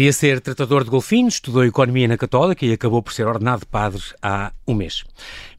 Queria 0.00 0.14
ser 0.14 0.40
tratador 0.40 0.82
de 0.82 0.88
golfinhos, 0.88 1.34
estudou 1.34 1.62
Economia 1.62 2.08
na 2.08 2.16
Católica 2.16 2.64
e 2.64 2.72
acabou 2.72 3.02
por 3.02 3.12
ser 3.12 3.26
ordenado 3.26 3.66
padre 3.66 4.02
há 4.22 4.50
um 4.66 4.72
mês. 4.72 5.04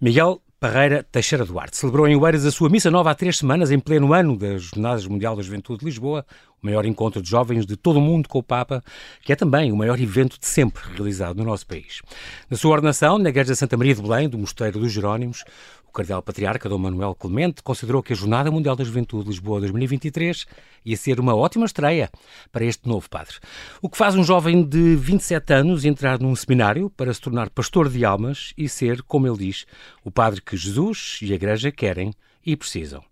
Miguel 0.01 0.41
Parreira 0.59 1.05
Teixeira 1.11 1.45
Duarte 1.45 1.77
celebrou 1.77 2.07
em 2.07 2.15
Oeiras 2.15 2.43
a 2.43 2.49
sua 2.49 2.67
missa 2.67 2.89
nova 2.89 3.11
há 3.11 3.13
três 3.13 3.37
semanas, 3.37 3.69
em 3.69 3.77
pleno 3.77 4.13
ano 4.13 4.35
das 4.35 4.63
Jornadas 4.63 5.05
Mundial 5.05 5.35
da 5.35 5.43
Juventude 5.43 5.81
de 5.81 5.85
Lisboa, 5.85 6.25
o 6.59 6.65
maior 6.65 6.85
encontro 6.85 7.21
de 7.21 7.29
jovens 7.29 7.67
de 7.67 7.75
todo 7.75 7.97
o 7.97 8.01
mundo 8.01 8.27
com 8.27 8.39
o 8.39 8.43
Papa, 8.43 8.83
que 9.23 9.31
é 9.31 9.35
também 9.35 9.71
o 9.71 9.75
maior 9.75 9.99
evento 9.99 10.39
de 10.39 10.47
sempre 10.47 10.81
realizado 10.91 11.37
no 11.37 11.43
nosso 11.43 11.67
país. 11.67 12.01
Na 12.49 12.57
sua 12.57 12.71
ordenação, 12.71 13.19
na 13.19 13.29
Igreja 13.29 13.53
Santa 13.53 13.77
Maria 13.77 13.93
de 13.93 14.01
Belém, 14.01 14.27
do 14.27 14.39
Mosteiro 14.39 14.79
dos 14.79 14.91
Jerónimos, 14.91 15.43
o 15.91 15.93
Cardeal 15.93 16.23
Patriarca 16.23 16.69
Dom 16.69 16.77
Manuel 16.77 17.13
Clemente 17.13 17.61
considerou 17.61 18.01
que 18.01 18.13
a 18.13 18.15
Jornada 18.15 18.49
Mundial 18.49 18.77
da 18.77 18.83
Juventude 18.83 19.25
de 19.25 19.29
Lisboa 19.31 19.59
2023 19.59 20.45
ia 20.85 20.95
ser 20.95 21.19
uma 21.19 21.35
ótima 21.35 21.65
estreia 21.65 22.09
para 22.49 22.63
este 22.63 22.87
novo 22.87 23.09
padre. 23.09 23.35
O 23.81 23.89
que 23.89 23.97
faz 23.97 24.15
um 24.15 24.23
jovem 24.23 24.63
de 24.63 24.95
27 24.95 25.53
anos 25.53 25.83
entrar 25.83 26.17
num 26.17 26.33
seminário 26.33 26.89
para 26.89 27.13
se 27.13 27.19
tornar 27.19 27.49
pastor 27.49 27.89
de 27.89 28.05
almas 28.05 28.53
e 28.57 28.69
ser, 28.69 29.03
como 29.03 29.27
ele 29.27 29.37
diz, 29.37 29.65
o 30.01 30.09
padre 30.09 30.41
que 30.41 30.55
Jesus 30.55 31.19
e 31.21 31.33
a 31.33 31.35
Igreja 31.35 31.71
querem 31.71 32.13
e 32.45 32.55
precisam. 32.55 33.10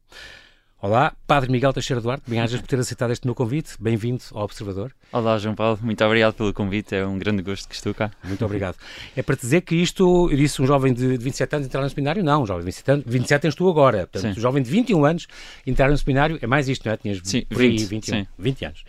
Olá, 0.81 1.13
Padre 1.27 1.51
Miguel 1.51 1.73
Teixeira 1.73 2.01
Duarte, 2.01 2.23
bem-ajas 2.25 2.61
por 2.61 2.67
ter 2.67 2.79
aceitado 2.79 3.11
este 3.11 3.27
meu 3.27 3.35
convite. 3.35 3.73
Bem-vindo 3.77 4.23
ao 4.31 4.45
Observador. 4.45 4.95
Olá, 5.11 5.37
João 5.37 5.53
Paulo, 5.53 5.77
muito 5.81 6.01
obrigado 6.05 6.35
pelo 6.35 6.53
convite, 6.53 6.95
é 6.95 7.05
um 7.05 7.19
grande 7.19 7.41
gosto 7.41 7.67
que 7.67 7.75
estou 7.75 7.93
cá. 7.93 8.09
Muito 8.23 8.45
obrigado. 8.45 8.77
É 9.13 9.21
para 9.21 9.35
dizer 9.35 9.59
que 9.59 9.75
isto, 9.75 10.29
eu 10.31 10.37
disse 10.37 10.61
um 10.61 10.65
jovem 10.65 10.93
de 10.93 11.17
27 11.17 11.53
anos 11.53 11.67
entrar 11.67 11.81
no 11.81 11.89
seminário? 11.89 12.23
Não, 12.23 12.43
um 12.43 12.45
jovem 12.45 12.61
de 12.61 12.67
27 12.67 12.91
anos, 12.91 13.05
27 13.05 13.41
tens 13.41 13.55
tu 13.55 13.69
agora. 13.69 14.07
Portanto, 14.07 14.37
um 14.37 14.39
jovem 14.39 14.63
de 14.63 14.69
21 14.69 15.03
anos 15.03 15.27
entrar 15.67 15.89
no 15.89 15.97
seminário, 15.97 16.39
é 16.41 16.47
mais 16.47 16.69
isto, 16.69 16.85
não 16.85 16.93
é? 16.93 16.97
Tinhas 16.97 17.19
sim, 17.25 17.41
por 17.41 17.57
20, 17.57 17.81
aí 17.81 17.85
21, 17.85 18.15
sim. 18.15 18.27
20 18.39 18.65
anos. 18.65 18.83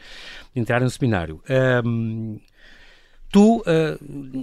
Entrar 0.54 0.80
no 0.80 0.90
seminário. 0.90 1.42
Um, 1.84 2.38
Tu, 3.32 3.58
uh, 3.58 3.62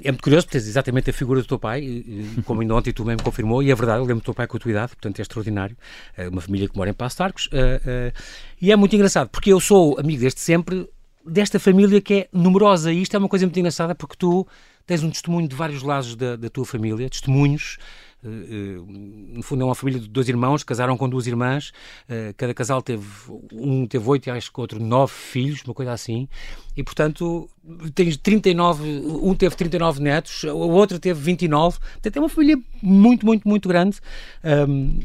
é 0.04 0.12
muito 0.12 0.22
curioso, 0.22 0.46
porque 0.46 0.58
tens 0.58 0.68
exatamente 0.68 1.10
a 1.10 1.14
figura 1.14 1.42
do 1.42 1.48
teu 1.48 1.60
pai, 1.60 2.06
como 2.46 2.62
ainda 2.62 2.74
ontem 2.74 2.94
tu 2.94 3.04
mesmo 3.04 3.22
confirmou, 3.22 3.62
e 3.62 3.70
é 3.70 3.76
verdade, 3.76 4.00
eu 4.00 4.06
lembro 4.06 4.22
do 4.22 4.26
teu 4.26 4.34
pai 4.34 4.48
com 4.48 4.56
a 4.56 4.60
tua 4.60 4.72
idade, 4.72 4.90
portanto 4.90 5.20
é 5.20 5.22
extraordinário, 5.22 5.76
uh, 6.18 6.30
uma 6.30 6.40
família 6.42 6.70
que 6.70 6.78
mora 6.78 6.90
em 6.90 6.94
Passo 6.94 7.22
Arcos, 7.22 7.48
uh, 7.48 8.14
e 8.62 8.72
é 8.72 8.76
muito 8.76 8.96
engraçado, 8.96 9.30
porque 9.30 9.52
eu 9.52 9.60
sou 9.60 10.00
amigo 10.00 10.22
desde 10.22 10.40
sempre, 10.40 10.88
desta 11.26 11.60
família 11.60 12.00
que 12.00 12.14
é 12.14 12.28
numerosa, 12.32 12.94
e 12.94 13.02
isto 13.02 13.16
é 13.16 13.20
uma 13.20 13.28
coisa 13.28 13.46
muito 13.46 13.60
engraçada, 13.60 13.94
porque 13.94 14.16
tu 14.18 14.48
tens 14.88 15.04
um 15.04 15.12
testemunho 15.12 15.48
de 15.48 15.56
vários 15.56 15.84
lados 15.84 16.16
da, 16.16 16.38
da 16.38 16.50
tua 16.50 16.66
família, 16.66 17.10
testemunhos, 17.10 17.78
eh, 17.78 17.82
eh, 17.82 18.07
no 18.24 19.44
fundo 19.44 19.62
é 19.62 19.66
uma 19.66 19.76
família 19.76 20.00
de 20.00 20.08
dois 20.08 20.28
irmãos, 20.28 20.64
casaram 20.64 20.98
com 20.98 21.08
duas 21.08 21.28
irmãs, 21.28 21.72
eh, 22.10 22.34
cada 22.36 22.54
casal 22.54 22.82
teve, 22.82 23.06
um 23.54 23.86
teve 23.86 24.10
oito 24.10 24.28
e 24.28 24.32
acho 24.32 24.52
que 24.52 24.60
outro 24.60 24.80
nove 24.80 25.14
filhos, 25.14 25.64
uma 25.64 25.74
coisa 25.74 25.94
assim, 25.94 26.28
e 26.76 26.84
portanto 26.84 27.50
tens 27.94 28.18
39, 28.18 28.84
um 29.22 29.36
teve 29.36 29.56
39 29.56 30.02
netos, 30.02 30.44
o 30.44 30.58
outro 30.58 31.00
teve 31.00 31.20
29, 31.20 31.80
portanto 31.80 32.18
é 32.18 32.20
uma 32.20 32.30
família 32.30 32.58
muito, 32.82 33.26
muito, 33.26 33.48
muito 33.48 33.70
grande. 33.70 34.00
Um, 34.44 35.00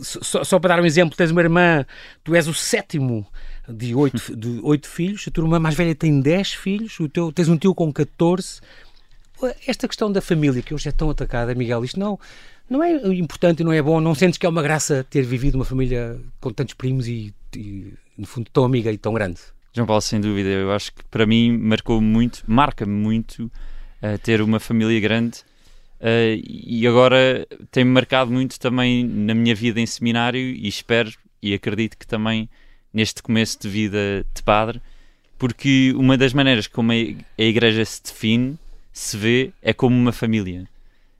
só, 0.00 0.44
só, 0.44 0.58
para 0.58 0.76
dar 0.76 0.82
um 0.82 0.86
exemplo, 0.86 1.16
tens 1.16 1.30
uma 1.30 1.40
irmã, 1.40 1.84
tu 2.22 2.34
és 2.34 2.46
o 2.46 2.52
sétimo 2.52 3.26
de 3.68 3.94
oito, 3.94 4.36
de 4.36 4.60
oito 4.62 4.86
filhos, 4.86 5.24
a 5.26 5.30
tua 5.30 5.44
irmã 5.44 5.58
mais 5.58 5.74
velha 5.74 5.94
tem 5.94 6.20
10 6.20 6.54
filhos, 6.54 7.00
o 7.00 7.08
teu, 7.08 7.32
tens 7.32 7.48
um 7.48 7.56
tio 7.56 7.74
com 7.74 7.92
14, 7.92 8.60
esta 9.66 9.86
questão 9.86 10.10
da 10.10 10.20
família, 10.20 10.62
que 10.62 10.74
hoje 10.74 10.88
é 10.88 10.92
tão 10.92 11.10
atacada, 11.10 11.54
Miguel, 11.54 11.84
isto 11.84 11.98
não, 11.98 12.18
não 12.68 12.82
é 12.82 12.92
importante 13.14 13.64
não 13.64 13.72
é 13.72 13.80
bom? 13.80 14.00
Não 14.00 14.14
sentes 14.14 14.38
que 14.38 14.46
é 14.46 14.48
uma 14.48 14.62
graça 14.62 15.06
ter 15.08 15.22
vivido 15.22 15.54
uma 15.54 15.64
família 15.64 16.20
com 16.40 16.52
tantos 16.52 16.74
primos 16.74 17.08
e, 17.08 17.34
e 17.56 17.94
no 18.16 18.26
fundo, 18.26 18.50
tão 18.52 18.64
amiga 18.64 18.90
e 18.92 18.98
tão 18.98 19.12
grande? 19.14 19.40
João 19.72 19.86
Paulo, 19.86 20.02
sem 20.02 20.20
dúvida. 20.20 20.48
Eu 20.48 20.72
acho 20.72 20.92
que 20.92 21.04
para 21.04 21.24
mim 21.24 21.56
marcou 21.56 22.00
muito, 22.00 22.42
marca-me 22.46 22.92
muito 22.92 23.44
uh, 23.44 24.18
ter 24.22 24.42
uma 24.42 24.58
família 24.58 24.98
grande 25.00 25.38
uh, 26.00 26.42
e 26.44 26.86
agora 26.86 27.46
tem-me 27.70 27.90
marcado 27.90 28.30
muito 28.30 28.58
também 28.58 29.04
na 29.04 29.34
minha 29.34 29.54
vida 29.54 29.80
em 29.80 29.86
seminário 29.86 30.40
e 30.40 30.66
espero 30.66 31.12
e 31.40 31.54
acredito 31.54 31.96
que 31.96 32.06
também 32.06 32.48
neste 32.92 33.22
começo 33.22 33.58
de 33.60 33.68
vida 33.68 34.26
de 34.34 34.42
padre, 34.42 34.80
porque 35.38 35.92
uma 35.96 36.16
das 36.16 36.32
maneiras 36.32 36.66
como 36.66 36.90
a 36.90 37.42
igreja 37.42 37.84
se 37.84 38.02
define 38.02 38.58
se 38.98 39.16
vê 39.16 39.52
é 39.62 39.72
como 39.72 39.96
uma 39.96 40.12
família. 40.12 40.68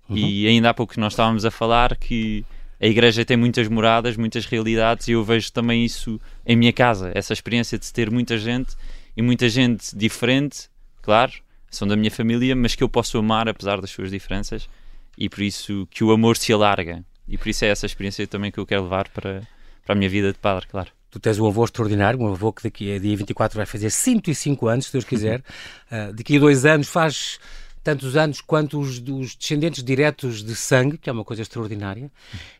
Uhum. 0.08 0.16
E 0.16 0.48
ainda 0.48 0.70
há 0.70 0.74
pouco 0.74 0.98
nós 0.98 1.12
estávamos 1.12 1.44
a 1.44 1.50
falar 1.50 1.96
que 1.96 2.44
a 2.80 2.86
igreja 2.86 3.24
tem 3.24 3.36
muitas 3.36 3.68
moradas, 3.68 4.16
muitas 4.16 4.46
realidades, 4.46 5.06
e 5.06 5.12
eu 5.12 5.22
vejo 5.22 5.52
também 5.52 5.84
isso 5.84 6.20
em 6.44 6.56
minha 6.56 6.72
casa, 6.72 7.12
essa 7.14 7.32
experiência 7.32 7.78
de 7.78 7.92
ter 7.92 8.10
muita 8.10 8.36
gente 8.36 8.74
e 9.16 9.22
muita 9.22 9.48
gente 9.48 9.96
diferente, 9.96 10.68
claro, 11.02 11.32
são 11.70 11.86
da 11.86 11.96
minha 11.96 12.10
família, 12.10 12.56
mas 12.56 12.74
que 12.74 12.82
eu 12.82 12.88
posso 12.88 13.16
amar 13.18 13.48
apesar 13.48 13.80
das 13.80 13.90
suas 13.90 14.10
diferenças, 14.10 14.68
e 15.16 15.28
por 15.28 15.42
isso 15.42 15.86
que 15.90 16.02
o 16.02 16.10
amor 16.10 16.36
se 16.36 16.52
alarga. 16.52 17.04
E 17.28 17.36
por 17.36 17.48
isso 17.48 17.64
é 17.64 17.68
essa 17.68 17.86
experiência 17.86 18.26
também 18.26 18.50
que 18.50 18.58
eu 18.58 18.66
quero 18.66 18.84
levar 18.84 19.08
para, 19.08 19.42
para 19.84 19.94
a 19.94 19.96
minha 19.96 20.08
vida 20.08 20.32
de 20.32 20.38
padre, 20.38 20.66
claro. 20.68 20.90
Tu 21.10 21.18
tens 21.18 21.38
um 21.38 21.46
avô 21.46 21.64
extraordinário, 21.64 22.20
um 22.20 22.28
avô 22.28 22.52
que 22.52 22.62
daqui 22.62 22.94
a 22.94 22.98
dia 22.98 23.16
24 23.16 23.56
vai 23.56 23.66
fazer 23.66 23.90
105 23.90 24.66
anos, 24.66 24.86
se 24.86 24.92
Deus 24.92 25.04
quiser. 25.04 25.40
Uh, 25.90 26.12
daqui 26.16 26.36
a 26.36 26.40
dois 26.40 26.64
anos 26.66 26.88
faz 26.88 27.38
tantos 27.82 28.16
anos 28.16 28.40
quanto 28.40 28.78
os, 28.78 28.98
os, 28.98 29.34
descendentes 29.34 29.82
diretos 29.82 30.42
de 30.42 30.54
sangue, 30.54 30.98
que 30.98 31.08
é 31.08 31.12
uma 31.12 31.24
coisa 31.24 31.42
extraordinária. 31.42 32.10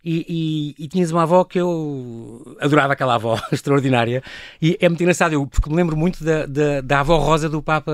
E, 0.05 0.75
e, 0.79 0.85
e, 0.85 0.89
tinhas 0.89 1.11
uma 1.11 1.23
avó 1.23 1.45
que 1.45 1.59
eu 1.59 2.57
adorava 2.61 2.93
aquela 2.93 3.15
avó 3.15 3.41
extraordinária. 3.53 4.23
E 4.61 4.77
é 4.81 4.89
muito 4.89 5.03
engraçado, 5.03 5.33
eu, 5.33 5.47
porque 5.47 5.69
me 5.69 5.77
lembro 5.77 5.97
muito 5.97 6.25
da, 6.25 6.47
da, 6.47 6.81
da 6.81 7.01
avó 7.01 7.19
Rosa 7.19 7.49
do 7.49 7.63
Papa, 7.63 7.93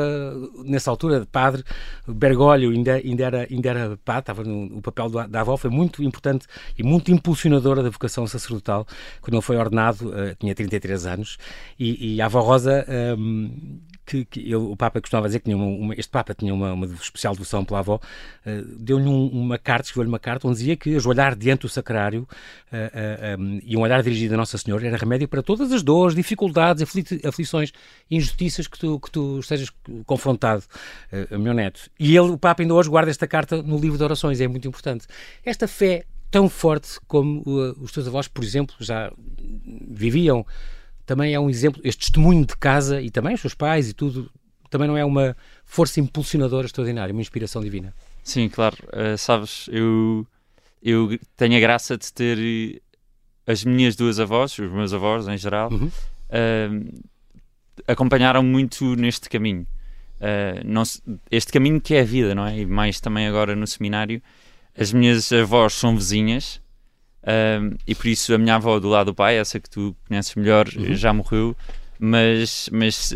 nessa 0.65 0.91
altura, 0.91 1.21
de 1.21 1.27
padre, 1.27 1.65
Bergoglio, 2.07 2.71
ainda, 2.71 2.95
ainda, 2.95 3.25
era, 3.25 3.47
ainda 3.51 3.69
era 3.69 3.99
padre, 4.05 4.21
estava 4.21 4.45
no, 4.45 4.79
o 4.79 4.83
papel 4.83 5.09
da, 5.09 5.27
da 5.27 5.41
avó, 5.41 5.57
foi 5.57 5.71
muito 5.71 6.03
importante 6.03 6.47
e 6.79 6.83
muito 6.83 7.11
impulsionadora 7.11 7.83
da 7.83 7.91
vocação 7.91 8.27
sacerdotal. 8.27 8.87
Quando 9.21 9.35
ele 9.35 9.43
foi 9.43 9.57
ordenado, 9.57 10.09
uh, 10.09 10.35
tinha 10.39 10.55
33 10.55 11.07
anos, 11.07 11.39
e, 11.79 12.15
e 12.15 12.23
a 12.23 12.27
avó 12.27 12.41
Rosa. 12.41 12.85
Um, 13.19 13.81
que, 14.05 14.25
que 14.25 14.41
ele, 14.41 14.57
o 14.57 14.77
Papa 14.77 15.01
costumava 15.01 15.27
dizer 15.27 15.41
que 15.41 15.45
tinha 15.45 15.57
uma, 15.57 15.67
uma, 15.67 15.95
este 15.95 16.11
Papa 16.11 16.35
tinha 16.35 16.53
uma, 16.53 16.73
uma 16.73 16.87
especial 16.87 17.33
devoção 17.33 17.65
pela 17.65 17.81
avó, 17.81 17.97
uh, 17.97 18.63
deu-lhe 18.79 19.09
um, 19.09 19.27
uma 19.29 19.59
carta, 19.59 19.87
escreveu-lhe 19.87 20.09
uma 20.09 20.19
carta 20.19 20.47
onde 20.47 20.59
dizia 20.59 20.77
que 20.77 20.97
ajoelhar 20.97 21.37
diante 21.37 21.63
do 21.63 21.69
sacrário 21.69 22.29
uh, 22.73 23.39
uh, 23.39 23.43
um, 23.43 23.61
e 23.65 23.77
um 23.77 23.81
olhar 23.81 24.03
dirigido 24.03 24.35
a 24.35 24.37
Nossa 24.37 24.59
Senhora 24.59 24.87
era 24.87 24.97
remédio 24.97 25.29
para 25.29 25.43
todas 25.43 25.73
as 25.73 25.83
dores, 25.83 26.15
dificuldades, 26.15 26.83
afli 26.83 27.05
aflições, 27.25 27.73
injustiças 28.11 28.67
que 28.67 28.79
tu, 28.79 29.01
que 29.01 29.11
tu 29.11 29.39
estejas 29.41 29.71
confrontado, 30.07 30.65
meu 31.39 31.53
neto. 31.53 31.91
E 31.99 32.17
ele, 32.17 32.31
o 32.31 32.39
Papa 32.39 32.63
ainda 32.63 32.75
hoje 32.75 32.89
guarda 32.89 33.11
esta 33.11 33.27
carta 33.27 33.63
no 33.63 33.79
livro 33.79 33.99
de 33.99 34.05
orações, 34.05 34.41
é 34.41 34.49
muito 34.49 34.67
importante. 34.67 35.07
Esta 35.45 35.69
fé 35.69 36.05
tão 36.31 36.49
forte 36.49 36.99
como 37.07 37.43
os 37.81 37.93
teus 37.93 38.09
avós, 38.09 38.27
por 38.27 38.43
exemplo, 38.43 38.75
já 38.81 39.13
viviam 39.89 40.45
também 41.07 41.35
é 41.35 41.41
um 41.41 41.51
exemplo, 41.51 41.81
este 41.85 42.01
testemunho 42.01 42.47
de 42.47 42.57
casa 42.57 43.01
e 43.01 43.11
também 43.11 43.35
os 43.35 43.41
seus 43.41 43.55
pais 43.55 43.89
e 43.89 43.93
tudo, 43.93 44.31
também 44.71 44.89
não 44.89 44.97
é 44.97 45.05
uma 45.05 45.37
força 45.65 46.01
impulsionadora 46.01 46.67
extraordinária, 46.67 47.13
uma 47.13 47.21
inspiração 47.21 47.63
divina. 47.63 47.95
Sim, 48.23 48.49
claro. 48.49 48.77
Uh, 48.89 49.17
sabes, 49.19 49.69
eu, 49.71 50.27
eu 50.83 51.19
tenho 51.37 51.57
a 51.57 51.61
graça 51.61 51.97
de 51.97 52.13
ter 52.13 52.83
as 53.47 53.65
minhas 53.65 53.95
duas 53.95 54.19
avós, 54.19 54.59
os 54.59 54.73
meus 54.73 54.93
avós 54.93 55.29
em 55.29 55.37
geral, 55.37 55.71
uhum. 55.71 55.87
uh, 55.87 57.03
acompanharam 57.87 58.43
muito 58.43 58.97
neste 58.97 59.29
caminho. 59.29 59.67
Uh, 60.17 60.65
não, 60.65 60.83
este 61.31 61.53
caminho 61.53 61.81
que 61.81 61.95
é 61.95 62.01
a 62.01 62.05
vida, 62.05 62.35
não 62.35 62.47
é? 62.47 62.61
E 62.61 62.67
mais 62.67 63.01
também 63.01 63.27
agora 63.27 63.55
no 63.55 63.67
seminário. 63.67 64.23
As 64.77 64.93
minhas 64.93 65.31
avós 65.33 65.75
são 65.75 65.95
vizinhas, 65.95 66.61
um, 67.27 67.77
e 67.87 67.95
por 67.95 68.07
isso 68.07 68.35
a 68.35 68.39
minha 68.39 68.57
avó 68.57 68.79
do 68.79 68.89
lado 68.89 69.07
do 69.07 69.15
pai, 69.15 69.39
essa 69.39 69.59
que 69.59 69.71
tu 69.71 69.97
conheces 70.07 70.35
melhor, 70.35 70.69
uhum. 70.77 70.95
já 70.95 71.13
morreu, 71.13 71.57
mas, 71.99 72.69
mas 72.71 73.15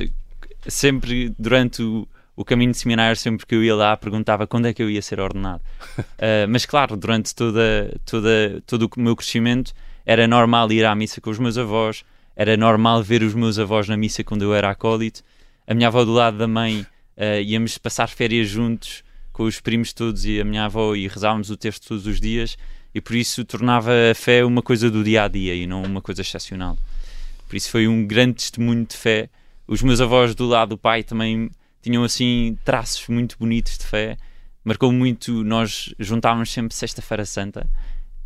sempre 0.66 1.34
durante 1.38 1.82
o, 1.82 2.08
o 2.34 2.44
caminho 2.44 2.72
de 2.72 2.78
seminário, 2.78 3.16
sempre 3.16 3.44
que 3.44 3.54
eu 3.54 3.62
ia 3.62 3.74
lá, 3.74 3.96
perguntava 3.96 4.46
quando 4.46 4.66
é 4.66 4.72
que 4.72 4.82
eu 4.82 4.90
ia 4.90 5.02
ser 5.02 5.20
ordenado. 5.20 5.62
uh, 5.98 6.48
mas 6.48 6.64
claro, 6.64 6.96
durante 6.96 7.34
toda, 7.34 7.94
toda, 8.06 8.62
todo 8.66 8.90
o 8.96 9.00
meu 9.00 9.14
crescimento, 9.14 9.72
era 10.06 10.26
normal 10.26 10.72
ir 10.72 10.86
à 10.86 10.94
missa 10.94 11.20
com 11.20 11.28
os 11.28 11.38
meus 11.38 11.58
avós, 11.58 12.02
era 12.34 12.56
normal 12.56 13.02
ver 13.02 13.22
os 13.22 13.34
meus 13.34 13.58
avós 13.58 13.88
na 13.88 13.96
missa 13.96 14.24
quando 14.24 14.42
eu 14.42 14.54
era 14.54 14.70
acólito. 14.70 15.22
A 15.66 15.74
minha 15.74 15.88
avó 15.88 16.02
do 16.04 16.12
lado 16.12 16.38
da 16.38 16.48
mãe, 16.48 16.86
uh, 17.16 17.42
íamos 17.44 17.76
passar 17.76 18.08
férias 18.08 18.48
juntos 18.48 19.02
com 19.38 19.44
os 19.44 19.60
primos 19.60 19.92
todos 19.92 20.24
e 20.24 20.40
a 20.40 20.44
minha 20.44 20.64
avó 20.64 20.96
e 20.96 21.06
rezávamos 21.06 21.48
o 21.48 21.56
texto 21.56 21.86
todos 21.86 22.08
os 22.08 22.20
dias 22.20 22.58
e 22.92 23.00
por 23.00 23.14
isso 23.14 23.44
tornava 23.44 23.92
a 24.10 24.12
fé 24.12 24.44
uma 24.44 24.60
coisa 24.60 24.90
do 24.90 25.04
dia 25.04 25.22
a 25.22 25.28
dia 25.28 25.54
e 25.54 25.64
não 25.64 25.84
uma 25.84 26.02
coisa 26.02 26.22
excepcional. 26.22 26.76
Por 27.46 27.54
isso 27.54 27.70
foi 27.70 27.86
um 27.86 28.04
grande 28.04 28.34
testemunho 28.34 28.84
de 28.84 28.96
fé. 28.96 29.30
Os 29.64 29.80
meus 29.80 30.00
avós 30.00 30.34
do 30.34 30.44
lado 30.44 30.70
do 30.70 30.76
pai 30.78 31.04
também 31.04 31.52
tinham 31.80 32.02
assim 32.02 32.58
traços 32.64 33.06
muito 33.06 33.38
bonitos 33.38 33.78
de 33.78 33.84
fé. 33.84 34.16
Marcou 34.64 34.90
muito, 34.90 35.44
nós 35.44 35.94
juntávamos 36.00 36.50
sempre 36.50 36.74
Sexta-feira 36.74 37.24
Santa. 37.24 37.70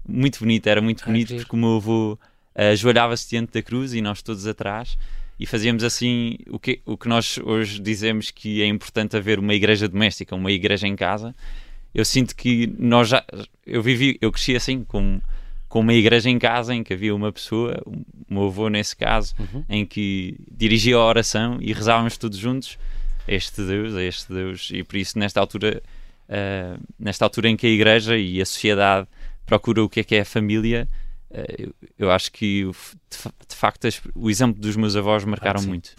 Muito 0.08 0.38
bonito, 0.38 0.66
era 0.66 0.80
muito 0.80 1.04
bonito 1.04 1.36
porque 1.36 1.54
o 1.54 1.58
meu 1.58 1.76
avô 1.76 2.18
ajoelhava-se 2.54 3.28
diante 3.28 3.52
da 3.52 3.60
cruz 3.60 3.92
e 3.92 4.00
nós 4.00 4.22
todos 4.22 4.46
atrás. 4.46 4.96
E 5.38 5.46
fazíamos 5.46 5.82
assim 5.82 6.36
o 6.48 6.58
que, 6.58 6.80
o 6.86 6.96
que 6.96 7.08
nós 7.08 7.38
hoje 7.38 7.80
dizemos 7.80 8.30
que 8.30 8.62
é 8.62 8.66
importante 8.66 9.16
haver 9.16 9.38
uma 9.38 9.54
igreja 9.54 9.88
doméstica, 9.88 10.34
uma 10.34 10.52
igreja 10.52 10.86
em 10.86 10.94
casa. 10.94 11.34
Eu 11.94 12.04
sinto 12.04 12.34
que 12.34 12.72
nós 12.78 13.08
já. 13.08 13.24
Eu 13.66 13.82
vivi, 13.82 14.18
eu 14.20 14.30
cresci 14.30 14.54
assim, 14.56 14.84
com, 14.84 15.20
com 15.68 15.80
uma 15.80 15.94
igreja 15.94 16.30
em 16.30 16.38
casa 16.38 16.74
em 16.74 16.82
que 16.82 16.92
havia 16.92 17.14
uma 17.14 17.32
pessoa, 17.32 17.82
o 17.84 18.02
meu 18.28 18.46
avô 18.46 18.68
nesse 18.68 18.96
caso, 18.96 19.34
uhum. 19.38 19.64
em 19.68 19.84
que 19.84 20.36
dirigia 20.50 20.96
a 20.96 21.04
oração 21.04 21.58
e 21.60 21.72
rezávamos 21.72 22.16
todos 22.16 22.38
juntos 22.38 22.78
este 23.26 23.62
Deus, 23.62 23.94
este 23.94 24.32
Deus, 24.32 24.70
e 24.72 24.82
por 24.82 24.96
isso 24.96 25.18
nesta 25.18 25.40
altura, 25.40 25.82
uh, 26.28 26.80
nesta 26.98 27.24
altura 27.24 27.48
em 27.48 27.56
que 27.56 27.66
a 27.66 27.70
igreja 27.70 28.16
e 28.16 28.40
a 28.40 28.46
sociedade 28.46 29.06
procura 29.46 29.82
o 29.82 29.88
que 29.88 30.00
é 30.00 30.04
que 30.04 30.14
é 30.14 30.20
a 30.20 30.24
família, 30.24 30.88
eu, 31.58 31.74
eu, 31.98 32.10
acho 32.10 32.30
que 32.30 32.64
de, 32.64 33.18
de 33.48 33.56
facto 33.56 33.88
o 34.14 34.28
exemplo 34.28 34.60
dos 34.60 34.76
meus 34.76 34.96
avós 34.96 35.24
marcaram 35.24 35.60
ah, 35.60 35.66
muito 35.66 35.94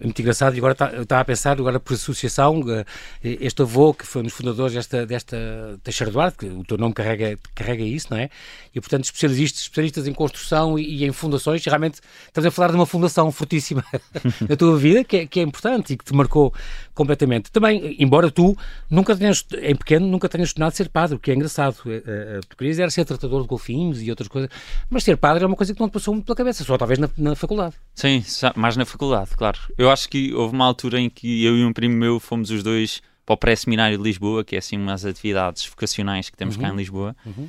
é 0.00 0.04
muito 0.04 0.20
engraçado, 0.20 0.54
e 0.54 0.58
agora 0.58 0.74
tá, 0.74 0.92
estava 1.00 1.20
a 1.20 1.24
pensar, 1.24 1.52
agora 1.52 1.78
por 1.78 1.94
associação, 1.94 2.62
eh, 2.68 2.84
este 3.22 3.62
avô 3.62 3.94
que 3.94 4.06
foi 4.06 4.22
um 4.22 4.24
dos 4.24 4.34
fundadores 4.34 4.74
desta, 4.74 5.06
desta 5.06 5.36
Teixeira 5.82 6.12
Duarte, 6.12 6.38
que 6.38 6.46
o 6.46 6.64
teu 6.64 6.76
nome 6.76 6.94
carrega, 6.94 7.38
carrega 7.54 7.82
isso, 7.82 8.08
não 8.10 8.18
é? 8.18 8.28
E, 8.74 8.80
portanto, 8.80 9.04
especialistas, 9.04 9.62
especialistas 9.62 10.06
em 10.08 10.12
construção 10.12 10.78
e, 10.78 11.02
e 11.02 11.04
em 11.04 11.12
fundações, 11.12 11.64
realmente 11.64 12.00
estamos 12.26 12.46
a 12.46 12.50
falar 12.50 12.68
de 12.68 12.74
uma 12.74 12.86
fundação 12.86 13.30
fortíssima 13.30 13.84
na 14.48 14.56
tua 14.56 14.76
vida, 14.76 15.04
que 15.04 15.16
é, 15.18 15.26
que 15.26 15.40
é 15.40 15.42
importante 15.42 15.92
e 15.92 15.96
que 15.96 16.04
te 16.04 16.14
marcou 16.14 16.52
completamente. 16.94 17.50
Também, 17.50 17.96
embora 17.98 18.30
tu 18.30 18.56
nunca 18.90 19.16
tenhas, 19.16 19.44
em 19.60 19.74
pequeno, 19.76 20.06
nunca 20.06 20.28
tenhas 20.28 20.48
estudado 20.48 20.72
ser 20.72 20.88
padre, 20.88 21.16
o 21.16 21.18
que 21.18 21.30
é 21.30 21.34
engraçado. 21.34 21.76
Eh, 21.86 22.02
eh, 22.06 22.40
tu 22.48 22.56
querias 22.56 22.78
era 22.78 22.90
ser 22.90 23.04
tratador 23.04 23.42
de 23.42 23.48
golfinhos 23.48 24.02
e 24.02 24.10
outras 24.10 24.28
coisas, 24.28 24.50
mas 24.88 25.04
ser 25.04 25.16
padre 25.16 25.44
é 25.44 25.46
uma 25.46 25.56
coisa 25.56 25.74
que 25.74 25.80
não 25.80 25.88
te 25.88 25.92
passou 25.92 26.14
muito 26.14 26.26
pela 26.26 26.36
cabeça, 26.36 26.64
só 26.64 26.76
talvez 26.78 26.98
na, 26.98 27.08
na 27.16 27.34
faculdade. 27.34 27.74
Sim, 27.94 28.24
mais 28.56 28.76
na 28.76 28.84
faculdade, 28.84 29.30
claro. 29.36 29.58
Eu 29.76 29.83
acho 29.90 30.08
que 30.08 30.32
houve 30.34 30.54
uma 30.54 30.64
altura 30.64 31.00
em 31.00 31.10
que 31.10 31.44
eu 31.44 31.56
e 31.56 31.64
um 31.64 31.72
primo 31.72 31.94
meu 31.94 32.20
fomos 32.20 32.50
os 32.50 32.62
dois 32.62 33.02
para 33.24 33.34
o 33.34 33.36
pré-seminário 33.36 33.96
de 33.96 34.02
Lisboa, 34.02 34.44
que 34.44 34.54
é 34.54 34.58
assim 34.58 34.76
umas 34.76 35.04
atividades 35.04 35.64
vocacionais 35.66 36.28
que 36.28 36.36
temos 36.36 36.56
uhum. 36.56 36.62
cá 36.62 36.68
em 36.68 36.70
uhum. 36.72 36.76
Lisboa. 36.76 37.16
Uhum. 37.24 37.48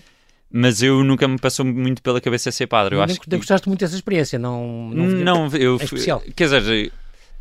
Mas 0.51 0.81
eu 0.81 1.03
nunca 1.03 1.27
me 1.27 1.37
passou 1.37 1.65
muito 1.65 2.01
pela 2.01 2.21
cabeça 2.21 2.51
ser 2.51 2.67
padre. 2.67 2.95
Eu 2.95 2.99
não, 2.99 3.05
acho 3.05 3.19
que 3.19 3.35
gostaste 3.35 3.67
muito 3.67 3.81
dessa 3.81 3.95
experiência, 3.95 4.39
não? 4.39 4.89
Não, 4.89 5.05
não 5.05 5.47
eu, 5.57 5.77
é 5.77 5.83
especial. 5.83 6.23
Quer 6.33 6.45
dizer, 6.45 6.93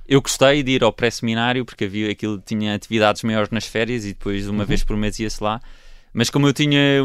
eu 0.08 0.20
gostei 0.20 0.62
de 0.62 0.72
ir 0.72 0.82
ao 0.82 0.92
pré-seminário 0.92 1.64
porque 1.64 1.84
havia 1.84 2.10
aquilo 2.10 2.42
tinha 2.44 2.74
atividades 2.74 3.22
maiores 3.22 3.50
nas 3.50 3.66
férias 3.66 4.04
e 4.04 4.08
depois 4.08 4.48
uma 4.48 4.60
uhum. 4.62 4.66
vez 4.66 4.82
por 4.82 4.96
mês 4.96 5.18
ia-se 5.20 5.42
lá. 5.42 5.60
Mas 6.12 6.28
como 6.28 6.46
eu 6.48 6.52
tinha 6.52 7.02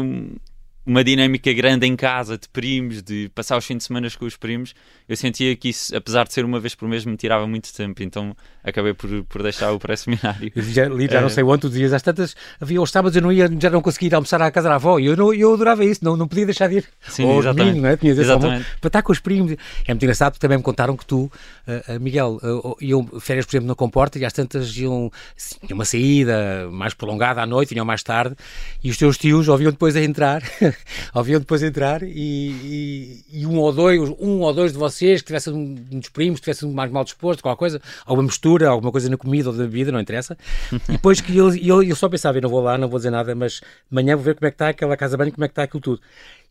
uma 0.84 1.04
dinâmica 1.04 1.52
grande 1.52 1.86
em 1.86 1.94
casa 1.94 2.38
de 2.38 2.48
primos, 2.48 3.02
de 3.02 3.30
passar 3.34 3.56
os 3.56 3.64
fins 3.64 3.78
de 3.78 3.84
semana 3.84 4.08
com 4.18 4.24
os 4.24 4.36
primos, 4.36 4.74
eu 5.08 5.16
sentia 5.16 5.54
que 5.54 5.68
isso, 5.68 5.94
apesar 5.94 6.26
de 6.26 6.32
ser 6.32 6.44
uma 6.44 6.58
vez 6.58 6.74
por 6.74 6.88
mês, 6.88 7.04
me 7.04 7.16
tirava 7.16 7.46
muito 7.46 7.72
tempo, 7.72 8.02
então 8.02 8.34
acabei 8.64 8.94
por, 8.94 9.08
por 9.24 9.42
deixar 9.42 9.72
o 9.72 9.78
pré-seminário. 9.78 10.50
Já, 10.56 10.84
já 10.88 11.20
não 11.20 11.28
sei 11.28 11.44
onde, 11.44 11.62
tu 11.62 11.70
dias 11.70 11.92
às 11.92 12.02
tantas, 12.02 12.34
havia 12.60 12.80
os 12.80 12.90
sábados 12.90 13.14
eu 13.14 13.22
não 13.22 13.30
ia, 13.30 13.48
já 13.60 13.68
não 13.68 13.82
conseguia 13.82 14.08
ir 14.08 14.14
almoçar 14.14 14.40
à 14.40 14.50
casa 14.50 14.68
da 14.68 14.76
avó, 14.76 14.98
e 14.98 15.06
eu, 15.06 15.16
não, 15.16 15.32
eu 15.34 15.52
adorava 15.54 15.84
isso, 15.84 16.04
não, 16.04 16.16
não 16.16 16.26
podia 16.26 16.46
deixar 16.46 16.68
de 16.68 16.78
ir. 16.78 16.84
Sim, 17.08 17.30
exatamente. 17.38 17.66
Domingo, 17.66 17.82
não 17.82 17.88
é? 17.90 17.96
Tinhas 17.96 18.18
exatamente. 18.18 18.66
para 18.80 18.88
estar 18.88 19.02
com 19.02 19.12
os 19.12 19.20
primos. 19.20 19.52
É 19.52 19.92
muito 19.92 20.02
engraçado, 20.02 20.32
porque 20.32 20.40
também 20.40 20.58
me 20.58 20.64
contaram 20.64 20.96
que 20.96 21.04
tu, 21.04 21.30
uh, 21.66 22.00
Miguel, 22.00 22.40
uh, 22.42 22.76
iam 22.80 23.06
férias, 23.20 23.44
por 23.44 23.52
exemplo, 23.52 23.68
na 23.68 23.74
Comporta, 23.74 24.18
e 24.18 24.24
às 24.24 24.32
tantas 24.32 24.76
iam, 24.76 25.10
tinham 25.60 25.76
uma 25.76 25.84
saída 25.84 26.68
mais 26.70 26.94
prolongada 26.94 27.42
à 27.42 27.46
noite, 27.46 27.70
vinham 27.74 27.84
mais 27.84 28.02
tarde, 28.02 28.34
e 28.82 28.90
os 28.90 28.96
teus 28.96 29.18
tios 29.18 29.48
ouviam 29.48 29.70
depois 29.70 29.94
a 29.96 30.00
entrar 30.00 30.42
ouviam 31.14 31.40
depois 31.40 31.62
entrar 31.62 32.02
e, 32.02 32.10
e, 32.10 33.24
e, 33.40 33.46
um 33.46 33.58
ou 33.58 33.72
dois, 33.72 34.00
um 34.18 34.40
ou 34.40 34.52
dois 34.52 34.72
de 34.72 34.78
vocês 34.78 35.20
que 35.20 35.26
tivessem 35.26 35.52
um 35.52 35.74
dos 35.98 36.08
primos, 36.08 36.40
tivessem 36.40 36.70
mais 36.70 36.90
mal 36.90 37.04
disposto, 37.04 37.42
qualquer 37.42 37.58
coisa, 37.58 37.82
alguma 38.04 38.26
mistura, 38.26 38.68
alguma 38.68 38.92
coisa 38.92 39.08
na 39.08 39.16
comida 39.16 39.50
ou 39.50 39.54
na 39.54 39.64
bebida, 39.64 39.92
não 39.92 40.00
interessa. 40.00 40.36
E 40.88 40.92
depois 40.92 41.20
que 41.20 41.36
eu, 41.36 41.54
eu, 41.54 41.82
eu 41.82 41.96
só 41.96 42.08
pensava, 42.08 42.38
eu 42.38 42.42
não 42.42 42.50
vou 42.50 42.60
lá, 42.60 42.76
não 42.78 42.88
vou 42.88 42.98
dizer 42.98 43.10
nada, 43.10 43.34
mas 43.34 43.54
de 43.54 43.62
manhã 43.90 44.16
vou 44.16 44.24
ver 44.24 44.34
como 44.34 44.46
é 44.46 44.50
que 44.50 44.54
está 44.54 44.68
aquela 44.68 44.96
casa 44.96 45.16
bem, 45.16 45.30
como 45.30 45.44
é 45.44 45.48
que 45.48 45.52
está 45.52 45.62
aquilo 45.62 45.80
tudo 45.80 46.00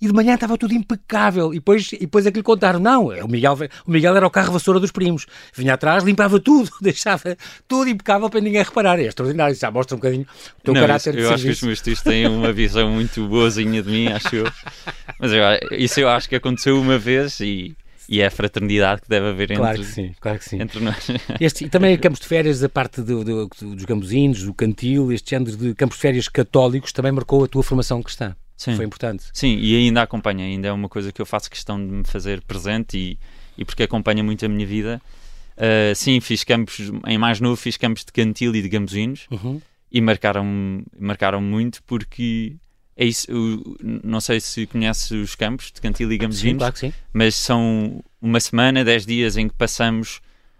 e 0.01 0.07
de 0.07 0.13
manhã 0.13 0.33
estava 0.35 0.57
tudo 0.57 0.73
impecável. 0.73 1.53
E 1.53 1.55
depois, 1.55 1.91
e 1.91 1.99
depois 1.99 2.25
é 2.25 2.31
que 2.31 2.37
lhe 2.37 2.43
contaram: 2.43 2.79
não, 2.79 3.11
é 3.11 3.23
o 3.23 3.27
Miguel, 3.27 3.57
o 3.85 3.91
Miguel 3.91 4.15
era 4.15 4.25
o 4.25 4.29
carro 4.29 4.53
vassoura 4.53 4.79
dos 4.79 4.91
primos. 4.91 5.25
Vinha 5.53 5.73
atrás, 5.73 6.03
limpava 6.03 6.39
tudo, 6.39 6.69
deixava 6.81 7.37
tudo 7.67 7.89
impecável 7.89 8.29
para 8.29 8.39
ninguém 8.39 8.63
reparar. 8.63 8.99
É 8.99 9.03
extraordinário, 9.03 9.55
já 9.55 9.69
mostra 9.69 9.95
um 9.95 9.99
bocadinho 9.99 10.25
o 10.59 10.63
teu 10.63 10.73
não, 10.73 10.81
caráter 10.81 11.15
isso, 11.15 11.27
Eu 11.27 11.33
acho 11.33 11.43
que 11.43 11.49
os 11.49 11.61
meus 11.61 11.81
tios 11.81 12.01
têm 12.01 12.27
uma 12.27 12.53
visão 12.53 12.89
muito 12.89 13.27
boazinha 13.27 13.83
de 13.83 13.89
mim, 13.89 14.07
acho 14.11 14.35
eu. 14.35 14.51
Mas 15.19 15.31
eu, 15.31 15.43
isso 15.77 15.99
eu 15.99 16.09
acho 16.09 16.27
que 16.29 16.35
aconteceu 16.35 16.79
uma 16.79 16.97
vez 16.97 17.39
e 17.39 17.75
e 18.09 18.21
é 18.21 18.25
a 18.25 18.31
fraternidade 18.31 19.03
que 19.03 19.07
deve 19.07 19.27
haver 19.27 19.55
claro 19.55 19.77
entre, 19.77 19.85
que 19.85 19.93
sim, 19.93 20.15
claro 20.19 20.39
que 20.39 20.45
sim. 20.45 20.59
entre 20.59 20.79
nós. 20.83 21.07
Este, 21.39 21.65
e 21.65 21.69
também 21.69 21.95
campos 21.95 22.19
de 22.19 22.25
férias, 22.25 22.63
a 22.63 22.67
parte 22.67 23.03
do, 23.03 23.23
do, 23.23 23.47
dos 23.47 23.85
gambuzinos, 23.85 24.41
do 24.41 24.51
cantil, 24.51 25.11
este 25.11 25.29
género 25.29 25.55
de 25.55 25.75
campos 25.75 25.97
de 25.97 26.01
férias 26.01 26.27
católicos 26.27 26.91
também 26.91 27.11
marcou 27.11 27.43
a 27.43 27.47
tua 27.47 27.61
formação 27.61 28.01
cristã. 28.01 28.35
Sim. 28.57 28.75
Foi 28.75 28.83
importante. 28.83 29.25
Sim, 29.31 29.57
e 29.61 29.75
ainda 29.77 30.01
acompanha, 30.01 30.43
ainda 30.43 30.67
é 30.67 30.71
uma 30.71 30.89
coisa 30.89 31.11
que 31.11 31.21
eu 31.21 31.25
faço 31.25 31.51
questão 31.51 31.77
de 31.79 31.91
me 31.91 32.03
fazer 32.03 32.41
presente 32.41 32.97
e, 32.97 33.19
e 33.55 33.63
porque 33.63 33.83
acompanha 33.83 34.23
muito 34.23 34.43
a 34.43 34.49
minha 34.49 34.65
vida. 34.65 34.99
Uh, 35.55 35.93
sim, 35.93 36.19
fiz 36.19 36.43
campos, 36.43 36.91
em 37.05 37.17
mais 37.17 37.39
novo, 37.39 37.55
fiz 37.55 37.77
campos 37.77 38.03
de 38.03 38.11
cantil 38.11 38.55
e 38.55 38.61
de 38.61 38.69
gambuzinos 38.69 39.27
uhum. 39.29 39.61
e 39.91 40.01
marcaram, 40.01 40.83
marcaram 40.99 41.41
muito 41.41 41.83
porque 41.83 42.55
é 42.99 43.05
isso. 43.05 43.31
Eu, 43.31 43.77
não 43.81 44.19
sei 44.19 44.41
se 44.41 44.67
conhece 44.67 45.15
os 45.15 45.33
campos 45.33 45.71
de 45.71 45.79
cantil 45.79 46.11
e 46.11 46.17
gambuzinos, 46.17 46.61
sim, 46.77 46.89
claro 46.89 46.95
mas 47.13 47.33
são 47.33 48.03
uma 48.21 48.41
semana, 48.41 48.83
dez 48.83 49.05
dias 49.05 49.37
em 49.37 49.47
que 49.47 49.55
passamos 49.55 50.17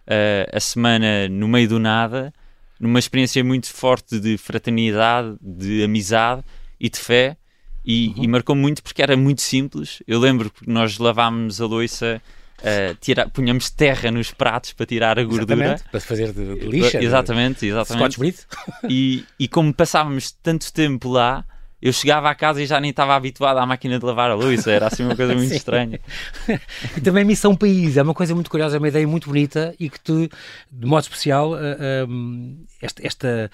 uh, 0.08 0.56
a 0.56 0.60
semana 0.62 1.28
no 1.28 1.50
meio 1.50 1.68
do 1.68 1.80
nada, 1.80 2.34
numa 2.80 2.98
experiência 2.98 3.44
muito 3.44 3.68
forte 3.68 4.18
de 4.22 4.38
fraternidade, 4.38 5.36
de 5.42 5.84
amizade 5.84 6.42
e 6.80 6.90
de 6.90 6.98
fé 6.98 7.36
e, 7.84 8.14
uhum. 8.16 8.24
e 8.24 8.28
marcou 8.30 8.56
muito 8.56 8.82
porque 8.82 9.02
era 9.02 9.18
muito 9.18 9.42
simples. 9.42 10.02
Eu 10.08 10.18
lembro 10.18 10.50
que 10.50 10.70
nós 10.70 10.98
lavámos 10.98 11.60
a 11.60 11.66
louça 11.66 12.22
Uh, 12.60 12.94
tira, 13.00 13.26
punhamos 13.30 13.70
terra 13.70 14.12
nos 14.12 14.32
pratos 14.32 14.74
para 14.74 14.86
tirar 14.86 15.18
a 15.18 15.24
gordura. 15.24 15.54
Exatamente, 15.54 15.84
para 15.90 16.00
fazer 16.02 16.34
de, 16.34 16.56
de 16.60 16.68
lixa. 16.68 17.02
Exatamente, 17.02 17.66
exatamente. 17.66 18.46
E, 18.90 19.24
e 19.40 19.48
como 19.48 19.74
passávamos 19.74 20.34
tanto 20.44 20.74
tempo 20.74 21.08
lá, 21.08 21.46
eu 21.81 21.94
chegava 21.94 22.30
à 22.30 22.36
casa 22.36 22.62
e 22.62 22.66
já 22.66 22.80
nem 22.80 22.92
estava 22.92 23.16
habituado 23.16 23.58
à 23.58 23.66
máquina 23.66 23.98
de 23.98 24.06
lavar 24.06 24.30
a 24.30 24.34
louça, 24.34 24.72
era 24.72 24.88
assim 24.88 25.04
uma 25.04 25.16
coisa 25.16 25.33
muito 25.36 25.54
estranha. 25.54 26.00
e 26.98 27.02
também 27.02 27.24
Missão 27.24 27.56
País, 27.56 27.98
é 27.98 28.04
uma 28.04 28.14
coisa 28.14 28.36
muito 28.36 28.50
curiosa, 28.50 28.78
é 28.78 28.80
uma 28.80 28.88
ideia 28.88 29.07
muito 29.07 29.28
bonita 29.28 29.74
e 29.80 29.90
que 29.90 30.00
tu, 30.00 30.30
de 30.71 30.86
modo 30.86 31.04
especial, 31.04 31.54
uh, 31.54 32.07
um, 32.07 32.66
este, 32.81 33.06
esta, 33.06 33.52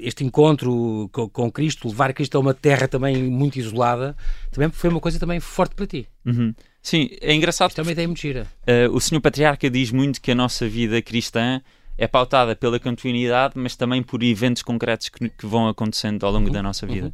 este 0.00 0.24
encontro 0.24 1.08
com, 1.12 1.28
com, 1.28 1.50
Cristo, 1.50 1.88
levar 1.88 2.12
Cristo 2.12 2.36
a 2.36 2.40
uma 2.40 2.54
terra 2.54 2.88
também 2.88 3.22
muito 3.22 3.58
isolada, 3.58 4.16
também 4.50 4.68
foi 4.70 4.90
uma 4.90 5.00
coisa 5.00 5.18
também 5.18 5.38
forte 5.38 5.74
para 5.74 5.86
ti. 5.86 6.08
Uhum. 6.24 6.52
Sim, 6.82 7.08
é 7.20 7.34
engraçado. 7.34 7.70
Isto 7.70 7.80
é 7.80 7.82
uma 7.82 7.90
ideia 7.92 8.06
muito 8.06 8.20
gira. 8.20 8.46
Uh, 8.62 8.94
o 8.94 9.00
Senhor 9.00 9.20
Patriarca 9.20 9.68
diz 9.68 9.90
muito 9.90 10.20
que 10.20 10.30
a 10.30 10.34
nossa 10.36 10.68
vida 10.68 11.02
cristã 11.02 11.60
é 11.98 12.06
pautada 12.06 12.54
pela 12.54 12.78
continuidade, 12.78 13.54
mas 13.56 13.76
também 13.76 14.02
por 14.02 14.22
eventos 14.22 14.62
concretos 14.62 15.08
que, 15.08 15.28
que 15.28 15.46
vão 15.46 15.68
acontecendo 15.68 16.24
ao 16.26 16.32
longo 16.32 16.46
uhum. 16.48 16.52
da 16.52 16.62
nossa 16.62 16.86
vida. 16.86 17.06
Uhum. 17.06 17.12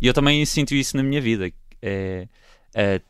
E 0.00 0.06
eu 0.06 0.14
também 0.14 0.44
sinto 0.44 0.74
isso 0.74 0.96
na 0.96 1.02
minha 1.02 1.20
vida. 1.20 1.50
É, 1.80 2.26
é, 2.74 3.00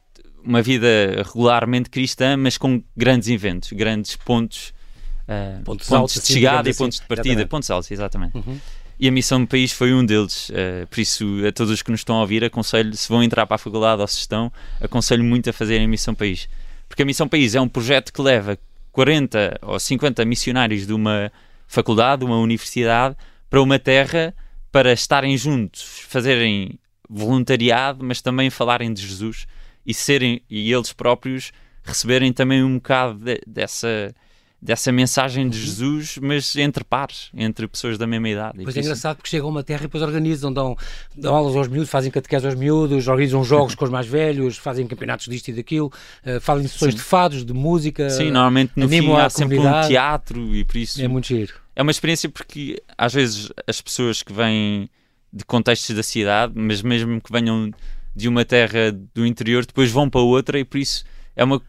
uma 0.45 0.61
vida 0.61 1.23
regularmente 1.25 1.89
cristã, 1.89 2.37
mas 2.37 2.59
com 2.59 2.83
grandes 2.97 3.29
eventos, 3.29 3.73
grandes 3.73 4.15
pontos, 4.15 4.75
uh, 5.23 5.63
pontos, 5.65 5.89
pontos 5.89 5.93
altos, 5.93 6.27
de 6.27 6.33
chegada 6.35 6.69
assim, 6.69 6.77
e 6.77 6.85
pontos 6.85 7.01
de 7.01 7.07
partida, 7.07 7.29
exatamente. 7.29 7.49
pontos 7.49 7.71
altos, 7.71 7.91
exatamente. 7.91 8.37
Uhum. 8.37 8.61
E 9.01 9.09
a 9.09 9.11
missão 9.11 9.41
do 9.41 9.47
país 9.47 9.73
foi 9.73 9.93
um 9.93 10.05
deles. 10.05 10.51
Uh, 10.51 10.87
por 10.89 11.01
isso, 11.01 11.25
a 11.49 11.51
todos 11.51 11.73
os 11.73 11.83
que 11.83 11.91
nos 11.91 12.01
estão 12.01 12.17
a 12.17 12.21
ouvir, 12.21 12.45
aconselho, 12.45 12.95
se 12.95 13.09
vão 13.09 13.23
entrar 13.23 13.47
para 13.47 13.57
a 13.57 13.59
faculdade 13.59 14.03
ou 14.03 14.07
se 14.07 14.19
estão, 14.19 14.53
aconselho 14.81 15.25
muito 15.25 15.49
a 15.49 15.53
fazerem 15.53 15.87
a 15.87 15.89
missão 15.89 16.15
país. 16.15 16.49
Porque 16.89 17.03
a 17.03 17.07
missão 17.07 17.27
país 17.27 17.55
é 17.55 17.61
um 17.61 17.69
projeto 17.69 18.13
que 18.13 18.21
leva 18.21 18.59
40 18.95 19.59
ou 19.63 19.79
50 19.79 20.25
missionários 20.25 20.87
de 20.87 20.93
uma 20.93 21.31
faculdade, 21.67 22.25
uma 22.25 22.39
universidade, 22.39 23.17
para 23.51 23.61
uma 23.61 23.77
terra 23.77 24.33
para 24.71 24.93
estarem 24.93 25.37
juntos, 25.37 25.83
fazerem 26.09 26.79
voluntariado, 27.11 28.05
mas 28.05 28.23
também 28.23 28.51
falarem 28.51 28.93
de 28.93 29.05
Jesus 29.05 29.47
e 29.85 29.93
serem 29.93 30.41
e 30.49 30.73
eles 30.73 30.93
próprios 30.93 31.53
receberem 31.83 32.33
também 32.33 32.63
um 32.63 32.77
bocado 32.77 33.19
de, 33.19 33.41
dessa 33.45 34.15
dessa 34.65 34.91
mensagem 34.91 35.47
de 35.47 35.59
uhum. 35.59 35.65
Jesus, 35.65 36.19
mas 36.23 36.57
entre 36.57 36.83
pares, 36.83 37.29
entre 37.35 37.69
pessoas 37.69 37.99
da 37.99 38.07
mesma 38.07 38.31
idade. 38.31 38.61
Pois 38.65 38.75
é 38.75 38.81
engraçado 38.81 39.17
porque 39.17 39.29
chegam 39.29 39.49
a 39.49 39.51
uma 39.51 39.63
terra 39.63 39.81
e 39.81 39.83
depois 39.83 40.03
organizam, 40.03 40.51
dão, 40.51 40.75
dão 41.15 41.35
aulas 41.35 41.55
aos 41.55 41.69
miúdos, 41.69 41.91
fazem 41.91 42.11
catequese 42.11 42.47
aos 42.47 42.55
miúdos, 42.55 43.07
organizam 43.07 43.45
jogos 43.45 43.75
com 43.77 43.85
os 43.85 43.91
mais 43.91 44.07
velhos, 44.07 44.57
fazem 44.57 44.87
campeonatos 44.87 45.27
disto 45.27 45.49
e 45.49 45.53
daquilo, 45.53 45.93
uh, 46.25 46.41
fazem 46.41 46.67
sessões 46.67 46.93
Sim. 46.93 46.97
de 46.97 47.05
fados, 47.05 47.45
de 47.45 47.53
música. 47.53 48.09
Sim, 48.09 48.31
normalmente 48.31 48.73
no 48.75 48.89
fim 48.89 49.13
há 49.13 49.29
sempre 49.29 49.59
um 49.59 49.87
teatro 49.87 50.55
e 50.55 50.65
por 50.65 50.79
isso. 50.79 51.03
É 51.03 51.09
muito 51.09 51.27
giro. 51.27 51.53
É 51.77 51.83
uma 51.83 51.91
experiência 51.91 52.31
porque 52.31 52.83
às 52.97 53.13
vezes 53.13 53.53
as 53.67 53.83
pessoas 53.83 54.23
que 54.23 54.33
vêm 54.33 54.89
de 55.31 55.45
contextos 55.45 55.95
da 55.95 56.03
cidade, 56.03 56.55
mas 56.57 56.81
mesmo 56.81 57.21
que 57.21 57.31
venham 57.31 57.71
de 58.17 58.29
uma 58.29 58.47
terra 58.47 58.91
do 59.13 59.27
interior, 59.27 59.67
depois 59.67 59.91
vão 59.91 60.09
para 60.09 60.23
outra 60.23 60.59
e 60.59 60.65
por 60.65 60.79
isso 60.79 61.05
é 61.37 61.45
uma. 61.45 61.61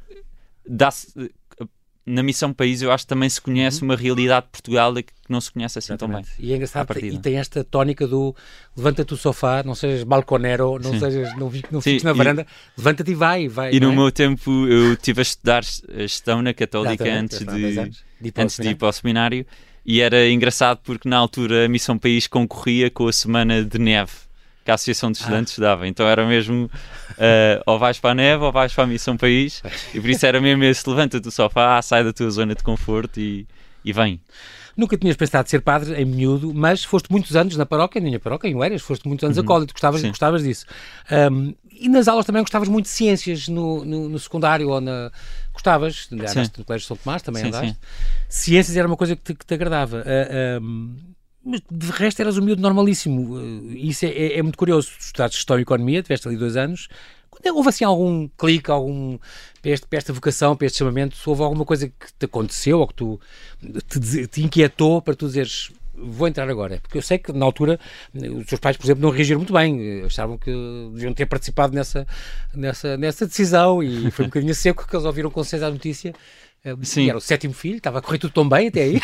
dá 0.66 0.90
na 2.06 2.22
Missão 2.22 2.54
País 2.54 2.82
eu 2.82 2.92
acho 2.92 3.04
que 3.04 3.08
também 3.08 3.28
se 3.28 3.42
conhece 3.42 3.82
uhum. 3.82 3.90
uma 3.90 3.96
realidade 3.96 4.46
de 4.46 4.52
Portugal 4.52 4.94
que 4.94 5.06
não 5.28 5.42
se 5.42 5.52
conhece 5.52 5.80
assim 5.80 5.94
Exatamente. 5.94 6.28
tão 6.28 6.38
bem. 6.38 6.48
E 6.48 6.54
é 6.54 6.56
engraçado, 6.56 7.00
e 7.00 7.18
tem 7.18 7.38
esta 7.38 7.64
tónica 7.64 8.08
do 8.08 8.36
levanta-te 8.78 9.10
do 9.10 9.18
sofá, 9.18 9.64
não 9.64 9.74
sejas 9.74 10.04
balconero, 10.04 10.78
não 10.78 10.92
Sim. 10.92 11.00
sejas, 11.00 11.36
não, 11.36 11.52
não 11.72 11.82
fiques 11.82 12.04
na 12.04 12.14
varanda, 12.14 12.46
levanta-te 12.78 13.12
e 13.12 13.16
vai, 13.16 13.48
vai. 13.48 13.74
E 13.74 13.80
no 13.80 13.92
é? 13.92 13.96
meu 13.96 14.12
tempo 14.12 14.68
eu 14.68 14.94
estive 14.94 15.22
a 15.22 15.24
estudar 15.24 15.64
gestão 15.64 16.44
na 16.44 16.54
Católica 16.54 17.04
antes 17.12 17.40
de, 17.40 17.74
de, 18.22 18.34
antes 18.38 18.58
de 18.60 18.70
ir 18.70 18.76
para 18.76 18.90
o 18.90 18.92
seminário 18.92 19.46
e 19.84 20.00
era 20.00 20.30
engraçado 20.30 20.82
porque 20.84 21.10
na 21.10 21.18
altura 21.18 21.66
a 21.66 21.70
Missão 21.70 21.98
País 21.98 22.28
concorria 22.28 22.92
com 22.92 23.08
a 23.08 23.14
semana 23.14 23.64
de 23.64 23.80
neve 23.80 24.25
que 24.66 24.72
a 24.72 24.74
Associação 24.74 25.12
de 25.12 25.20
Estudantes 25.20 25.58
ah. 25.60 25.62
dava. 25.62 25.88
Então 25.88 26.08
era 26.08 26.26
mesmo 26.26 26.66
uh, 26.66 27.64
ou 27.68 27.78
vais 27.78 28.00
para 28.00 28.12
a 28.12 28.16
neve 28.16 28.44
ou 28.44 28.52
vais 28.52 28.74
para 28.74 28.84
a 28.84 28.88
Missão 28.88 29.16
País 29.16 29.62
e 29.94 30.02
por 30.02 30.10
isso 30.10 30.26
era 30.26 30.42
mesmo 30.42 30.64
esse 30.64 30.90
levanta 30.90 31.20
do 31.20 31.30
sofá, 31.30 31.80
sai 31.84 32.04
da 32.04 32.12
tua 32.12 32.30
zona 32.32 32.56
de 32.56 32.64
conforto 32.64 33.20
e, 33.20 33.48
e 33.86 33.94
vem. 33.94 34.20
Nunca 34.76 34.98
tinhas 34.98 35.16
pensado 35.16 35.48
ser 35.48 35.62
padre 35.62 35.94
em 36.02 36.04
miúdo, 36.04 36.54
mas 36.54 36.84
foste 36.84 37.10
muitos 37.10 37.34
anos 37.36 37.56
na 37.56 37.66
paróquia, 37.66 38.02
na 38.02 38.08
minha 38.08 38.20
paróquia, 38.20 38.50
em 38.50 38.56
Oeiras, 38.56 38.82
foste 38.82 39.08
muitos 39.08 39.24
anos 39.24 39.38
uhum. 39.38 39.44
acólito, 39.44 39.72
gostavas, 39.72 40.02
gostavas 40.02 40.44
disso. 40.44 40.66
Um, 41.32 41.54
e 41.72 41.88
nas 41.88 42.10
aulas 42.10 42.26
também 42.26 42.42
gostavas 42.42 42.68
muito 42.68 42.86
de 42.86 42.92
ciências 42.92 43.48
no, 43.48 43.86
no, 43.86 44.10
no 44.10 44.20
secundário 44.20 44.68
ou 44.70 44.82
na. 44.82 45.12
Gostavas, 45.54 46.10
andaste 46.12 46.60
no 46.60 46.66
Colégio 46.66 46.88
São 46.88 46.98
Tomás, 46.98 47.22
também 47.22 47.44
sim, 47.44 47.48
andaste. 47.48 47.68
Sim. 47.70 47.78
Ciências 48.28 48.76
era 48.76 48.86
uma 48.86 48.98
coisa 48.98 49.16
que 49.16 49.22
te, 49.22 49.34
que 49.34 49.46
te 49.46 49.54
agradava. 49.54 50.00
Uh, 50.00 50.62
um, 50.62 50.96
mas 51.46 51.62
de 51.72 51.92
resto 51.92 52.22
eras 52.22 52.38
um 52.38 52.42
miúdo 52.42 52.62
normalíssimo. 52.62 53.36
Uh, 53.36 53.72
isso 53.74 54.06
é, 54.06 54.10
é, 54.10 54.40
é 54.40 54.42
muito 54.42 54.58
curioso. 54.58 54.92
Estudaste 55.00 55.38
Gestão 55.38 55.60
e 55.60 55.62
Economia, 55.62 56.02
tiveste 56.02 56.28
ali 56.28 56.36
dois 56.36 56.58
anos. 56.58 56.88
Houve 57.48 57.70
assim 57.70 57.84
algum 57.84 58.28
clique, 58.30 58.72
algum 58.72 59.20
para, 59.62 59.72
este, 59.72 59.86
para 59.86 59.98
esta 59.98 60.12
vocação, 60.12 60.56
para 60.56 60.66
este 60.66 60.80
chamamento? 60.80 61.16
Houve 61.26 61.44
alguma 61.44 61.64
coisa 61.64 61.88
que 61.88 62.14
te 62.18 62.26
aconteceu 62.26 62.80
ou 62.80 62.88
que 62.88 62.96
tu 62.96 63.20
te, 63.88 64.28
te 64.28 64.44
inquietou 64.44 65.00
para 65.02 65.14
tu 65.14 65.28
dizeres 65.28 65.70
vou 65.98 66.28
entrar 66.28 66.50
agora. 66.50 66.80
Porque 66.82 66.98
eu 66.98 67.02
sei 67.02 67.18
que 67.18 67.32
na 67.32 67.46
altura 67.46 67.80
os 68.14 68.46
teus 68.46 68.60
pais, 68.60 68.78
por 68.78 68.86
exemplo, 68.86 69.02
não 69.02 69.10
reagiram 69.10 69.40
muito 69.40 69.54
bem, 69.54 70.04
achavam 70.04 70.38
que 70.38 70.52
deviam 70.94 71.14
ter 71.14 71.26
participado 71.26 71.74
nessa, 71.74 72.06
nessa, 72.54 72.98
nessa 72.98 73.26
decisão 73.26 73.82
e 73.82 74.12
foi 74.12 74.26
um 74.26 74.28
bocadinho 74.28 74.54
seco 74.54 74.88
que 74.88 74.96
eles 74.96 75.06
ouviram 75.06 75.32
com 75.32 75.44
certeza 75.44 75.68
a 75.68 75.72
notícia. 75.72 76.14
Eh, 76.66 76.76
sim. 76.82 77.08
Era 77.08 77.18
o 77.20 77.22
sétimo 77.22 77.54
filho, 77.54 77.78
estava 77.78 78.00
a 78.00 78.02
correr 78.02 78.18
tudo 78.18 78.34
tão 78.34 78.50
bem 78.50 78.70
até 78.70 78.82
aí. 78.82 79.00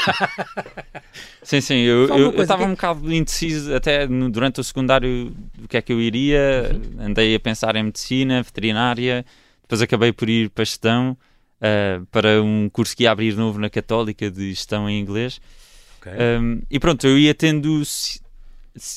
sim, 1.43 1.61
sim, 1.61 1.75
eu 1.75 2.05
estava 2.41 2.63
que... 2.63 2.69
um 2.69 2.71
bocado 2.71 3.13
indeciso 3.13 3.75
até 3.75 4.07
no, 4.07 4.31
durante 4.31 4.59
o 4.59 4.63
secundário 4.63 5.31
do 5.55 5.67
que 5.67 5.77
é 5.77 5.81
que 5.81 5.93
eu 5.93 6.01
iria. 6.01 6.71
Uhum. 6.73 7.05
Andei 7.05 7.35
a 7.35 7.39
pensar 7.39 7.75
em 7.75 7.83
medicina, 7.83 8.41
veterinária, 8.41 9.23
depois 9.61 9.79
acabei 9.79 10.11
por 10.11 10.27
ir 10.27 10.49
para 10.49 10.65
gestão, 10.65 11.15
uh, 11.61 12.03
para 12.07 12.41
um 12.41 12.67
curso 12.67 12.97
que 12.97 13.03
ia 13.03 13.11
abrir 13.11 13.35
novo 13.35 13.59
na 13.59 13.69
Católica 13.69 14.31
de 14.31 14.49
gestão 14.49 14.89
em 14.89 14.99
inglês. 14.99 15.39
Okay. 15.99 16.13
Um, 16.13 16.63
e 16.67 16.79
pronto, 16.79 17.05
eu 17.05 17.15
ia 17.15 17.35
tendo. 17.35 17.83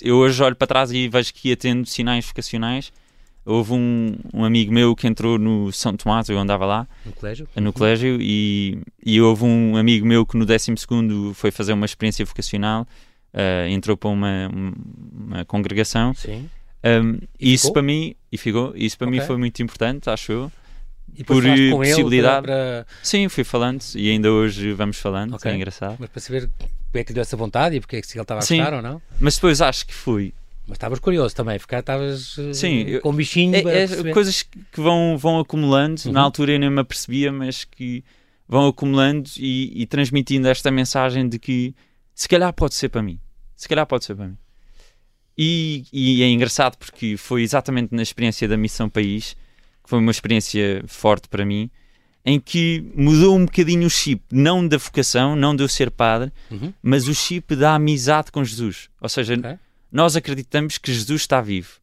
Eu 0.00 0.16
hoje 0.16 0.42
olho 0.42 0.56
para 0.56 0.66
trás 0.66 0.90
e 0.90 1.06
vejo 1.06 1.34
que 1.34 1.50
ia 1.50 1.56
tendo 1.56 1.86
sinais 1.86 2.24
vocacionais. 2.24 2.90
Houve 3.46 3.74
um, 3.74 4.16
um 4.32 4.44
amigo 4.44 4.72
meu 4.72 4.96
que 4.96 5.06
entrou 5.06 5.38
no 5.38 5.70
São 5.72 5.94
Tomás, 5.96 6.28
eu 6.28 6.38
andava 6.38 6.64
lá. 6.64 6.88
No 7.04 7.12
colégio? 7.12 7.48
No 7.56 7.72
colégio, 7.72 8.18
e, 8.20 8.78
e 9.04 9.20
houve 9.20 9.44
um 9.44 9.76
amigo 9.76 10.06
meu 10.06 10.24
que 10.24 10.36
no 10.36 10.46
12 10.46 10.74
foi 11.34 11.50
fazer 11.50 11.74
uma 11.74 11.84
experiência 11.84 12.24
vocacional, 12.24 12.86
uh, 13.34 13.68
entrou 13.68 13.96
para 13.96 14.08
uma, 14.08 14.50
uma 15.12 15.44
congregação. 15.44 16.14
Sim. 16.14 16.48
Um, 16.84 17.18
e 17.40 17.54
isso 17.54 17.72
para 17.72 17.82
mim, 17.82 18.14
e 18.30 18.36
ficou, 18.36 18.72
isso 18.76 18.96
para 18.96 19.08
okay. 19.08 19.20
mim 19.20 19.26
foi 19.26 19.36
muito 19.36 19.62
importante, 19.62 20.08
acho 20.10 20.32
eu. 20.32 20.52
E 21.16 21.22
por 21.22 21.42
possibilidade. 21.70 22.46
Para. 22.46 22.86
Sim, 23.02 23.28
fui 23.28 23.44
falando 23.44 23.82
e 23.94 24.10
ainda 24.10 24.32
hoje 24.32 24.72
vamos 24.72 24.98
falando, 24.98 25.34
okay. 25.36 25.52
é 25.52 25.54
engraçado. 25.54 25.96
Mas 25.98 26.08
para 26.08 26.20
saber 26.20 26.50
porque 26.94 26.98
é 26.98 27.04
que 27.04 27.12
deu 27.12 27.22
essa 27.22 27.36
vontade 27.36 27.76
e 27.76 27.80
porque 27.80 27.96
é 27.96 28.00
que 28.00 28.06
ele 28.06 28.22
estava 28.22 28.40
a 28.40 28.42
Sim, 28.42 28.58
gostar 28.58 28.74
ou 28.74 28.82
não? 28.82 29.02
Mas 29.18 29.34
depois 29.34 29.60
acho 29.60 29.86
que 29.86 29.94
fui. 29.94 30.32
Mas 30.66 30.76
estavas 30.76 30.98
curioso 30.98 31.34
também, 31.34 31.58
ficar 31.58 31.80
estavas 31.80 32.38
eh, 32.38 32.54
Sim, 32.54 33.00
com 33.02 33.10
um 33.10 33.14
bichinho. 33.14 33.54
É, 33.54 33.84
é 33.84 34.12
coisas 34.12 34.42
que 34.42 34.80
vão, 34.80 35.16
vão 35.18 35.38
acumulando, 35.38 36.00
uhum. 36.06 36.12
na 36.12 36.22
altura 36.22 36.52
eu 36.52 36.58
nem 36.58 36.70
me 36.70 36.80
apercebia, 36.80 37.30
mas 37.30 37.64
que 37.64 38.02
vão 38.48 38.68
acumulando 38.68 39.28
e, 39.36 39.82
e, 39.82 39.86
transmitindo 39.86 40.48
esta 40.48 40.70
mensagem 40.70 41.28
de 41.28 41.38
que 41.38 41.74
se 42.14 42.28
calhar 42.28 42.52
pode 42.52 42.74
ser 42.74 42.88
para 42.88 43.02
mim. 43.02 43.18
Se 43.56 43.68
calhar 43.68 43.86
pode 43.86 44.04
ser 44.04 44.14
para 44.14 44.28
mim. 44.28 44.36
E, 45.36 45.84
e 45.92 46.22
é 46.22 46.28
engraçado 46.28 46.76
porque 46.76 47.16
foi 47.16 47.42
exatamente 47.42 47.94
na 47.94 48.02
experiência 48.02 48.46
da 48.46 48.56
Missão 48.56 48.88
País, 48.88 49.36
que 49.82 49.90
foi 49.90 49.98
uma 49.98 50.10
experiência 50.10 50.82
forte 50.86 51.28
para 51.28 51.44
mim, 51.44 51.70
em 52.24 52.40
que 52.40 52.90
mudou 52.94 53.36
um 53.36 53.44
bocadinho 53.44 53.86
o 53.86 53.90
chip, 53.90 54.22
não 54.32 54.66
da 54.66 54.78
vocação, 54.78 55.36
não 55.36 55.54
de 55.54 55.62
eu 55.62 55.68
ser 55.68 55.90
padre, 55.90 56.32
uhum. 56.50 56.72
mas 56.82 57.06
o 57.06 57.14
chip 57.14 57.54
da 57.54 57.74
amizade 57.74 58.32
com 58.32 58.42
Jesus. 58.42 58.88
Ou 59.00 59.08
seja, 59.08 59.34
okay. 59.34 59.56
Nós 59.94 60.16
acreditamos 60.16 60.76
que 60.76 60.92
Jesus 60.92 61.20
está 61.20 61.40
vivo. 61.40 61.78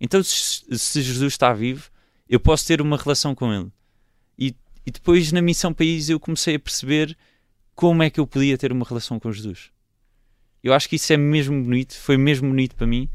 Então, 0.00 0.20
se, 0.24 0.64
se, 0.76 1.00
Jesus 1.00 1.34
está 1.34 1.52
vivo, 1.54 1.88
eu 2.28 2.40
posso 2.40 2.66
ter 2.66 2.80
uma 2.80 2.96
relação 2.96 3.32
com 3.32 3.54
Ele. 3.54 3.70
E, 4.36 4.52
e 4.84 4.90
depois, 4.90 5.30
na 5.30 5.40
Missão 5.40 5.72
País, 5.72 6.08
eu 6.08 6.18
comecei 6.18 6.56
a 6.56 6.58
perceber 6.58 7.16
como 7.72 8.02
é 8.02 8.10
que 8.10 8.18
eu 8.18 8.26
podia 8.26 8.58
ter 8.58 8.72
uma 8.72 8.84
relação 8.84 9.20
com 9.20 9.30
Jesus. 9.30 9.70
Eu 10.64 10.74
acho 10.74 10.88
que 10.88 10.96
isso 10.96 11.12
é 11.12 11.16
mesmo 11.16 11.62
bonito, 11.62 11.94
foi 11.94 12.16
mesmo 12.16 12.48
bonito 12.48 12.74
para 12.74 12.88
mim. 12.88 13.08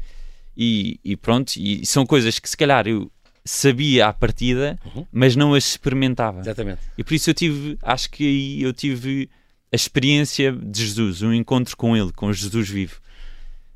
E, 0.56 0.98
e 1.04 1.18
pronto, 1.18 1.52
e 1.58 1.84
são 1.84 2.06
coisas 2.06 2.38
que 2.38 2.48
se 2.48 2.56
calhar 2.56 2.88
eu 2.88 3.12
sabia 3.44 4.06
à 4.06 4.12
partida, 4.12 4.78
uhum. 4.86 5.06
mas 5.12 5.36
não 5.36 5.52
as 5.52 5.66
experimentava. 5.66 6.40
Exatamente. 6.40 6.80
E 6.96 7.04
por 7.04 7.12
isso 7.12 7.28
eu 7.28 7.34
tive, 7.34 7.78
acho 7.82 8.10
que 8.10 8.24
aí 8.24 8.62
eu 8.62 8.72
tive 8.72 9.28
a 9.70 9.76
experiência 9.76 10.50
de 10.50 10.86
Jesus, 10.86 11.20
um 11.20 11.34
encontro 11.34 11.76
com 11.76 11.94
Ele, 11.94 12.10
com 12.10 12.32
Jesus 12.32 12.70
vivo. 12.70 13.02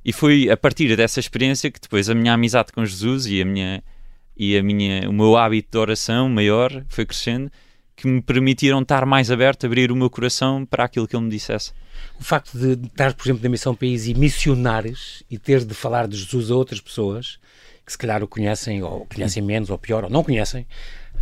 E 0.05 0.13
foi 0.13 0.51
a 0.51 0.57
partir 0.57 0.95
dessa 0.97 1.19
experiência 1.19 1.71
que 1.71 1.81
depois 1.81 2.11
a 2.11 2.15
minha 2.15 2.35
amizade 2.35 2.73
com 2.73 2.85
Jesus 2.85 3.27
e 3.27 3.41
a 3.41 3.45
minha 3.45 3.83
e 4.37 4.59
a 4.59 4.63
minha 4.63 5.09
o 5.09 5.13
meu 5.13 5.37
hábito 5.37 5.71
de 5.73 5.79
oração 5.79 6.29
maior 6.29 6.85
foi 6.89 7.07
crescendo 7.07 7.51
que 7.97 8.07
me 8.07 8.21
permitiram 8.21 8.83
estar 8.83 9.07
mais 9.07 9.31
aberto, 9.31 9.67
abrir 9.67 9.93
o 9.93 9.97
meu 9.97 10.11
coração 10.11 10.67
para 10.67 10.85
aquilo 10.85 11.07
que 11.07 11.15
ele 11.15 11.25
me 11.25 11.31
dissesse. 11.31 11.73
O 12.19 12.25
facto 12.25 12.59
de 12.59 12.87
estar, 12.87 13.15
por 13.15 13.25
exemplo, 13.25 13.43
na 13.45 13.49
Missão 13.49 13.75
País 13.75 14.07
e 14.07 14.15
missionares 14.15 15.23
e 15.31 15.39
ter 15.39 15.65
de 15.65 15.75
falar 15.75 16.09
de 16.09 16.17
Jesus 16.17 16.51
a 16.51 16.57
outras 16.57 16.81
pessoas 16.81 17.39
que 17.87 17.93
se 17.93 17.99
calhar 17.99 18.23
o 18.23 18.27
conhecem, 18.27 18.83
ou 18.83 19.07
conhecem 19.07 19.43
menos, 19.43 19.71
ou 19.71 19.79
pior, 19.79 20.05
ou 20.05 20.11
não 20.11 20.25
conhecem, 20.25 20.67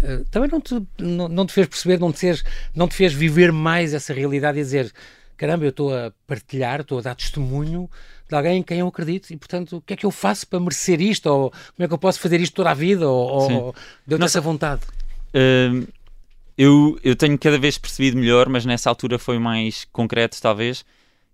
uh, 0.02 0.24
também 0.30 0.48
não 0.50 0.60
te, 0.60 0.80
não, 0.98 1.28
não, 1.28 1.44
te 1.44 1.52
fez 1.52 1.66
perceber, 1.66 1.98
não 1.98 2.12
te, 2.12 2.20
fez, 2.20 2.44
não 2.74 2.88
te 2.88 2.94
fez 2.94 3.12
viver 3.12 3.52
mais 3.52 3.92
essa 3.92 4.14
realidade 4.14 4.58
e 4.58 4.62
dizer 4.62 4.92
caramba, 5.42 5.64
eu 5.64 5.70
estou 5.70 5.92
a 5.92 6.12
partilhar, 6.24 6.82
estou 6.82 7.00
a 7.00 7.02
dar 7.02 7.16
testemunho 7.16 7.90
de 8.32 8.36
alguém 8.36 8.58
em 8.60 8.62
quem 8.62 8.78
eu 8.78 8.88
acredito 8.88 9.30
e, 9.30 9.36
portanto, 9.36 9.76
o 9.76 9.80
que 9.82 9.92
é 9.92 9.96
que 9.96 10.06
eu 10.06 10.10
faço 10.10 10.46
para 10.46 10.58
merecer 10.58 11.00
isto? 11.02 11.26
Ou 11.26 11.50
como 11.50 11.84
é 11.84 11.86
que 11.86 11.92
eu 11.92 11.98
posso 11.98 12.18
fazer 12.18 12.40
isto 12.40 12.54
toda 12.54 12.70
a 12.70 12.74
vida? 12.74 13.06
Ou, 13.06 13.52
ou 13.52 13.74
deu-te 14.06 14.24
essa 14.24 14.40
vontade? 14.40 14.80
Uh, 15.34 15.86
eu, 16.56 16.98
eu 17.04 17.14
tenho 17.14 17.38
cada 17.38 17.58
vez 17.58 17.76
percebido 17.76 18.16
melhor, 18.16 18.48
mas 18.48 18.64
nessa 18.64 18.88
altura 18.88 19.18
foi 19.18 19.38
mais 19.38 19.86
concreto, 19.92 20.40
talvez, 20.40 20.82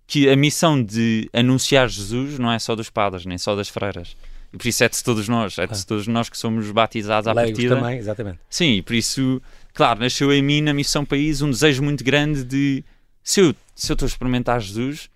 que 0.09 0.29
a 0.29 0.35
missão 0.35 0.83
de 0.83 1.31
anunciar 1.33 1.89
Jesus 1.89 2.37
não 2.37 2.51
é 2.51 2.59
só 2.59 2.75
dos 2.75 2.91
padres, 2.91 3.25
nem 3.25 3.39
só 3.39 3.55
das 3.55 3.69
freiras. 3.69 4.17
E 4.53 4.57
por 4.57 4.67
isso 4.67 4.83
é 4.83 4.89
de 4.89 5.05
todos 5.05 5.29
nós, 5.29 5.57
é 5.57 5.67
de 5.67 5.75
ah. 5.75 5.85
todos 5.87 6.09
nós 6.09 6.29
que 6.29 6.37
somos 6.37 6.69
batizados 6.73 7.29
à 7.29 7.33
Leigos 7.33 7.53
partida. 7.53 7.77
também, 7.77 7.99
exatamente. 7.99 8.41
Sim, 8.51 8.73
e 8.73 8.83
por 8.83 8.95
isso, 8.95 9.41
claro, 9.73 10.01
nasceu 10.01 10.33
em 10.33 10.43
mim, 10.43 10.63
na 10.63 10.75
Missão 10.75 11.05
País, 11.05 11.43
um 11.43 11.51
desejo 11.51 11.81
muito 11.81 12.03
grande 12.03 12.43
de 12.43 12.83
se 13.23 13.41
eu, 13.41 13.55
se 13.77 13.93
eu 13.93 13.95
estou 13.95 14.07
a 14.07 14.09
experimentar 14.09 14.61
Jesus, 14.61 15.09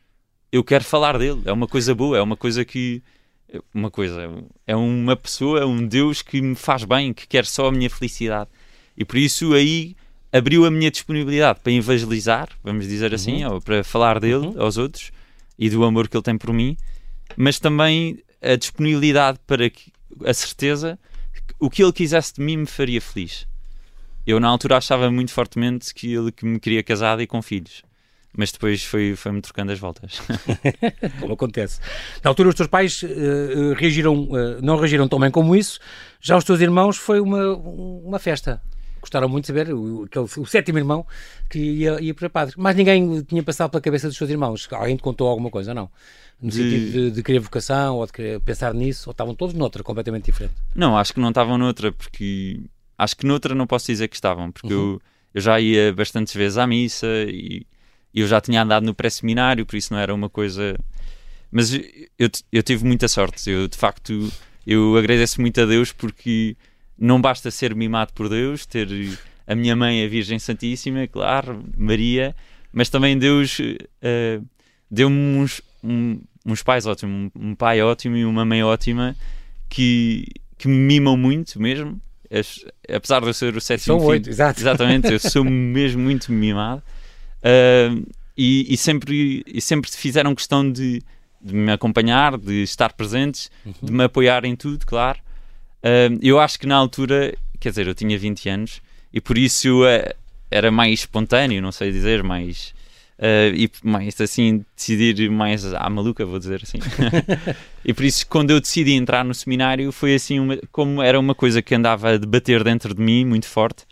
eu 0.52 0.62
quero 0.62 0.84
falar 0.84 1.18
dele. 1.18 1.40
É 1.46 1.52
uma 1.52 1.66
coisa 1.66 1.94
boa, 1.94 2.18
é 2.18 2.22
uma 2.22 2.36
coisa 2.36 2.64
que. 2.64 3.02
Uma 3.74 3.90
coisa, 3.90 4.30
é 4.66 4.74
uma 4.74 5.14
pessoa, 5.14 5.60
é 5.60 5.64
um 5.64 5.86
Deus 5.86 6.22
que 6.22 6.40
me 6.40 6.54
faz 6.54 6.84
bem, 6.84 7.12
que 7.12 7.26
quer 7.26 7.44
só 7.44 7.66
a 7.66 7.72
minha 7.72 7.90
felicidade. 7.90 8.48
E 8.96 9.04
por 9.04 9.18
isso 9.18 9.52
aí 9.52 9.94
abriu 10.32 10.64
a 10.64 10.70
minha 10.70 10.90
disponibilidade 10.90 11.60
para 11.60 11.70
evangelizar, 11.70 12.48
vamos 12.64 12.88
dizer 12.88 13.14
assim, 13.14 13.44
uhum. 13.44 13.54
ou 13.54 13.60
para 13.60 13.84
falar 13.84 14.18
dele 14.18 14.46
uhum. 14.46 14.62
aos 14.62 14.78
outros 14.78 15.12
e 15.58 15.68
do 15.68 15.84
amor 15.84 16.08
que 16.08 16.16
ele 16.16 16.24
tem 16.24 16.38
por 16.38 16.50
mim, 16.50 16.78
mas 17.36 17.58
também 17.58 18.22
a 18.40 18.56
disponibilidade 18.56 19.38
para 19.46 19.68
que, 19.68 19.92
a 20.24 20.32
certeza 20.32 20.98
que 21.34 21.54
o 21.60 21.68
que 21.68 21.82
ele 21.82 21.92
quisesse 21.92 22.34
de 22.34 22.40
mim 22.40 22.56
me 22.56 22.66
faria 22.66 23.02
feliz. 23.02 23.46
Eu 24.26 24.40
na 24.40 24.48
altura 24.48 24.78
achava 24.78 25.10
muito 25.10 25.32
fortemente 25.32 25.92
que 25.92 26.14
ele 26.14 26.32
que 26.32 26.46
me 26.46 26.58
queria 26.58 26.82
casado 26.82 27.20
e 27.20 27.26
com 27.26 27.42
filhos. 27.42 27.82
Mas 28.34 28.50
depois 28.50 28.82
foi-me 28.82 29.14
foi 29.16 29.40
trocando 29.40 29.72
as 29.72 29.78
voltas. 29.78 30.20
como 31.20 31.34
acontece. 31.34 31.80
Na 32.24 32.30
altura 32.30 32.48
os 32.48 32.54
teus 32.54 32.68
pais 32.68 33.02
uh, 33.02 33.74
reagiram, 33.76 34.22
uh, 34.22 34.62
não 34.62 34.76
reagiram 34.76 35.06
tão 35.06 35.20
bem 35.20 35.30
como 35.30 35.54
isso. 35.54 35.78
Já 36.20 36.36
os 36.36 36.44
teus 36.44 36.60
irmãos 36.60 36.96
foi 36.96 37.20
uma, 37.20 37.54
uma 37.54 38.18
festa 38.18 38.62
gostaram 39.02 39.28
muito 39.28 39.42
de 39.42 39.46
saber, 39.48 39.74
o, 39.74 40.04
aquele, 40.04 40.24
o 40.24 40.46
sétimo 40.46 40.78
irmão 40.78 41.04
que 41.50 41.58
ia, 41.58 42.00
ia 42.00 42.14
para 42.14 42.30
padre. 42.30 42.54
Mas 42.56 42.76
ninguém 42.76 43.20
tinha 43.22 43.42
passado 43.42 43.70
pela 43.70 43.80
cabeça 43.80 44.06
dos 44.08 44.16
seus 44.16 44.30
irmãos. 44.30 44.68
Alguém 44.70 44.96
te 44.96 45.02
contou 45.02 45.28
alguma 45.28 45.50
coisa, 45.50 45.74
não? 45.74 45.90
No 46.40 46.48
de... 46.50 46.56
sentido 46.56 46.92
de, 46.92 47.10
de 47.10 47.22
querer 47.22 47.40
vocação 47.40 47.96
ou 47.96 48.06
de 48.06 48.12
querer 48.12 48.40
pensar 48.40 48.72
nisso, 48.72 49.10
ou 49.10 49.12
estavam 49.12 49.34
todos 49.34 49.54
noutra, 49.54 49.82
completamente 49.82 50.26
diferente? 50.26 50.54
Não, 50.74 50.96
acho 50.96 51.12
que 51.12 51.20
não 51.20 51.28
estavam 51.28 51.58
noutra, 51.58 51.92
porque 51.92 52.60
acho 52.96 53.16
que 53.16 53.26
noutra 53.26 53.54
não 53.54 53.66
posso 53.66 53.86
dizer 53.86 54.08
que 54.08 54.14
estavam, 54.14 54.52
porque 54.52 54.72
uhum. 54.72 54.92
eu, 54.92 55.02
eu 55.34 55.40
já 55.40 55.60
ia 55.60 55.92
bastantes 55.92 56.34
vezes 56.34 56.56
à 56.56 56.66
missa 56.66 57.06
e 57.26 57.66
eu 58.20 58.26
já 58.26 58.40
tinha 58.40 58.62
andado 58.62 58.84
no 58.84 58.94
pré-seminário, 58.94 59.64
por 59.64 59.76
isso 59.76 59.92
não 59.92 60.00
era 60.00 60.14
uma 60.14 60.28
coisa. 60.28 60.78
Mas 61.50 61.72
eu, 61.72 62.30
eu 62.50 62.62
tive 62.62 62.84
muita 62.84 63.08
sorte. 63.08 63.50
Eu, 63.50 63.68
de 63.68 63.76
facto, 63.76 64.30
eu 64.66 64.96
agradeço 64.96 65.40
muito 65.40 65.60
a 65.60 65.66
Deus 65.66 65.92
porque 65.92 66.56
não 66.98 67.20
basta 67.20 67.50
ser 67.50 67.74
mimado 67.74 68.12
por 68.12 68.28
Deus, 68.28 68.64
ter 68.66 68.88
a 69.46 69.54
minha 69.54 69.74
mãe, 69.74 70.04
a 70.04 70.08
Virgem 70.08 70.38
Santíssima, 70.38 71.06
claro, 71.06 71.64
Maria, 71.76 72.34
mas 72.72 72.88
também 72.88 73.18
Deus 73.18 73.58
uh, 73.58 74.46
deu-me 74.90 75.16
uns, 75.16 75.60
um, 75.82 76.20
uns 76.46 76.62
pais 76.62 76.86
ótimos, 76.86 77.30
um 77.34 77.54
pai 77.54 77.82
ótimo 77.82 78.16
e 78.16 78.24
uma 78.24 78.44
mãe 78.44 78.62
ótima 78.62 79.16
que, 79.68 80.26
que 80.56 80.68
me 80.68 80.76
mimam 80.76 81.16
muito 81.16 81.60
mesmo. 81.60 82.00
Apesar 82.88 83.20
de 83.20 83.26
eu 83.26 83.34
ser 83.34 83.54
o 83.54 83.60
sétimo 83.60 83.98
São 83.98 84.06
oito, 84.06 84.30
exato. 84.30 84.58
Exatamente, 84.58 85.12
eu 85.12 85.18
sou 85.18 85.44
mesmo 85.44 86.02
muito 86.02 86.32
mimado. 86.32 86.82
Uh, 87.42 88.06
e, 88.36 88.72
e, 88.72 88.76
sempre, 88.76 89.42
e 89.46 89.60
sempre 89.60 89.90
fizeram 89.90 90.34
questão 90.34 90.70
de, 90.70 91.02
de 91.40 91.54
me 91.54 91.72
acompanhar, 91.72 92.38
de 92.38 92.62
estar 92.62 92.92
presentes, 92.92 93.50
uhum. 93.64 93.74
de 93.82 93.92
me 93.92 94.04
apoiar 94.04 94.44
em 94.44 94.56
tudo, 94.56 94.86
claro. 94.86 95.18
Uh, 95.82 96.18
eu 96.22 96.38
acho 96.38 96.58
que 96.58 96.66
na 96.66 96.76
altura, 96.76 97.34
quer 97.58 97.70
dizer, 97.70 97.86
eu 97.88 97.94
tinha 97.94 98.16
20 98.16 98.48
anos 98.48 98.80
e 99.12 99.20
por 99.20 99.36
isso 99.36 99.82
uh, 99.82 100.14
era 100.50 100.70
mais 100.70 101.00
espontâneo, 101.00 101.60
não 101.60 101.72
sei 101.72 101.90
dizer, 101.90 102.22
mais. 102.22 102.74
Uh, 103.18 103.54
e 103.54 103.70
mais 103.84 104.20
assim, 104.20 104.64
decidir 104.74 105.30
mais 105.30 105.72
à 105.74 105.88
maluca, 105.88 106.24
vou 106.24 106.38
dizer 106.38 106.60
assim. 106.62 106.78
e 107.84 107.92
por 107.92 108.04
isso, 108.04 108.26
quando 108.26 108.50
eu 108.50 108.60
decidi 108.60 108.94
entrar 108.94 109.24
no 109.24 109.34
seminário, 109.34 109.92
foi 109.92 110.14
assim, 110.14 110.40
uma, 110.40 110.58
como 110.72 111.02
era 111.02 111.18
uma 111.20 111.34
coisa 111.34 111.62
que 111.62 111.74
andava 111.74 112.10
a 112.10 112.16
debater 112.16 112.64
dentro 112.64 112.94
de 112.94 113.00
mim 113.00 113.24
muito 113.24 113.46
forte. 113.46 113.84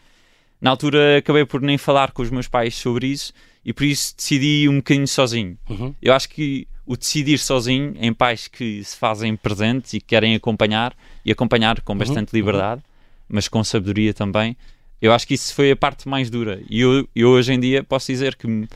Na 0.60 0.70
altura, 0.70 1.18
acabei 1.18 1.44
por 1.44 1.60
nem 1.60 1.78
falar 1.78 2.12
com 2.12 2.22
os 2.22 2.30
meus 2.30 2.46
pais 2.46 2.74
sobre 2.74 3.06
isso 3.06 3.32
e 3.64 3.72
por 3.72 3.84
isso 3.84 4.14
decidi 4.16 4.68
um 4.68 4.76
bocadinho 4.76 5.08
sozinho. 5.08 5.58
Uhum. 5.68 5.94
Eu 6.00 6.12
acho 6.14 6.28
que 6.28 6.66
o 6.86 6.96
decidir 6.96 7.38
sozinho, 7.38 7.94
em 7.98 8.12
pais 8.12 8.48
que 8.48 8.82
se 8.82 8.96
fazem 8.96 9.36
presentes 9.36 9.94
e 9.94 10.00
que 10.00 10.06
querem 10.06 10.34
acompanhar, 10.34 10.94
e 11.24 11.30
acompanhar 11.30 11.80
com 11.82 11.92
uhum. 11.92 11.98
bastante 11.98 12.32
uhum. 12.32 12.38
liberdade, 12.38 12.82
mas 13.28 13.48
com 13.48 13.62
sabedoria 13.62 14.12
também, 14.12 14.56
eu 15.00 15.12
acho 15.12 15.26
que 15.26 15.34
isso 15.34 15.54
foi 15.54 15.70
a 15.70 15.76
parte 15.76 16.08
mais 16.08 16.28
dura. 16.28 16.60
E 16.68 16.80
eu, 16.80 17.08
eu 17.14 17.28
hoje 17.30 17.52
em 17.52 17.60
dia 17.60 17.82
posso 17.82 18.10
dizer 18.10 18.34
que 18.34 18.68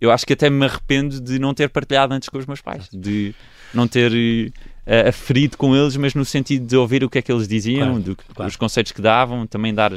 eu 0.00 0.10
acho 0.10 0.26
que 0.26 0.32
até 0.32 0.48
me 0.48 0.64
arrependo 0.64 1.20
de 1.20 1.38
não 1.38 1.52
ter 1.52 1.68
partilhado 1.68 2.14
antes 2.14 2.28
com 2.28 2.38
os 2.38 2.46
meus 2.46 2.60
pais, 2.60 2.88
de 2.92 3.34
não 3.74 3.88
ter 3.88 4.12
uh, 4.12 5.08
aferido 5.08 5.56
com 5.56 5.74
eles, 5.74 5.96
mas 5.96 6.14
no 6.14 6.24
sentido 6.24 6.66
de 6.66 6.76
ouvir 6.76 7.02
o 7.02 7.10
que 7.10 7.18
é 7.18 7.22
que 7.22 7.32
eles 7.32 7.48
diziam, 7.48 7.88
claro, 7.88 8.02
do, 8.02 8.16
claro. 8.16 8.48
os 8.48 8.56
conceitos 8.56 8.92
que 8.92 9.02
davam, 9.02 9.46
também 9.46 9.74
dar 9.74 9.92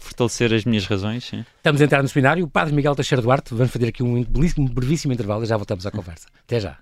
fortalecer 0.00 0.52
as 0.52 0.64
minhas 0.64 0.86
razões. 0.86 1.24
Sim. 1.24 1.44
Estamos 1.56 1.80
a 1.80 1.84
entrar 1.84 2.02
no 2.02 2.08
seminário. 2.08 2.44
O 2.44 2.48
Padre 2.48 2.74
Miguel 2.74 2.94
Teixeira 2.94 3.22
Duarte, 3.22 3.54
vamos 3.54 3.72
fazer 3.72 3.88
aqui 3.88 4.02
um 4.02 4.24
belíssimo, 4.24 4.68
brevíssimo 4.68 5.12
intervalo 5.12 5.44
e 5.44 5.46
já 5.46 5.56
voltamos 5.56 5.86
à 5.86 5.90
conversa. 5.90 6.26
Até 6.44 6.60
já. 6.60 6.78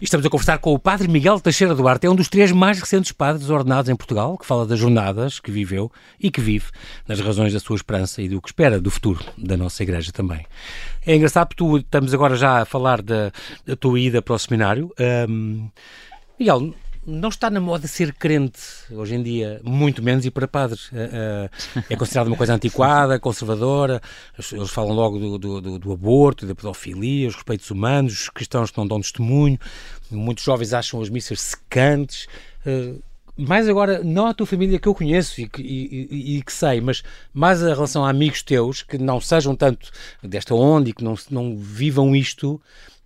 Estamos 0.00 0.24
a 0.24 0.30
conversar 0.30 0.58
com 0.58 0.72
o 0.72 0.78
Padre 0.78 1.08
Miguel 1.08 1.38
Teixeira 1.38 1.74
Duarte, 1.74 2.06
é 2.06 2.10
um 2.10 2.14
dos 2.14 2.26
três 2.26 2.50
mais 2.52 2.80
recentes 2.80 3.12
padres 3.12 3.50
ordenados 3.50 3.90
em 3.90 3.94
Portugal, 3.94 4.38
que 4.38 4.46
fala 4.46 4.64
das 4.66 4.78
jornadas 4.78 5.38
que 5.38 5.50
viveu 5.50 5.92
e 6.18 6.30
que 6.30 6.40
vive, 6.40 6.68
nas 7.06 7.20
razões 7.20 7.52
da 7.52 7.60
sua 7.60 7.76
esperança 7.76 8.22
e 8.22 8.28
do 8.28 8.40
que 8.40 8.48
espera 8.48 8.80
do 8.80 8.90
futuro 8.90 9.22
da 9.36 9.58
nossa 9.58 9.82
Igreja 9.82 10.10
também. 10.10 10.46
É 11.04 11.14
engraçado 11.14 11.48
porque 11.48 11.62
tu, 11.62 11.76
estamos 11.76 12.14
agora 12.14 12.34
já 12.34 12.62
a 12.62 12.64
falar 12.64 13.02
da, 13.02 13.30
da 13.66 13.76
tua 13.76 14.00
ida 14.00 14.22
para 14.22 14.34
o 14.34 14.38
seminário. 14.38 14.90
Um, 15.28 15.68
Miguel, 16.38 16.74
não 17.06 17.28
está 17.28 17.50
na 17.50 17.60
moda 17.60 17.86
ser 17.86 18.12
crente 18.12 18.60
hoje 18.90 19.14
em 19.14 19.22
dia, 19.22 19.60
muito 19.64 20.02
menos 20.02 20.24
e 20.26 20.30
para 20.30 20.46
padres. 20.46 20.90
É, 20.92 21.50
é 21.88 21.96
considerado 21.96 22.28
uma 22.28 22.36
coisa 22.36 22.54
antiquada, 22.54 23.18
conservadora. 23.18 24.00
Eles 24.52 24.70
falam 24.70 24.92
logo 24.92 25.18
do, 25.18 25.60
do, 25.60 25.78
do, 25.78 25.92
aborto, 25.92 26.46
da 26.46 26.54
pedofilia, 26.54 27.28
os 27.28 27.34
respeitos 27.34 27.70
humanos, 27.70 28.12
os 28.12 28.28
cristãos 28.28 28.70
que 28.70 28.78
não 28.78 28.86
dão 28.86 29.00
testemunho. 29.00 29.58
Muitos 30.10 30.44
jovens 30.44 30.72
acham 30.72 31.00
as 31.00 31.08
missas 31.08 31.40
secantes. 31.40 32.26
Mais 33.36 33.68
agora, 33.68 34.04
não 34.04 34.26
a 34.26 34.34
tua 34.34 34.46
família 34.46 34.78
que 34.78 34.86
eu 34.86 34.94
conheço 34.94 35.40
e 35.40 35.48
que, 35.48 35.62
e, 35.62 36.36
e 36.36 36.42
que 36.42 36.52
sei, 36.52 36.80
mas 36.80 37.02
mais 37.32 37.62
a 37.62 37.72
relação 37.72 38.04
a 38.04 38.10
amigos 38.10 38.42
teus 38.42 38.82
que 38.82 38.98
não 38.98 39.18
sejam 39.20 39.56
tanto 39.56 39.90
desta 40.22 40.54
onda 40.54 40.90
e 40.90 40.92
que 40.92 41.02
não, 41.02 41.14
não 41.30 41.56
vivam 41.56 42.14
isto 42.14 42.60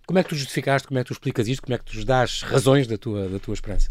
como 0.05 0.19
é 0.19 0.23
que 0.23 0.29
tu 0.29 0.35
justificaste, 0.35 0.87
como 0.87 0.99
é 0.99 1.03
que 1.03 1.07
tu 1.07 1.13
explicas 1.13 1.47
isto, 1.47 1.61
como 1.61 1.75
é 1.75 1.77
que 1.77 1.85
tu 1.85 2.05
dás 2.05 2.41
razões 2.41 2.87
da 2.87 2.97
tua, 2.97 3.27
da 3.27 3.39
tua 3.39 3.53
esperança? 3.53 3.89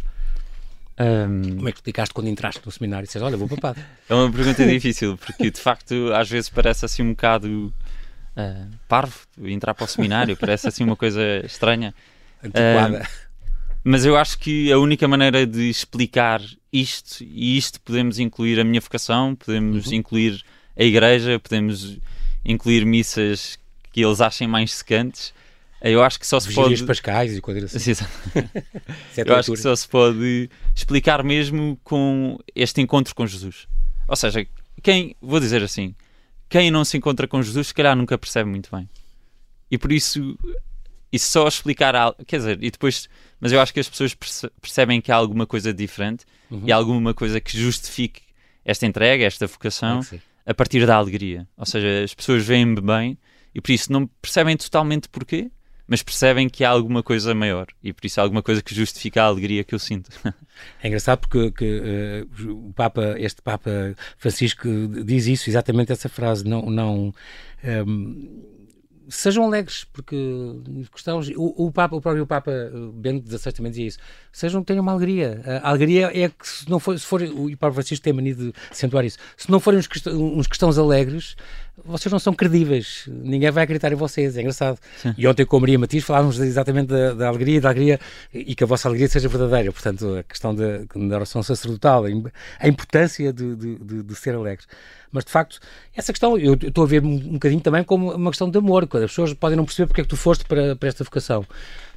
Um... 0.98 1.56
Como 1.56 1.68
é 1.68 1.72
que 1.72 1.78
explicaste 1.78 2.14
quando 2.14 2.28
entraste 2.28 2.60
no 2.64 2.70
seminário 2.70 3.04
e 3.04 3.06
disseste, 3.06 3.24
olha, 3.24 3.36
vou 3.36 3.48
para 3.48 3.60
padre? 3.60 3.84
É 4.08 4.14
uma 4.14 4.30
pergunta 4.30 4.66
difícil, 4.66 5.16
porque 5.16 5.50
de 5.50 5.60
facto 5.60 6.12
às 6.14 6.28
vezes 6.28 6.48
parece 6.48 6.84
assim 6.84 7.02
um 7.02 7.10
bocado 7.10 7.74
uh, 8.36 8.70
parvo 8.86 9.20
entrar 9.42 9.74
para 9.74 9.84
o 9.84 9.88
seminário, 9.88 10.36
parece 10.36 10.68
assim 10.68 10.84
uma 10.84 10.96
coisa 10.96 11.20
estranha. 11.44 11.94
Antiquada. 12.42 13.02
Uh, 13.02 13.24
mas 13.82 14.06
eu 14.06 14.16
acho 14.16 14.38
que 14.38 14.72
a 14.72 14.78
única 14.78 15.06
maneira 15.06 15.46
de 15.46 15.68
explicar 15.68 16.40
isto, 16.72 17.22
e 17.22 17.58
isto 17.58 17.80
podemos 17.80 18.18
incluir 18.18 18.58
a 18.58 18.64
minha 18.64 18.80
vocação, 18.80 19.34
podemos 19.34 19.88
uhum. 19.88 19.94
incluir 19.94 20.42
a 20.76 20.82
igreja, 20.82 21.38
podemos 21.38 21.98
incluir 22.44 22.86
missas 22.86 23.58
que 23.92 24.04
eles 24.04 24.20
achem 24.20 24.48
mais 24.48 24.72
secantes, 24.72 25.34
eu 25.80 26.02
acho 26.02 26.18
que 26.18 26.26
só 26.26 26.40
se 26.40 26.52
pode. 26.54 26.82
pascais 26.84 27.36
e 27.36 27.40
coisas 27.40 27.74
assim. 27.74 27.92
é 29.16 29.22
eu 29.24 29.36
acho 29.36 29.52
que 29.52 29.58
só 29.58 29.74
se 29.76 29.86
pode 29.86 30.48
explicar 30.74 31.22
mesmo 31.22 31.78
com 31.84 32.38
este 32.54 32.80
encontro 32.80 33.14
com 33.14 33.26
Jesus. 33.26 33.66
Ou 34.08 34.16
seja, 34.16 34.46
quem, 34.82 35.16
vou 35.20 35.40
dizer 35.40 35.62
assim, 35.62 35.94
quem 36.48 36.70
não 36.70 36.84
se 36.84 36.96
encontra 36.96 37.26
com 37.26 37.42
Jesus, 37.42 37.68
se 37.68 37.74
calhar 37.74 37.96
nunca 37.96 38.16
percebe 38.16 38.48
muito 38.48 38.70
bem. 38.74 38.88
E 39.70 39.78
por 39.78 39.92
isso, 39.92 40.38
e 41.12 41.18
só 41.18 41.48
explicar 41.48 41.94
algo, 41.94 42.24
quer 42.24 42.38
dizer, 42.38 42.62
e 42.62 42.70
depois, 42.70 43.08
mas 43.40 43.52
eu 43.52 43.60
acho 43.60 43.72
que 43.72 43.80
as 43.80 43.88
pessoas 43.88 44.14
percebem 44.60 45.00
que 45.00 45.10
há 45.10 45.16
alguma 45.16 45.46
coisa 45.46 45.72
diferente 45.72 46.24
uhum. 46.50 46.62
e 46.66 46.72
alguma 46.72 47.14
coisa 47.14 47.40
que 47.40 47.58
justifique 47.58 48.22
esta 48.64 48.86
entrega, 48.86 49.24
esta 49.24 49.46
vocação, 49.46 50.00
a 50.46 50.54
partir 50.54 50.86
da 50.86 50.96
alegria. 50.96 51.46
Ou 51.56 51.66
seja, 51.66 52.04
as 52.04 52.14
pessoas 52.14 52.44
veem-me 52.44 52.80
bem 52.80 53.18
e 53.54 53.60
por 53.60 53.70
isso 53.72 53.92
não 53.92 54.06
percebem 54.06 54.56
totalmente 54.56 55.08
porquê, 55.08 55.50
mas 55.86 56.02
percebem 56.02 56.48
que 56.48 56.64
há 56.64 56.70
alguma 56.70 57.02
coisa 57.02 57.34
maior 57.34 57.66
e 57.82 57.92
por 57.92 58.06
isso 58.06 58.20
há 58.20 58.22
alguma 58.22 58.42
coisa 58.42 58.62
que 58.62 58.74
justifica 58.74 59.22
a 59.22 59.26
alegria 59.26 59.64
que 59.64 59.74
eu 59.74 59.78
sinto. 59.78 60.10
É 60.80 60.86
engraçado 60.86 61.18
porque 61.18 61.50
que, 61.50 62.26
uh, 62.38 62.68
o 62.68 62.72
Papa, 62.72 63.16
este 63.18 63.42
Papa 63.42 63.70
Francisco 64.16 64.68
diz 65.04 65.26
isso, 65.26 65.50
exatamente 65.50 65.90
essa 65.90 66.08
frase, 66.08 66.44
não, 66.44 66.70
não 66.70 67.06
um, 67.06 67.12
ehm, 67.64 68.28
sejam 69.08 69.44
alegres, 69.44 69.84
porque 69.92 70.16
cristãos, 70.92 71.28
o, 71.36 71.66
o, 71.66 71.72
Papa, 71.72 71.96
o 71.96 72.00
próprio 72.00 72.26
Papa 72.26 72.52
Bento 72.94 73.28
XVI 73.28 73.52
também 73.52 73.70
dizia 73.70 73.86
isso, 73.86 73.98
sejam, 74.32 74.62
tenham 74.62 74.82
uma 74.82 74.92
alegria. 74.92 75.42
A 75.62 75.70
alegria 75.70 76.10
é 76.14 76.28
que 76.28 76.48
se 76.48 76.68
não 76.70 76.78
for, 76.78 76.98
se 76.98 77.04
for 77.04 77.22
o 77.22 77.56
Papa 77.56 77.74
Francisco 77.74 78.02
tem 78.02 78.12
mania 78.12 78.34
de 78.34 78.52
acentuar 78.70 79.04
isso, 79.04 79.18
se 79.36 79.50
não 79.50 79.60
forem 79.60 79.78
uns 79.78 79.86
cristãos, 79.86 80.16
uns 80.16 80.46
cristãos 80.46 80.78
alegres, 80.78 81.36
vocês 81.84 82.12
não 82.12 82.18
são 82.18 82.32
credíveis, 82.32 83.04
ninguém 83.08 83.50
vai 83.50 83.64
acreditar 83.64 83.92
em 83.92 83.96
vocês, 83.96 84.36
é 84.36 84.40
engraçado. 84.40 84.78
Sim. 84.96 85.14
E 85.18 85.26
ontem 85.26 85.44
com 85.44 85.56
a 85.56 85.60
Maria 85.60 85.78
Matias 85.78 86.04
falávamos 86.04 86.38
exatamente 86.38 86.86
da, 86.86 87.14
da, 87.14 87.28
alegria, 87.28 87.60
da 87.60 87.68
alegria 87.68 87.98
e 88.32 88.54
que 88.54 88.62
a 88.62 88.66
vossa 88.66 88.88
alegria 88.88 89.08
seja 89.08 89.28
verdadeira, 89.28 89.72
portanto, 89.72 90.16
a 90.18 90.22
questão 90.22 90.54
da, 90.54 90.78
da 90.94 91.16
oração 91.16 91.42
sacerdotal, 91.42 92.04
a 92.04 92.68
importância 92.68 93.32
de, 93.32 93.56
de, 93.56 93.76
de, 93.76 94.02
de 94.02 94.14
ser 94.14 94.34
alegres. 94.34 94.68
Mas 95.10 95.24
de 95.24 95.30
facto, 95.30 95.60
essa 95.94 96.12
questão 96.12 96.36
eu 96.38 96.54
estou 96.54 96.84
a 96.84 96.86
ver 96.86 97.02
um, 97.04 97.12
um 97.12 97.32
bocadinho 97.34 97.60
também 97.60 97.84
como 97.84 98.12
uma 98.12 98.30
questão 98.30 98.50
de 98.50 98.58
amor, 98.58 98.86
quando 98.86 99.04
as 99.04 99.10
pessoas 99.10 99.32
podem 99.32 99.56
não 99.56 99.64
perceber 99.64 99.86
porque 99.86 100.00
é 100.00 100.04
que 100.04 100.10
tu 100.10 100.16
foste 100.16 100.44
para, 100.44 100.76
para 100.76 100.88
esta 100.88 101.04
vocação. 101.04 101.44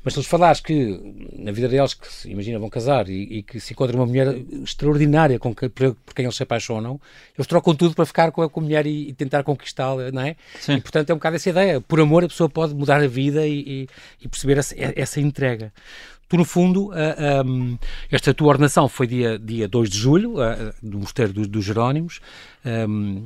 Mas 0.04 0.14
se 0.14 0.20
lhes 0.20 0.28
falares 0.28 0.60
que 0.60 1.00
na 1.38 1.52
vida 1.52 1.68
deles, 1.68 1.94
que 1.94 2.12
se, 2.12 2.30
imagina, 2.30 2.60
vão 2.60 2.70
casar 2.70 3.10
e, 3.10 3.38
e, 3.40 3.44
que 3.44 3.60
se 3.60 3.74
encontram 3.74 4.00
uma 4.00 4.06
mulher 4.06 4.36
extraordinária 4.64 5.38
com 5.40 5.54
que, 5.54 5.70
por, 5.70 5.96
por, 5.96 6.14
quem 6.14 6.26
eles 6.26 6.36
se 6.36 6.44
apaixonam, 6.44 7.00
eles 7.38 7.48
trocam 7.48 7.76
tudo 7.76 7.96
para 7.96 8.06
ficar 8.06 8.32
com 8.32 8.42
a, 8.42 8.50
com 8.50 8.60
a 8.60 8.64
mulher 8.64 8.86
e, 8.86 9.10
e 9.10 9.14
tentar 9.14 9.44
conquistá-la, 9.44 10.12
não 10.12 10.22
é? 10.22 10.36
Sim. 10.60 10.76
E 10.76 10.82
portanto 10.82 11.10
é 11.10 11.14
um 11.14 11.18
bocado 11.18 11.36
essa 11.36 11.50
ideia. 11.50 11.82
Por 11.82 12.00
amor 12.00 12.24
a 12.24 12.28
pessoa 12.28 12.50
pode 12.50 12.74
mudar 12.74 13.02
a 13.02 13.08
vida 13.08 13.46
e, 13.48 13.88
e 14.22 14.28
perceber 14.28 14.58
essa, 14.58 14.76
essa 14.78 15.20
entrega. 15.20 15.74
Tu, 16.30 16.36
no 16.36 16.44
fundo, 16.44 16.90
uh, 16.90 17.46
um, 17.46 17.78
esta 18.12 18.34
tua 18.34 18.50
ordenação 18.50 18.90
foi 18.90 19.08
dia, 19.08 19.40
dia 19.40 19.66
2 19.66 19.90
de 19.90 19.98
julho, 19.98 20.34
uh, 20.34 20.74
do 20.84 21.00
Mosteiro 21.00 21.32
dos, 21.32 21.48
dos 21.48 21.64
Jerónimos, 21.64 22.20
um, 22.66 23.24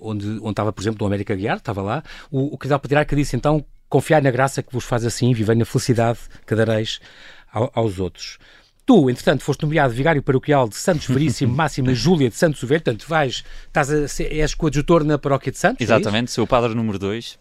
onde, 0.00 0.26
onde 0.40 0.50
estava, 0.50 0.72
por 0.72 0.82
exemplo, 0.82 1.04
o 1.04 1.06
América 1.06 1.36
Guiar, 1.36 1.58
estava 1.58 1.82
lá. 1.82 2.02
O, 2.28 2.54
o 2.54 2.58
Casal 2.58 2.80
Patriarca 2.80 3.14
disse 3.14 3.36
então 3.36 3.64
confiar 3.88 4.22
na 4.22 4.30
graça 4.30 4.62
que 4.62 4.72
vos 4.72 4.84
faz 4.84 5.04
assim, 5.04 5.32
viver 5.32 5.56
na 5.56 5.64
felicidade 5.64 6.18
que 6.46 6.54
dareis 6.54 7.00
ao, 7.52 7.70
aos 7.74 7.98
outros. 7.98 8.38
Tu, 8.84 9.10
entretanto, 9.10 9.42
foste 9.42 9.62
nomeado 9.62 9.92
vigário 9.92 10.22
paroquial 10.22 10.68
de 10.68 10.76
Santos 10.76 11.08
Veríssimo 11.08 11.52
Máxima 11.56 11.92
Júlia 11.92 12.28
de 12.28 12.36
Santos 12.36 12.62
Ovelho, 12.62 12.82
portanto, 12.82 13.08
vais, 13.08 13.42
estás 13.66 13.90
a 13.90 14.06
ser, 14.06 14.32
és 14.32 14.54
coadjutor 14.54 15.02
na 15.02 15.18
paróquia 15.18 15.50
de 15.50 15.58
Santos? 15.58 15.80
É 15.80 15.84
Exatamente, 15.84 16.28
é 16.28 16.32
sou 16.32 16.44
o 16.44 16.46
padre 16.46 16.74
número 16.74 16.98
2. 16.98 17.38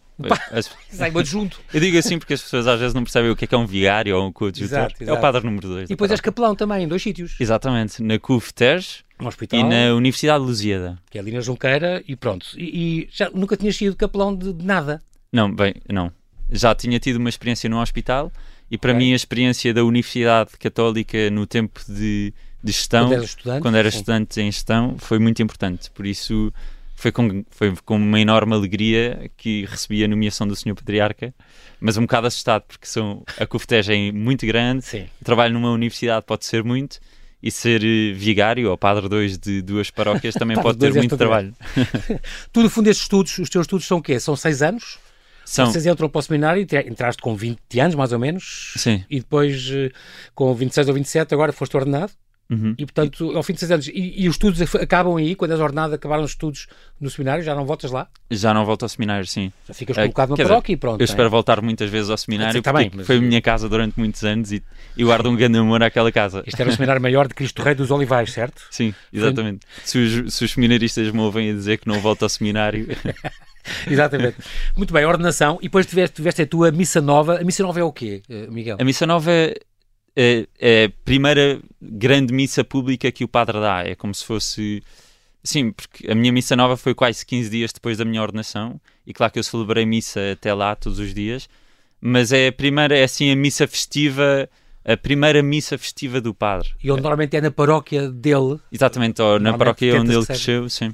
As... 0.52 0.72
Sai 0.90 1.12
junto. 1.24 1.60
Eu 1.74 1.80
digo 1.80 1.98
assim 1.98 2.18
porque 2.18 2.34
as 2.34 2.42
pessoas 2.42 2.66
às 2.68 2.80
vezes 2.80 2.94
não 2.94 3.04
percebem 3.04 3.30
o 3.30 3.36
que 3.36 3.46
é, 3.46 3.48
que 3.48 3.54
é 3.54 3.58
um 3.58 3.66
vigário 3.66 4.18
ou 4.18 4.28
um 4.28 4.32
coadjutor. 4.32 4.92
É 5.00 5.14
o 5.14 5.20
padre 5.20 5.44
número 5.44 5.68
2. 5.68 5.86
E 5.86 5.88
depois 5.90 6.10
és 6.10 6.22
capelão 6.22 6.56
também, 6.56 6.84
em 6.84 6.88
dois 6.88 7.04
sítios. 7.04 7.36
Exatamente, 7.40 8.02
na 8.02 8.18
CUF 8.18 8.54
Teres 8.54 9.04
um 9.20 9.28
hospital, 9.28 9.60
e 9.60 9.64
na 9.64 9.94
Universidade 9.94 10.40
de 10.40 10.48
Lusíada. 10.48 10.98
Que 11.10 11.18
é 11.18 11.22
ali 11.22 11.32
na 11.32 11.42
Junqueira 11.42 12.04
e 12.08 12.16
pronto. 12.16 12.48
E, 12.58 13.04
e 13.04 13.10
já 13.12 13.30
nunca 13.30 13.56
tinhas 13.56 13.76
sido 13.76 13.96
capelão 13.96 14.36
de, 14.36 14.54
de, 14.54 14.66
nada? 14.66 15.02
Não, 15.32 15.54
bem, 15.54 15.76
não. 15.92 16.12
Já 16.52 16.76
tinha 16.76 17.00
tido 17.00 17.18
uma 17.18 17.30
experiência 17.30 17.70
no 17.70 17.80
hospital 17.80 18.32
e 18.70 18.78
para 18.78 18.92
okay. 18.92 19.06
mim 19.06 19.14
a 19.14 19.16
experiência 19.16 19.74
da 19.74 19.84
Universidade 19.84 20.52
Católica 20.60 21.30
no 21.30 21.46
tempo 21.46 21.80
de, 21.88 22.34
de 22.64 22.72
gestão, 22.72 23.08
quando 23.08 23.14
era 23.16 23.26
estudante, 23.26 23.62
quando 23.62 23.76
era 23.76 23.88
estudante 23.88 24.42
em 24.42 24.52
gestão, 24.52 24.96
foi 24.98 25.20
muito 25.20 25.42
importante. 25.42 25.92
Por 25.92 26.06
isso 26.06 26.52
foi 26.96 27.12
com, 27.12 27.44
foi 27.52 27.76
com 27.84 27.98
uma 27.98 28.20
enorme 28.20 28.54
alegria 28.54 29.30
que 29.38 29.66
recebi 29.66 30.04
a 30.04 30.08
nomeação 30.08 30.48
do 30.48 30.56
Sr. 30.56 30.74
Patriarca, 30.74 31.34
mas 31.80 31.98
um 31.98 32.02
bocado 32.02 32.28
assustado, 32.28 32.64
porque 32.68 32.88
são, 32.88 33.24
a 33.38 33.46
CUFTEG 33.46 33.92
é 33.92 34.12
muito 34.12 34.46
grande, 34.46 34.86
Sim. 34.86 35.06
trabalho 35.24 35.54
numa 35.54 35.72
universidade 35.72 36.26
pode 36.26 36.46
ser 36.46 36.64
muito, 36.64 37.00
e 37.44 37.52
ser 37.52 37.84
eh, 37.84 38.12
vigário 38.14 38.72
ou 38.72 38.78
padre 38.78 39.08
2 39.08 39.38
de 39.38 39.62
duas 39.62 39.92
paróquias 39.92 40.34
também 40.34 40.58
pode 40.60 40.80
ter 40.80 40.92
muito 40.94 41.16
trabalho. 41.16 41.54
tu, 42.52 42.64
no 42.64 42.70
fundo, 42.72 42.90
estes 42.90 43.04
estudos, 43.04 43.38
os 43.38 43.50
teus 43.50 43.66
estudos 43.66 43.86
são 43.86 44.00
o 44.00 44.02
quê? 44.02 44.20
São 44.20 44.36
seis 44.36 44.64
anos? 44.64 44.98
São. 45.46 45.68
Vocês 45.68 45.86
entram 45.86 46.10
para 46.10 46.20
o 46.20 46.22
seminário 46.22 46.62
e 46.62 46.90
entraste 46.90 47.22
com 47.22 47.36
20 47.36 47.80
anos, 47.80 47.96
mais 47.96 48.12
ou 48.12 48.20
menos. 48.20 48.74
Sim. 48.78 49.06
E 49.10 49.20
depois, 49.20 49.70
eh, 49.72 49.92
com 50.34 50.54
26 50.54 50.88
ou 50.88 50.94
27, 50.96 51.34
agora 51.34 51.54
foste 51.54 51.78
ordenado. 51.78 52.12
Uhum. 52.50 52.76
E, 52.78 52.86
portanto, 52.86 53.36
ao 53.36 53.42
fim 53.42 53.54
de 53.54 53.60
seis 53.60 53.72
anos. 53.72 53.88
E, 53.88 54.14
e, 54.18 54.30
os 54.30 54.36
estudos 54.36 54.62
acabam 54.76 55.16
aí, 55.16 55.36
quando 55.36 55.52
és 55.52 55.60
ordenado, 55.60 55.96
acabaram 55.96 56.24
os 56.24 56.32
estudos 56.32 56.68
no 57.02 57.10
seminário? 57.10 57.44
Já 57.44 57.56
não 57.56 57.66
voltas 57.66 57.92
lá? 57.92 58.08
Já 58.30 58.54
não 58.54 58.66
volto 58.66 58.84
ao 58.84 58.90
seminário, 58.90 59.26
sim. 59.26 59.52
Já 59.68 59.74
ficas 59.74 59.96
colocado 59.96 60.32
uh, 60.32 60.38
na 60.38 60.44
paróquia 60.44 60.74
e 60.74 60.78
pronto. 60.78 61.02
Eu 61.02 61.06
espero 61.06 61.30
voltar 61.30 61.62
muitas 61.62 61.90
vezes 61.90 62.10
ao 62.10 62.18
seminário, 62.18 62.62
tá 62.62 62.72
bem, 62.72 62.92
mas... 62.94 63.08
foi 63.08 63.18
a 63.18 63.22
minha 63.22 63.42
casa 63.42 63.68
durante 63.68 63.98
muitos 63.98 64.24
anos 64.24 64.52
e, 64.52 64.62
e 64.96 65.04
guardo 65.04 65.28
um 65.28 65.36
grande 65.36 65.58
amor 65.58 65.82
àquela 65.82 66.12
casa. 66.12 66.44
Este 66.46 66.62
era 66.62 66.70
o 66.70 66.74
seminário 66.74 67.02
maior 67.02 67.28
de 67.28 67.34
Cristo 67.34 67.64
Rei 67.64 67.74
dos 67.74 67.90
Olivais, 67.90 68.32
certo? 68.32 68.62
Sim, 68.70 68.94
exatamente. 69.12 69.66
Se 69.84 69.98
os, 69.98 70.34
se 70.34 70.46
os 70.46 70.52
seminaristas 70.52 71.10
me 71.12 71.22
ouvem 71.22 71.50
a 71.50 71.54
dizer 71.54 71.78
que 71.80 71.88
não 71.88 72.00
volto 72.00 72.24
ao 72.24 72.30
seminário. 72.30 72.88
Exatamente. 73.90 74.38
Muito 74.78 74.94
bem, 74.94 75.04
ordenação. 75.06 75.58
E 75.60 75.64
depois 75.64 75.88
tiveste, 75.88 76.18
tiveste 76.18 76.44
a 76.44 76.46
tua 76.46 76.72
missa 76.72 77.02
nova. 77.02 77.42
A 77.42 77.44
missa 77.44 77.64
nova 77.64 77.80
é 77.80 77.84
o 77.84 77.92
quê, 77.92 78.22
eh, 78.30 78.46
Miguel? 78.48 78.78
A 78.80 78.84
missa 78.84 79.08
nova 79.08 79.32
é 79.32 79.56
é, 80.16 80.48
é 80.60 80.86
a 80.86 80.90
primeira 81.04 81.60
grande 81.82 82.34
missa 82.34 82.64
pública 82.64 83.12
que 83.12 83.24
o 83.24 83.28
padre 83.28 83.60
dá. 83.60 83.84
É 83.84 83.96
como 83.96 84.14
se 84.14 84.24
fosse. 84.24 84.84
Sim, 85.44 85.72
porque 85.72 86.10
a 86.10 86.16
minha 86.16 86.32
missa 86.32 86.56
nova 86.56 86.76
foi 86.76 86.96
quase 86.96 87.26
15 87.26 87.50
dias 87.50 87.74
depois 87.74 87.98
da 87.98 88.06
minha 88.06 88.22
ordenação. 88.22 88.80
E 89.06 89.14
claro 89.14 89.32
que 89.32 89.40
eu 89.40 89.44
celebrei 89.44 89.86
missa 89.86 90.32
até 90.32 90.54
lá 90.54 90.76
todos 90.76 91.00
os 91.00 91.14
dias. 91.14 91.48
Mas 92.02 92.32
é 92.32 92.48
a 92.48 92.52
primeira, 92.52 92.98
é 92.98 93.04
assim, 93.04 93.32
a 93.32 93.36
missa 93.36 93.68
festiva 93.68 94.50
a 94.86 94.96
primeira 94.96 95.42
missa 95.42 95.78
festiva 95.78 96.22
do 96.22 96.34
padre. 96.34 96.70
E 96.82 96.92
onde 96.92 97.02
normalmente 97.02 97.36
é 97.36 97.42
na 97.42 97.50
paróquia 97.50 98.10
dele. 98.10 98.60
Exatamente, 98.72 99.20
ou 99.20 99.40
na 99.40 99.58
paróquia 99.58 100.00
onde 100.00 100.14
ele 100.14 100.26
cresceu, 100.26 100.70
sim. 100.70 100.94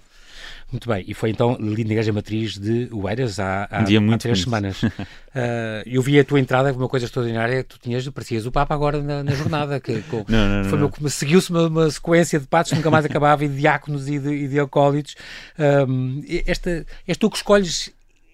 Muito 0.72 0.88
bem, 0.88 1.04
e 1.06 1.14
foi 1.14 1.32
então 1.32 1.56
ali 1.60 1.84
na 1.84 1.92
Igreja 1.92 2.14
Matriz 2.14 2.58
de 2.58 2.88
Oeiras 2.94 3.40
há, 3.40 3.68
há, 3.70 3.82
um 3.82 3.84
dia 3.84 4.00
muito 4.00 4.16
há 4.16 4.18
três 4.20 4.42
semanas. 4.42 4.82
uh, 4.82 4.90
eu 5.86 6.02
vi 6.02 6.18
a 6.18 6.24
tua 6.24 6.40
entrada, 6.40 6.72
uma 6.72 6.88
coisa 6.88 7.06
extraordinária, 7.06 7.62
tu 7.62 7.78
tinhas, 7.78 8.08
parecias 8.08 8.46
o 8.46 8.52
Papa 8.54 8.74
agora 8.74 9.02
na, 9.02 9.22
na 9.22 9.32
jornada, 9.34 9.82
que, 9.82 10.02
com, 10.04 10.24
não, 10.30 10.64
não, 10.64 10.92
não. 11.02 11.10
seguiu-se 11.10 11.50
uma, 11.50 11.68
uma, 11.68 11.92
sequência 11.92 12.40
de 12.40 12.48
patos 12.48 12.72
que 12.72 12.78
nunca 12.78 12.90
mais 12.90 13.04
acabava, 13.06 13.44
e 13.44 13.50
de 13.50 13.58
diáconos 13.58 14.08
e 14.08 14.18
de, 14.18 14.30
e 14.30 14.48
de 14.48 14.60
acólitos. 14.62 15.16
Um, 15.60 16.24
esta, 16.46 16.86
és 17.06 17.18
tu 17.18 17.30
que 17.30 17.36
escolhes 17.36 17.92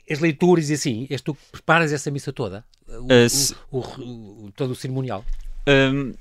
as 0.10 0.20
leituras 0.20 0.70
e 0.70 0.74
assim, 0.74 1.08
és 1.10 1.22
tu 1.22 1.34
que 1.34 1.42
preparas 1.52 1.92
essa 1.92 2.12
missa 2.12 2.32
toda? 2.32 2.64
O, 2.88 3.06
uh, 3.06 3.56
o, 3.72 3.80
o, 4.46 4.52
todo 4.56 4.72
o 4.72 4.76
cerimonial? 4.76 5.26
Um, 5.68 6.14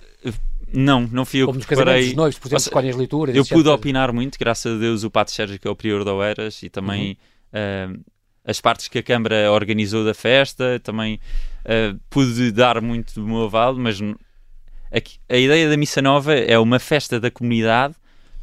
não, 0.73 1.09
não 1.13 1.25
fui 1.25 1.43
eu 1.43 1.47
Como 1.47 1.61
que 1.61 1.67
preparei. 1.67 2.07
Como 2.07 2.17
noivos, 2.17 2.39
por 2.39 2.49
exemplo, 2.49 2.63
escolhem 2.63 2.91
as 2.91 2.97
leituras. 2.97 3.37
Eu 3.37 3.45
pude 3.45 3.69
opinar 3.69 4.13
muito, 4.13 4.39
graças 4.39 4.77
a 4.77 4.79
Deus, 4.79 5.05
o 5.05 5.11
Pato 5.11 5.31
Sérgio, 5.31 5.59
que 5.59 5.69
é 5.69 5.71
o 5.71 5.77
prior 5.77 6.05
da 6.05 6.13
Oeiras, 6.13 6.63
e 6.63 6.69
também 6.69 7.17
uhum. 7.53 7.97
uh, 7.97 8.05
as 8.45 8.61
partes 8.61 8.89
que 8.89 8.99
a 8.99 9.03
Câmara 9.03 9.51
organizou 9.53 10.05
da 10.05 10.15
festa, 10.15 10.81
também 10.83 11.21
uh, 11.65 11.99
pude 12.11 12.51
dar 12.53 12.81
muito 12.81 13.15
do 13.15 13.27
meu 13.27 13.45
aval, 13.45 13.75
mas 13.77 14.01
a, 14.01 15.35
a, 15.35 15.37
ideia 15.37 15.69
da 15.69 15.77
Missa 15.77 16.03
Nova 16.03 16.35
é 16.35 16.59
uma 16.59 16.79
festa 16.79 17.19
da 17.21 17.31
comunidade 17.31 17.95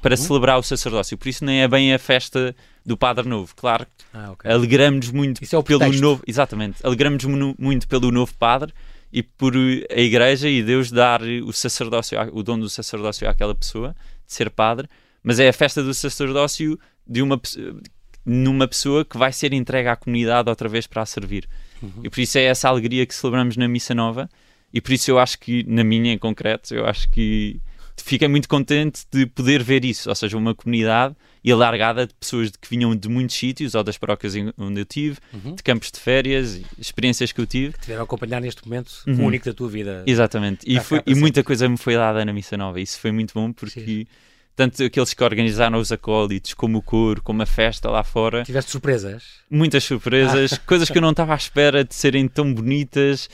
para 0.02 0.14
uhum. 0.14 0.18
celebrar 0.18 0.60
o 0.60 0.64
sacerdócio, 0.64 1.18
por 1.18 1.30
isso 1.30 1.46
nem 1.46 1.62
é 1.62 1.68
bem 1.68 1.94
a 1.94 2.00
festa 2.00 2.56
do 2.86 2.98
Padre 2.98 3.28
Novo. 3.28 3.54
Claro, 3.56 3.88
ah, 4.14 4.32
okay. 4.32 4.52
alegramos 4.52 5.10
muito 5.10 5.42
é 5.44 5.62
pelo 5.62 5.92
novo, 5.94 6.22
exatamente, 6.28 6.86
alegramos 6.86 7.24
muito 7.58 7.88
pelo 7.88 8.12
novo 8.12 8.34
Padre, 8.38 8.74
e 9.14 9.22
por 9.22 9.54
a 9.56 10.02
Igreja 10.02 10.50
e 10.50 10.64
Deus 10.64 10.92
dar 10.92 11.22
o 11.22 11.54
sacerdócio, 11.54 12.18
o 12.32 12.42
dom 12.42 12.58
do 12.58 12.68
sacerdócio 12.68 13.30
àquela 13.30 13.54
pessoa, 13.54 13.96
de 14.26 14.34
ser 14.34 14.50
padre, 14.50 14.90
mas 15.22 15.40
é 15.40 15.48
a 15.48 15.54
festa 15.54 15.84
do 15.84 15.94
sacerdócio 15.94 16.80
de 17.08 17.22
uma 17.22 17.40
numa 18.26 18.68
pessoa 18.68 19.04
que 19.04 19.18
vai 19.18 19.34
ser 19.34 19.54
entregue 19.54 19.90
à 19.90 19.96
comunidade 19.98 20.50
outra 20.50 20.68
vez 20.68 20.88
para 20.88 21.02
a 21.02 21.06
servir. 21.06 21.48
Uhum. 21.82 21.92
E 22.04 22.10
por 22.10 22.22
isso 22.22 22.38
é 22.38 22.44
essa 22.44 22.70
alegria 22.70 23.06
que 23.06 23.14
celebramos 23.14 23.56
na 23.58 23.68
Missa 23.68 23.94
Nova, 23.94 24.30
e 24.74 24.82
por 24.82 24.94
isso 24.94 25.12
eu 25.12 25.20
acho 25.20 25.38
que, 25.38 25.64
na 25.68 25.84
minha 25.84 26.14
em 26.14 26.18
concreto, 26.18 26.74
eu 26.74 26.86
acho 26.88 27.10
que 27.12 27.62
fiquei 28.02 28.28
muito 28.28 28.48
contente 28.50 29.04
de 29.12 29.26
poder 29.26 29.62
ver 29.62 29.86
isso, 29.86 30.10
ou 30.10 30.16
seja, 30.16 30.38
uma 30.38 30.56
comunidade 30.56 31.16
alargada 31.52 32.08
de 32.08 32.14
pessoas 32.14 32.50
que 32.52 32.70
vinham 32.70 32.96
de 32.96 33.10
muitos 33.10 33.36
sítios, 33.36 33.76
ou 33.76 33.84
das 33.84 33.98
paróquias 33.98 34.34
onde 34.58 34.82
eu 34.82 34.86
tive, 34.86 35.18
uhum. 35.34 35.56
de 35.56 35.62
campos 35.62 35.92
de 35.92 36.00
férias, 36.00 36.62
experiências 36.80 37.32
que 37.32 37.42
eu 37.42 37.46
tive. 37.46 37.74
Que 37.74 37.82
tiveram 37.82 38.02
a 38.02 38.04
acompanhar 38.06 38.40
neste 38.42 38.66
momento 38.66 38.92
uhum. 39.06 39.26
único 39.26 39.46
da 39.46 39.54
tua 39.54 39.70
vida. 39.70 40.04
Exatamente, 40.08 40.62
e, 40.66 40.80
foi, 40.80 41.02
e 41.06 41.14
muita 41.14 41.44
coisa 41.44 41.68
me 41.68 41.78
foi 41.78 41.96
dada 41.96 42.24
na 42.24 42.32
Missa 42.32 42.56
Nova, 42.56 42.80
isso 42.80 43.00
foi 43.00 43.12
muito 43.12 43.34
bom 43.34 43.52
porque... 43.52 43.82
Sim. 43.82 44.06
Tanto 44.56 44.84
aqueles 44.84 45.16
que 45.16 45.24
organizaram 45.24 45.80
os 45.80 45.92
acólitos, 45.92 46.54
como 46.54 46.78
o 46.78 46.82
coro, 46.84 47.24
como 47.24 47.42
a 47.42 47.46
festa 47.46 47.90
lá 47.90 48.04
fora. 48.04 48.44
Tiveste 48.44 48.70
surpresas? 48.70 49.24
Muitas 49.50 49.84
surpresas, 49.84 50.60
coisas 50.68 50.92
que 50.92 50.98
eu 51.00 51.02
não 51.02 51.10
estava 51.10 51.34
à 51.34 51.36
espera 51.36 51.84
de 51.84 51.96
serem 51.96 52.28
tão 52.28 52.54
bonitas. 52.54 53.28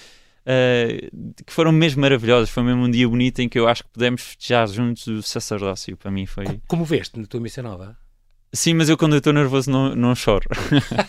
Uh, 0.46 1.34
que 1.46 1.54
foram 1.54 1.72
mesmo 1.72 2.02
maravilhosas. 2.02 2.50
Foi 2.50 2.64
mesmo 2.64 2.84
um 2.84 2.92
dia 2.92 3.08
bonito 3.08 3.40
em 3.40 3.50
que 3.50 3.60
eu 3.60 3.68
acho 3.68 3.84
que 3.84 3.90
pudemos 3.90 4.22
festejar 4.22 4.68
juntos 4.68 5.08
o 5.08 5.22
sacerdócio. 5.22 5.96
Para 5.98 6.12
mim 6.12 6.26
foi. 6.26 6.46
Como 6.68 6.84
veste 6.86 7.20
na 7.20 7.26
tua 7.26 7.40
missa 7.40 7.62
nova? 7.62 7.98
Sim, 8.52 8.74
mas 8.74 8.90
eu 8.90 8.98
quando 8.98 9.16
estou 9.16 9.32
nervoso 9.32 9.70
não, 9.70 9.96
não 9.96 10.16
choro. 10.16 10.48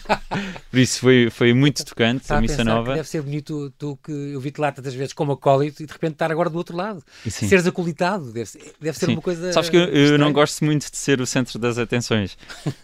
Por 0.70 0.78
isso 0.78 1.00
foi, 1.00 1.30
foi 1.30 1.54
muito 1.54 1.84
tocante 1.84 2.22
Está 2.22 2.36
a 2.36 2.40
missa 2.40 2.62
nova. 2.62 2.94
deve 2.94 3.08
ser 3.08 3.22
bonito 3.22 3.72
tu 3.78 3.98
que 4.04 4.12
eu 4.12 4.40
vi-te 4.40 4.60
lá 4.60 4.70
tantas 4.70 4.94
vezes 4.94 5.14
como 5.14 5.32
acólito 5.32 5.82
e 5.82 5.86
de 5.86 5.92
repente 5.92 6.12
estar 6.12 6.30
agora 6.30 6.50
do 6.50 6.58
outro 6.58 6.76
lado. 6.76 7.02
Sim. 7.26 7.48
Seres 7.48 7.66
acolitado, 7.66 8.30
deve 8.30 8.50
deve 8.78 8.98
ser 8.98 9.08
uma 9.08 9.22
coisa. 9.22 9.52
Sabes 9.54 9.70
que 9.70 9.76
eu, 9.76 9.84
eu 9.84 10.18
não 10.18 10.32
gosto 10.32 10.64
muito 10.64 10.90
de 10.90 10.96
ser 10.96 11.20
o 11.20 11.26
centro 11.26 11.58
das 11.58 11.78
atenções 11.78 12.36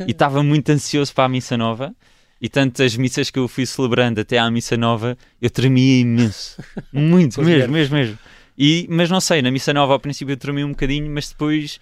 e 0.07 0.11
estava 0.11 0.43
muito 0.43 0.71
ansioso 0.71 1.15
para 1.15 1.25
a 1.25 1.29
missa 1.29 1.57
nova 1.57 1.95
e 2.41 2.49
tanto 2.49 2.83
as 2.83 2.97
missas 2.97 3.31
que 3.31 3.39
eu 3.39 3.49
fui 3.49 3.65
celebrando 3.65 4.21
até 4.21 4.39
à 4.39 4.51
missa 4.51 4.77
nova, 4.77 5.17
eu 5.41 5.49
tremia 5.49 6.01
imenso. 6.01 6.63
Muito, 6.93 7.43
mesmo, 7.43 7.73
mesmo, 7.73 7.97
mesmo. 7.97 8.19
E, 8.59 8.87
mas 8.91 9.11
não 9.11 9.21
sei, 9.21 9.43
na 9.43 9.51
missa 9.51 9.73
nova 9.73 9.93
ao 9.93 10.01
princípio 10.01 10.33
eu 10.33 10.37
tremi 10.37 10.65
um 10.65 10.71
bocadinho, 10.71 11.11
mas 11.11 11.29
depois. 11.29 11.81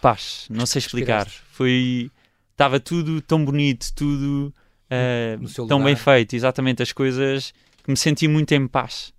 Paz, 0.00 0.46
não 0.50 0.66
sei 0.66 0.80
explicar. 0.80 1.26
Foi. 1.52 2.10
Estava 2.52 2.78
tudo 2.78 3.20
tão 3.22 3.42
bonito, 3.44 3.92
tudo 3.94 4.52
uh, 4.90 5.66
tão 5.66 5.82
bem 5.82 5.96
feito, 5.96 6.36
exatamente 6.36 6.82
as 6.82 6.92
coisas 6.92 7.54
que 7.82 7.90
me 7.90 7.96
senti 7.96 8.28
muito 8.28 8.52
em 8.52 8.66
paz. 8.66 9.12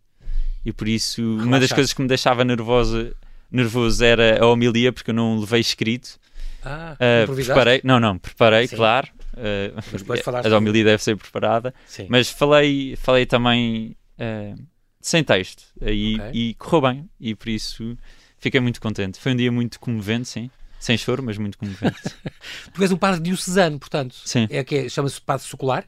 E 0.63 0.71
por 0.71 0.87
isso, 0.87 1.21
Relaxado. 1.21 1.47
uma 1.47 1.59
das 1.59 1.71
coisas 1.71 1.93
que 1.93 2.01
me 2.01 2.07
deixava 2.07 2.43
nervoso, 2.43 3.15
nervoso 3.51 4.03
era 4.03 4.43
a 4.43 4.47
homilia, 4.47 4.93
porque 4.93 5.09
eu 5.09 5.15
não 5.15 5.39
levei 5.39 5.59
escrito. 5.59 6.19
Ah, 6.63 6.95
uh, 6.95 7.35
preparei, 7.35 7.81
não, 7.83 7.99
não, 7.99 8.19
preparei, 8.19 8.67
Sim. 8.67 8.75
claro. 8.75 9.07
Uh, 9.33 10.53
a 10.53 10.57
homilia 10.57 10.83
deve 10.83 11.03
ser 11.03 11.15
preparada. 11.15 11.73
Sim. 11.85 12.07
Mas 12.09 12.29
falei, 12.29 12.95
falei 12.95 13.25
também 13.25 13.95
uh, 14.19 14.61
sem 14.99 15.23
texto 15.23 15.63
e, 15.81 16.15
okay. 16.15 16.31
e 16.33 16.53
correu 16.55 16.81
bem. 16.81 17.09
E 17.19 17.35
por 17.35 17.49
isso 17.49 17.97
fiquei 18.37 18.59
muito 18.59 18.81
contente. 18.81 19.19
Foi 19.19 19.33
um 19.33 19.35
dia 19.35 19.51
muito 19.51 19.79
comovente, 19.79 20.27
sim. 20.27 20.49
Sem 20.79 20.97
choro, 20.97 21.21
mas 21.21 21.37
muito 21.37 21.57
comovente. 21.57 22.01
tu 22.73 22.81
és 22.81 22.91
um 22.91 22.97
padre 22.97 23.21
diocesano, 23.21 23.79
portanto. 23.79 24.15
Sim. 24.25 24.47
É 24.49 24.63
que 24.63 24.75
é, 24.75 24.89
chama-se 24.89 25.21
padre 25.21 25.45
secular? 25.45 25.85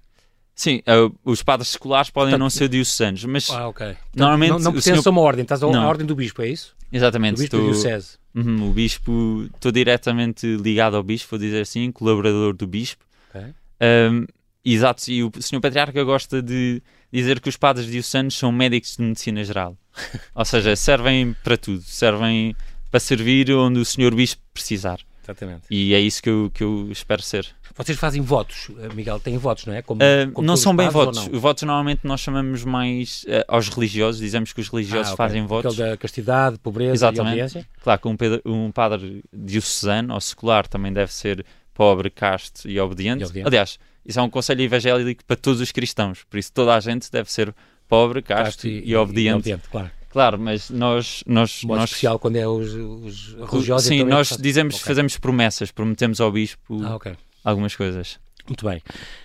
Sim, 0.56 0.84
uh, 0.88 1.14
os 1.26 1.42
padres 1.42 1.70
seculares 1.70 2.12
podem 2.12 2.30
portanto, 2.30 2.42
não 2.42 2.50
ser 2.50 2.70
diocesanos, 2.70 3.26
mas 3.26 3.50
ah, 3.50 3.68
okay. 3.68 3.98
normalmente 4.16 4.52
não, 4.52 4.60
não 4.60 4.80
senhor... 4.80 5.02
a 5.04 5.10
uma 5.10 5.22
ordem, 5.22 5.42
estás 5.42 5.64
à 5.64 5.68
ordem 5.68 6.06
do 6.06 6.16
bispo, 6.16 6.44
é 6.44 6.50
isso? 6.50 6.76
Exatamente. 6.92 7.38
Do 7.38 7.42
bispo 7.42 7.56
estou... 7.58 7.72
diocese. 7.72 8.18
Uhum, 8.36 8.70
o 8.70 8.72
bispo, 8.72 9.50
estou 9.54 9.72
diretamente 9.72 10.46
ligado 10.58 10.96
ao 10.96 11.02
bispo, 11.02 11.32
vou 11.32 11.40
dizer 11.40 11.62
assim, 11.62 11.92
colaborador 11.92 12.54
do 12.54 12.68
bispo. 12.68 13.04
Okay. 13.34 13.54
Um, 13.82 14.26
exato, 14.64 15.10
e 15.10 15.24
o 15.24 15.32
senhor 15.40 15.62
patriarca 15.62 16.04
gosta 16.04 16.42
de 16.42 16.82
dizer 17.12 17.40
que 17.40 17.50
os 17.50 17.58
padres 17.58 17.88
diocesanos 17.88 18.38
são 18.38 18.52
médicos 18.52 18.96
de 18.98 19.04
medicina 19.04 19.44
geral. 19.44 19.78
Ou 20.36 20.46
seja, 20.46 20.76
servem 20.76 21.36
para 21.44 21.58
tudo, 21.58 21.82
servem 21.82 22.56
para 22.92 23.00
servir 23.00 23.52
onde 23.52 23.80
o 23.80 23.86
senhor 23.86 24.14
bispo 24.14 24.42
precisar. 24.54 25.00
Exatamente. 25.24 25.64
E 25.72 25.94
é 25.94 26.00
isso 26.00 26.22
que 26.22 26.30
eu, 26.30 26.52
que 26.54 26.64
eu 26.64 26.90
espero 26.92 27.22
ser. 27.22 27.48
Vocês 27.76 27.98
fazem 27.98 28.22
votos, 28.22 28.70
eh, 28.78 28.94
Miguel, 28.94 29.20
têm 29.20 29.38
votos, 29.38 29.66
não 29.66 29.74
é? 29.74 29.82
Como, 29.82 30.02
uh, 30.04 30.32
como 30.32 30.46
não 30.46 30.58
são 30.58 30.76
bem 30.76 30.90
votos. 30.90 31.28
Os 31.32 31.42
votos 31.42 31.64
normalmente 31.64 32.02
nós 32.04 32.20
chamamos 32.20 32.64
mais 32.66 33.24
uh, 33.24 33.44
aos 33.48 33.70
religiosos, 33.70 34.20
dizemos 34.20 34.52
que 34.52 34.60
os 34.60 34.68
religiosos 34.68 35.12
ah, 35.12 35.14
okay. 35.14 35.26
fazem 35.26 35.46
votos. 35.48 35.74
Aquele 35.74 35.90
da 35.92 35.98
castidade, 35.98 36.60
pobreza 36.60 36.94
Exatamente. 36.94 37.38
e 37.38 37.42
obediência. 37.42 37.68
Claro 37.82 38.02
que 38.02 38.08
um, 38.08 38.66
um 38.66 38.72
padre 38.72 39.24
diocesano 39.34 40.14
ou 40.14 40.22
secular 40.22 40.68
também 40.68 40.92
deve 40.92 41.12
ser 41.12 41.46
pobre, 41.74 42.10
casto 42.10 42.70
e 42.70 42.80
obediente. 42.80 43.22
e 43.22 43.26
obediente. 43.26 43.48
Aliás, 43.48 43.80
isso 44.06 44.20
é 44.20 44.22
um 44.22 44.30
conselho 44.30 44.62
evangélico 44.62 45.24
para 45.26 45.36
todos 45.36 45.62
os 45.62 45.72
cristãos, 45.72 46.24
por 46.24 46.38
isso 46.38 46.52
toda 46.52 46.76
a 46.76 46.80
gente 46.80 47.12
deve 47.12 47.32
ser 47.32 47.54
pobre, 47.88 48.22
casto, 48.22 48.44
casto 48.44 48.68
e, 48.68 48.90
e, 48.90 48.96
obediente. 48.96 49.50
E 49.50 49.54
obediente 49.54 49.70
claro. 49.70 49.92
Claro, 50.14 50.38
mas 50.38 50.70
nós. 50.70 51.24
nós, 51.26 51.64
Modo 51.64 51.80
nós 51.80 51.90
especial 51.90 52.20
quando 52.20 52.36
é 52.36 52.48
os, 52.48 52.72
os 52.72 53.36
religiosos. 53.50 53.88
Sim, 53.88 54.04
nós 54.04 54.38
dizemos, 54.40 54.76
okay. 54.76 54.86
fazemos 54.86 55.18
promessas, 55.18 55.72
prometemos 55.72 56.22
ao 56.22 56.32
bispo 56.32 56.84
ah, 56.84 56.96
okay. 56.96 57.14
algumas 57.44 57.76
coisas. 57.76 58.20
Muito 58.48 58.64
bem. 58.64 58.80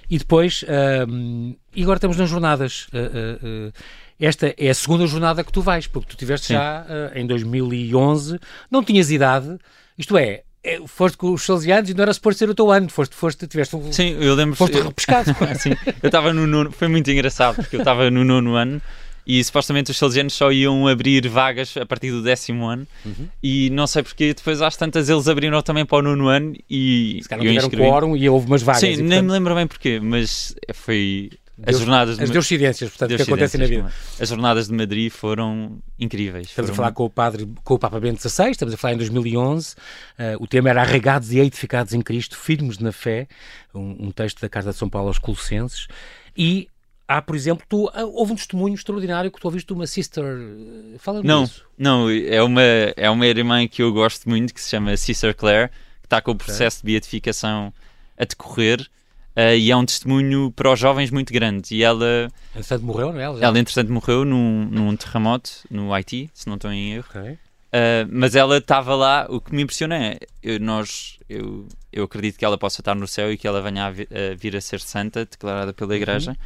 E 0.08 0.16
depois, 0.16 0.62
uh, 0.62 1.56
e 1.74 1.82
agora 1.82 1.98
estamos 1.98 2.16
nas 2.16 2.30
jornadas. 2.30 2.86
Uh, 2.86 3.68
uh, 3.68 3.72
esta 4.18 4.54
é 4.56 4.70
a 4.70 4.74
segunda 4.74 5.06
jornada 5.06 5.44
que 5.44 5.52
tu 5.52 5.60
vais, 5.60 5.86
porque 5.86 6.08
tu 6.08 6.16
tiveste 6.16 6.48
Sim. 6.48 6.54
já 6.54 6.86
em 7.14 7.24
2011, 7.24 8.40
não 8.68 8.82
tinhas 8.82 9.12
idade, 9.12 9.56
isto 9.96 10.18
é, 10.18 10.42
é, 10.68 10.80
foste 10.86 11.16
com 11.16 11.32
os 11.32 11.44
salesianos 11.44 11.88
e 11.88 11.94
não 11.94 12.02
era 12.02 12.12
suposto 12.12 12.38
ser 12.38 12.50
o 12.50 12.54
teu 12.54 12.70
ano, 12.70 12.90
foste, 12.90 13.14
foste 13.14 13.46
tiveste 13.46 13.74
um, 13.74 13.90
Sim, 13.92 14.16
eu 14.20 14.34
lembro 14.34 14.54
foste 14.54 14.76
eu, 14.76 14.84
repescado. 14.84 15.34
Sim, 15.58 15.70
eu 16.02 16.08
estava 16.08 16.32
no 16.34 16.46
nono, 16.46 16.70
foi 16.70 16.88
muito 16.88 17.10
engraçado, 17.10 17.56
porque 17.56 17.76
eu 17.76 17.80
estava 17.80 18.10
no 18.10 18.22
nono 18.24 18.54
ano 18.54 18.82
e 19.26 19.42
supostamente 19.42 19.90
os 19.90 19.98
salesianos 19.98 20.34
só 20.34 20.52
iam 20.52 20.86
abrir 20.86 21.26
vagas 21.28 21.76
a 21.76 21.86
partir 21.86 22.10
do 22.10 22.22
décimo 22.22 22.66
ano 22.66 22.86
uhum. 23.04 23.28
e 23.42 23.68
não 23.70 23.86
sei 23.86 24.02
porque 24.02 24.32
depois 24.32 24.62
às 24.62 24.74
tantas 24.74 25.08
eles 25.08 25.28
abriram 25.28 25.60
também 25.60 25.84
para 25.84 25.98
o 25.98 26.02
nono 26.02 26.28
ano 26.28 26.54
e 26.68 27.18
Se 27.22 27.28
calhar 27.28 27.44
não 27.44 27.68
tiveram 27.68 27.90
quórum 27.90 28.16
e 28.16 28.28
houve 28.28 28.46
umas 28.46 28.62
vagas. 28.62 28.80
Sim, 28.80 28.96
nem 28.96 29.04
portanto... 29.04 29.24
me 29.24 29.32
lembro 29.32 29.54
bem 29.54 29.66
porquê, 29.66 30.00
mas 30.00 30.54
foi 30.74 31.30
as 31.66 31.78
jornadas 31.78 32.16
de... 32.16 32.24
As 32.24 32.30
deuscidências, 32.30 32.90
portanto, 32.90 33.16
que 33.16 33.22
acontecem 33.22 33.60
na 33.60 33.66
vida. 33.66 33.92
As 34.20 34.28
jornadas 34.28 34.68
de 34.68 34.74
Madrid 34.74 35.10
foram 35.10 35.78
incríveis. 35.98 36.48
Estamos 36.48 36.70
foram... 36.70 36.74
a 36.74 36.76
falar 36.76 36.92
com 36.92 37.04
o 37.04 37.10
padre, 37.10 37.48
com 37.64 37.74
o 37.74 37.78
Papa 37.78 37.98
Bento 37.98 38.20
XVI, 38.20 38.50
estamos 38.50 38.74
a 38.74 38.76
falar 38.76 38.94
em 38.94 38.98
2011. 38.98 39.72
Uh, 39.72 39.76
eh, 40.18 40.36
o 40.38 40.46
tema 40.46 40.70
era 40.70 40.82
Arregados 40.82 41.32
e 41.32 41.38
Edificados 41.38 41.92
em 41.92 42.00
Cristo, 42.00 42.36
Firmes 42.36 42.78
na 42.78 42.92
Fé, 42.92 43.26
um, 43.74 44.06
um 44.06 44.10
texto 44.10 44.40
da 44.40 44.48
Casa 44.48 44.70
de 44.70 44.76
São 44.76 44.88
Paulo 44.88 45.08
aos 45.08 45.18
Colossenses. 45.18 45.88
E 46.36 46.68
há, 47.08 47.20
por 47.20 47.34
exemplo, 47.34 47.64
tu, 47.68 47.90
ah, 47.92 48.04
houve 48.04 48.32
um 48.32 48.36
testemunho 48.36 48.74
extraordinário 48.74 49.30
que 49.32 49.40
tu 49.40 49.46
ouviste 49.46 49.66
de 49.66 49.72
uma 49.72 49.86
sister. 49.86 50.24
Fala-me 50.98 51.26
Não, 51.26 51.44
disso. 51.44 51.64
não, 51.76 52.08
é 52.10 52.42
uma, 52.42 52.62
é 52.62 53.10
uma 53.10 53.26
irmã 53.26 53.66
que 53.66 53.82
eu 53.82 53.92
gosto 53.92 54.28
muito, 54.28 54.54
que 54.54 54.60
se 54.60 54.68
chama 54.68 54.96
Sister 54.96 55.34
Claire, 55.34 55.70
que 56.00 56.06
está 56.06 56.20
com 56.20 56.32
o 56.32 56.36
processo 56.36 56.78
okay. 56.78 56.86
de 56.86 56.92
beatificação 56.92 57.72
a 58.16 58.24
decorrer. 58.24 58.86
Uh, 59.38 59.54
e 59.56 59.70
é 59.70 59.76
um 59.76 59.86
testemunho 59.86 60.50
para 60.50 60.72
os 60.72 60.80
jovens 60.80 61.12
muito 61.12 61.32
grande. 61.32 61.72
E 61.72 61.84
ela. 61.84 62.28
Entretanto 62.50 62.84
morreu, 62.84 63.12
não 63.12 63.20
é? 63.20 63.22
Ela, 63.22 63.44
ela 63.44 63.58
entretanto 63.60 63.92
morreu 63.92 64.24
num, 64.24 64.64
num 64.64 64.96
terremoto 64.96 65.48
no 65.70 65.94
Haiti, 65.94 66.28
se 66.34 66.48
não 66.48 66.56
estou 66.56 66.72
em 66.72 66.94
erro. 66.94 67.06
Okay. 67.08 67.32
Uh, 67.34 68.08
mas 68.10 68.34
ela 68.34 68.58
estava 68.58 68.96
lá. 68.96 69.26
O 69.28 69.40
que 69.40 69.54
me 69.54 69.62
impressiona 69.62 69.96
é. 69.96 70.18
Eu, 70.42 70.58
nós, 70.58 71.20
eu, 71.28 71.68
eu 71.92 72.02
acredito 72.02 72.36
que 72.36 72.44
ela 72.44 72.58
possa 72.58 72.80
estar 72.80 72.96
no 72.96 73.06
céu 73.06 73.32
e 73.32 73.38
que 73.38 73.46
ela 73.46 73.62
venha 73.62 73.86
a, 73.86 73.90
vi, 73.92 74.08
a 74.10 74.34
vir 74.34 74.56
a 74.56 74.60
ser 74.60 74.80
santa, 74.80 75.24
declarada 75.24 75.72
pela 75.72 75.90
uhum. 75.90 75.96
Igreja. 75.96 76.32
Uhum. 76.32 76.36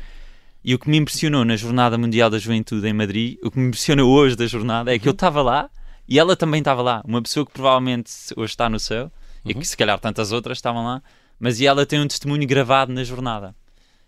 E 0.62 0.74
o 0.74 0.78
que 0.78 0.90
me 0.90 0.98
impressionou 0.98 1.46
na 1.46 1.56
Jornada 1.56 1.96
Mundial 1.96 2.28
da 2.28 2.38
Juventude 2.38 2.86
em 2.86 2.92
Madrid, 2.92 3.38
o 3.42 3.50
que 3.50 3.58
me 3.58 3.68
impressiona 3.68 4.04
hoje 4.04 4.36
da 4.36 4.46
jornada, 4.46 4.94
é 4.94 4.98
que 4.98 5.08
eu 5.08 5.12
uhum. 5.12 5.14
estava 5.14 5.40
lá 5.40 5.70
e 6.06 6.18
ela 6.18 6.36
também 6.36 6.58
estava 6.58 6.82
lá. 6.82 7.02
Uma 7.06 7.22
pessoa 7.22 7.46
que 7.46 7.52
provavelmente 7.52 8.12
hoje 8.36 8.52
está 8.52 8.68
no 8.68 8.78
céu 8.78 9.04
uhum. 9.44 9.50
e 9.50 9.54
que 9.54 9.66
se 9.66 9.78
calhar 9.78 9.98
tantas 9.98 10.30
outras 10.30 10.58
estavam 10.58 10.84
lá, 10.84 11.02
mas 11.42 11.58
e 11.58 11.66
ela 11.66 11.84
tem 11.84 12.00
um 12.00 12.06
testemunho 12.06 12.46
gravado 12.46 12.92
na 12.92 13.02
jornada. 13.02 13.52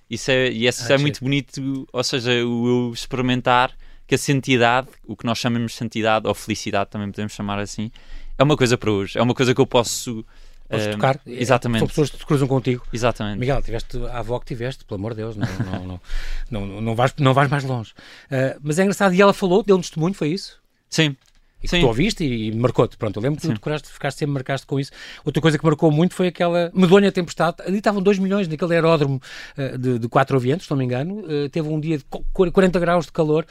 Isso 0.09 0.31
é, 0.31 0.53
e 0.53 0.69
isso 0.69 0.85
ah, 0.89 0.95
é 0.95 0.99
muito 0.99 1.19
bonito, 1.19 1.85
ou 1.93 2.05
seja, 2.05 2.31
o 2.47 2.69
eu 2.69 2.93
experimentar 2.95 3.73
que 4.07 4.15
a 4.15 4.19
santidade, 4.19 4.87
o 5.05 5.17
que 5.17 5.27
nós 5.27 5.39
chamamos 5.39 5.73
de 5.73 5.79
santidade, 5.79 6.29
ou 6.29 6.33
felicidade 6.33 6.91
também 6.91 7.11
podemos 7.11 7.33
chamar 7.33 7.59
assim, 7.59 7.91
é 8.39 8.45
uma 8.45 8.57
coisa 8.57 8.79
para 8.79 8.89
hoje. 8.89 9.19
É 9.19 9.23
uma 9.23 9.35
coisa 9.35 9.53
que 9.53 9.61
eu 9.61 9.67
posso 9.67 10.25
Podes 10.69 10.87
tocar. 10.87 11.21
Exatamente. 11.27 11.81
São 11.81 11.89
pessoas 11.89 12.11
que 12.11 12.19
te 12.19 12.27
cruzam 12.27 12.47
contigo. 12.47 12.87
Exatamente. 12.93 13.41
Miguel, 13.41 13.61
tiveste 13.63 13.99
a 14.07 14.21
avó 14.21 14.39
que 14.39 14.47
tiveste, 14.47 14.85
pelo 14.85 15.01
amor 15.01 15.11
de 15.11 15.17
Deus, 15.17 15.37
não, 15.37 15.49
não, 15.65 15.87
não, 15.87 16.67
não, 16.67 16.81
não, 16.81 16.95
vais, 16.95 17.13
não 17.19 17.35
vais 17.35 17.51
mais 17.51 17.65
longe. 17.65 17.93
Uh, 18.31 18.61
mas 18.63 18.79
é 18.79 18.83
engraçado, 18.83 19.13
e 19.13 19.21
ela 19.21 19.33
falou, 19.33 19.65
deu 19.65 19.77
um 19.77 19.81
testemunho, 19.81 20.15
foi 20.15 20.29
isso? 20.29 20.61
Sim. 20.89 21.17
E 21.65 21.69
que 21.69 21.81
tu 21.81 21.87
ouviste 21.87 22.25
e, 22.25 22.49
e 22.49 22.55
marcou-te. 22.55 22.97
Pronto, 22.97 23.19
eu 23.19 23.23
lembro 23.23 23.41
que 23.41 23.47
tu 23.47 23.53
decoraste, 23.53 23.89
ficaste 23.89 24.19
sempre 24.19 24.35
marcaste 24.35 24.67
com 24.67 24.79
isso. 24.79 24.93
Outra 25.25 25.41
coisa 25.41 25.59
que 25.59 25.65
marcou 25.65 25.91
muito 25.91 26.15
foi 26.15 26.29
aquela 26.29 26.71
medonha 26.75 27.11
tempestade. 27.11 27.57
Ali 27.67 27.79
estavam 27.79 28.03
2 28.03 28.19
milhões 28.19 28.47
naquele 28.49 28.75
aeródromo 28.75 29.21
uh, 29.57 29.79
de, 29.79 29.99
de 29.99 30.09
quatro 30.09 30.37
aviões, 30.37 30.65
se 30.65 30.71
não 30.71 30.77
me 30.77 30.85
engano. 30.85 31.21
Uh, 31.21 31.49
teve 31.49 31.69
um 31.69 31.81
dia 31.81 31.99
de 31.99 32.05
40 32.33 32.79
graus 32.79 33.07
de 33.07 33.13
calor 33.13 33.47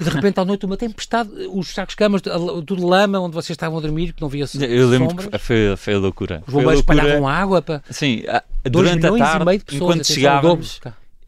e 0.00 0.04
de 0.04 0.10
repente 0.10 0.40
à 0.40 0.44
noite 0.44 0.64
uma 0.64 0.76
tempestade, 0.76 1.30
os 1.52 1.68
sacos 1.68 1.94
camas, 1.94 2.22
tudo 2.66 2.86
lama, 2.86 3.20
onde 3.20 3.34
vocês 3.34 3.50
estavam 3.50 3.78
a 3.78 3.80
dormir, 3.80 4.12
que 4.12 4.22
não 4.22 4.28
via 4.28 4.46
Eu 4.60 4.88
lembro 4.88 5.14
que 5.14 5.38
foi, 5.38 5.76
foi 5.76 5.94
a 5.94 5.98
loucura. 5.98 6.42
Os 6.46 6.52
bombeiros 6.52 6.80
espalhavam 6.80 7.28
água 7.28 7.60
para. 7.60 7.82
Sim, 7.90 8.22
durante 8.64 9.06
a 9.06 9.12
tarde, 9.16 9.58
pessoas, 9.64 9.74
enquanto 9.74 10.06
chegávamos 10.06 10.80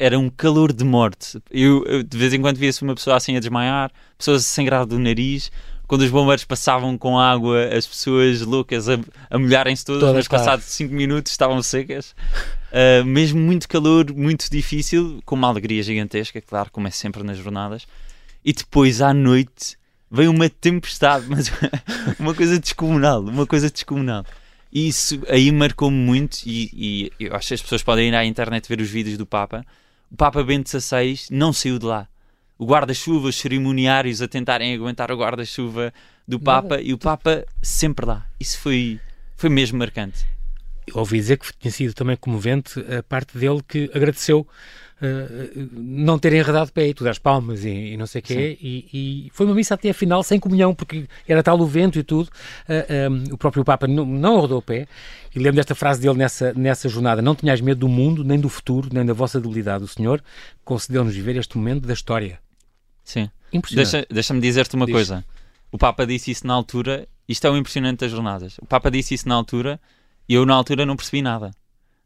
era 0.03 0.19
um 0.19 0.29
calor 0.29 0.73
de 0.73 0.85
morte. 0.85 1.41
Eu, 1.49 1.85
eu 1.87 2.03
de 2.03 2.19
vez 2.19 2.35
em 2.35 2.41
quando 2.41 2.57
via-se 2.57 2.83
uma 2.83 2.93
pessoa 2.93 3.17
assim 3.17 3.37
a 3.37 3.41
desmaiar, 3.41 3.93
pessoas 4.19 4.45
sem 4.45 4.65
grado 4.65 4.89
do 4.89 4.99
nariz, 4.99 5.49
quando 5.93 6.01
os 6.05 6.11
bombeiros 6.11 6.43
passavam 6.43 6.97
com 6.97 7.19
água, 7.19 7.67
as 7.67 7.87
pessoas 7.87 8.41
loucas 8.41 8.89
a, 8.89 8.99
a 9.29 9.39
molharem-se 9.39 9.85
todas, 9.85 10.01
todas, 10.01 10.15
mas 10.15 10.27
claro. 10.27 10.43
passados 10.43 10.65
5 10.65 10.95
minutos 10.95 11.31
estavam 11.31 11.63
secas. 11.63 12.15
Uh, 12.73 13.05
mesmo 13.05 13.39
muito 13.39 13.69
calor, 13.69 14.11
muito 14.11 14.51
difícil, 14.51 15.21
com 15.27 15.35
uma 15.35 15.49
alegria 15.49 15.83
gigantesca, 15.83 16.41
claro, 16.41 16.71
como 16.73 16.89
é 16.89 16.91
sempre 16.91 17.23
nas 17.23 17.37
jornadas. 17.37 17.87
E 18.43 18.55
depois 18.55 19.03
à 19.03 19.13
noite 19.13 19.77
veio 20.11 20.31
uma 20.31 20.49
tempestade, 20.49 21.27
mas 21.29 21.53
uma 22.19 22.35
coisa 22.35 22.59
descomunal, 22.59 23.21
uma 23.21 23.47
coisa 23.47 23.69
descomunal. 23.69 24.25
E 24.73 24.89
isso 24.89 25.21
aí 25.29 25.53
marcou-me 25.53 25.99
muito 25.99 26.39
e, 26.47 26.71
e, 27.21 27.27
eu 27.27 27.37
acho 27.37 27.49
que 27.49 27.55
as 27.55 27.61
pessoas 27.61 27.83
podem 27.83 28.09
ir 28.09 28.15
à 28.15 28.25
internet 28.25 28.67
ver 28.67 28.81
os 28.81 28.89
vídeos 28.89 29.19
do 29.19 29.27
Papa. 29.27 29.63
O 30.11 30.17
Papa 30.17 30.43
Bento 30.43 30.71
XVI 30.71 31.21
não 31.31 31.53
saiu 31.53 31.79
de 31.79 31.85
lá 31.85 32.09
o 32.59 32.67
guarda-chuva, 32.67 33.29
os 33.29 33.37
cerimoniários 33.37 34.23
a 34.23 34.29
tentarem 34.29 34.75
aguentar 34.75 35.11
o 35.11 35.17
guarda-chuva 35.17 35.93
do 36.27 36.39
Papa 36.39 36.77
Nada. 36.77 36.83
e 36.83 36.93
o 36.93 36.99
Papa 36.99 37.45
sempre 37.63 38.07
lá. 38.07 38.27
Isso 38.39 38.59
foi, 38.59 39.01
foi 39.37 39.51
mesmo 39.51 39.79
marcante. 39.79 40.25
Eu 40.87 40.97
ouvi 40.99 41.19
dizer 41.19 41.39
que 41.39 41.53
tinha 41.59 41.71
sido 41.71 41.95
também 41.95 42.17
comovente 42.17 42.81
a 42.81 43.03
parte 43.03 43.39
dele 43.39 43.63
que 43.67 43.91
agradeceu 43.95 44.47
uh, 45.03 45.69
não 45.73 46.19
terem 46.19 46.39
enredado 46.39 46.73
pé 46.73 46.89
e 46.89 46.95
tudo 46.95 47.09
às 47.09 47.19
palmas 47.19 47.65
e, 47.65 47.93
e 47.93 47.97
não 47.97 48.07
sei 48.07 48.21
o 48.21 48.23
quê. 48.23 48.59
E, 48.61 49.27
e, 49.27 49.31
foi 49.33 49.47
uma 49.47 49.55
missa 49.55 49.75
até 49.75 49.91
a 49.91 49.95
final 49.95 50.23
sem 50.23 50.39
comunhão, 50.39 50.75
porque 50.75 51.07
era 51.27 51.43
tal 51.43 51.61
o 51.61 51.67
vento 51.67 51.99
e 51.99 52.03
tudo. 52.03 52.31
Uh, 52.69 53.11
um, 53.13 53.35
o 53.35 53.39
próprio 53.39 53.65
Papa 53.65 53.87
não, 53.87 54.05
não 54.05 54.41
rodou 54.41 54.59
o 54.59 54.63
pé. 54.63 54.87
E 55.35 55.39
lembro 55.39 55.57
desta 55.57 55.75
frase 55.75 56.01
dele 56.01 56.17
nessa, 56.17 56.53
nessa 56.55 56.89
jornada: 56.89 57.21
Não 57.21 57.35
tenhais 57.35 57.61
medo 57.61 57.81
do 57.81 57.89
mundo, 57.89 58.23
nem 58.23 58.39
do 58.39 58.49
futuro, 58.49 58.89
nem 58.93 59.05
da 59.05 59.13
vossa 59.13 59.41
debilidade. 59.41 59.85
O 59.85 59.89
Senhor 59.89 60.23
concedeu-nos 60.65 61.15
viver 61.15 61.37
este 61.37 61.57
momento 61.57 61.87
da 61.87 61.93
história. 61.93 62.39
Sim. 63.03 63.29
Deixa-me 63.53 64.07
deixa 64.09 64.41
dizer-te 64.41 64.77
uma 64.77 64.87
Diz. 64.87 64.95
coisa. 64.95 65.25
O 65.71 65.79
Papa 65.79 66.07
disse 66.07 66.31
isso 66.31 66.47
na 66.47 66.55
altura. 66.55 67.09
Isto 67.29 67.47
é 67.47 67.51
o 67.51 67.57
impressionante 67.57 68.01
das 68.01 68.11
jornadas. 68.11 68.59
O 68.59 68.67
Papa 68.67 68.91
disse 68.91 69.15
isso 69.15 69.29
na 69.29 69.35
altura 69.35 69.81
e 70.29 70.35
eu 70.35 70.45
na 70.45 70.55
altura 70.55 70.85
não 70.85 70.97
percebi 70.97 71.23
nada. 71.23 71.51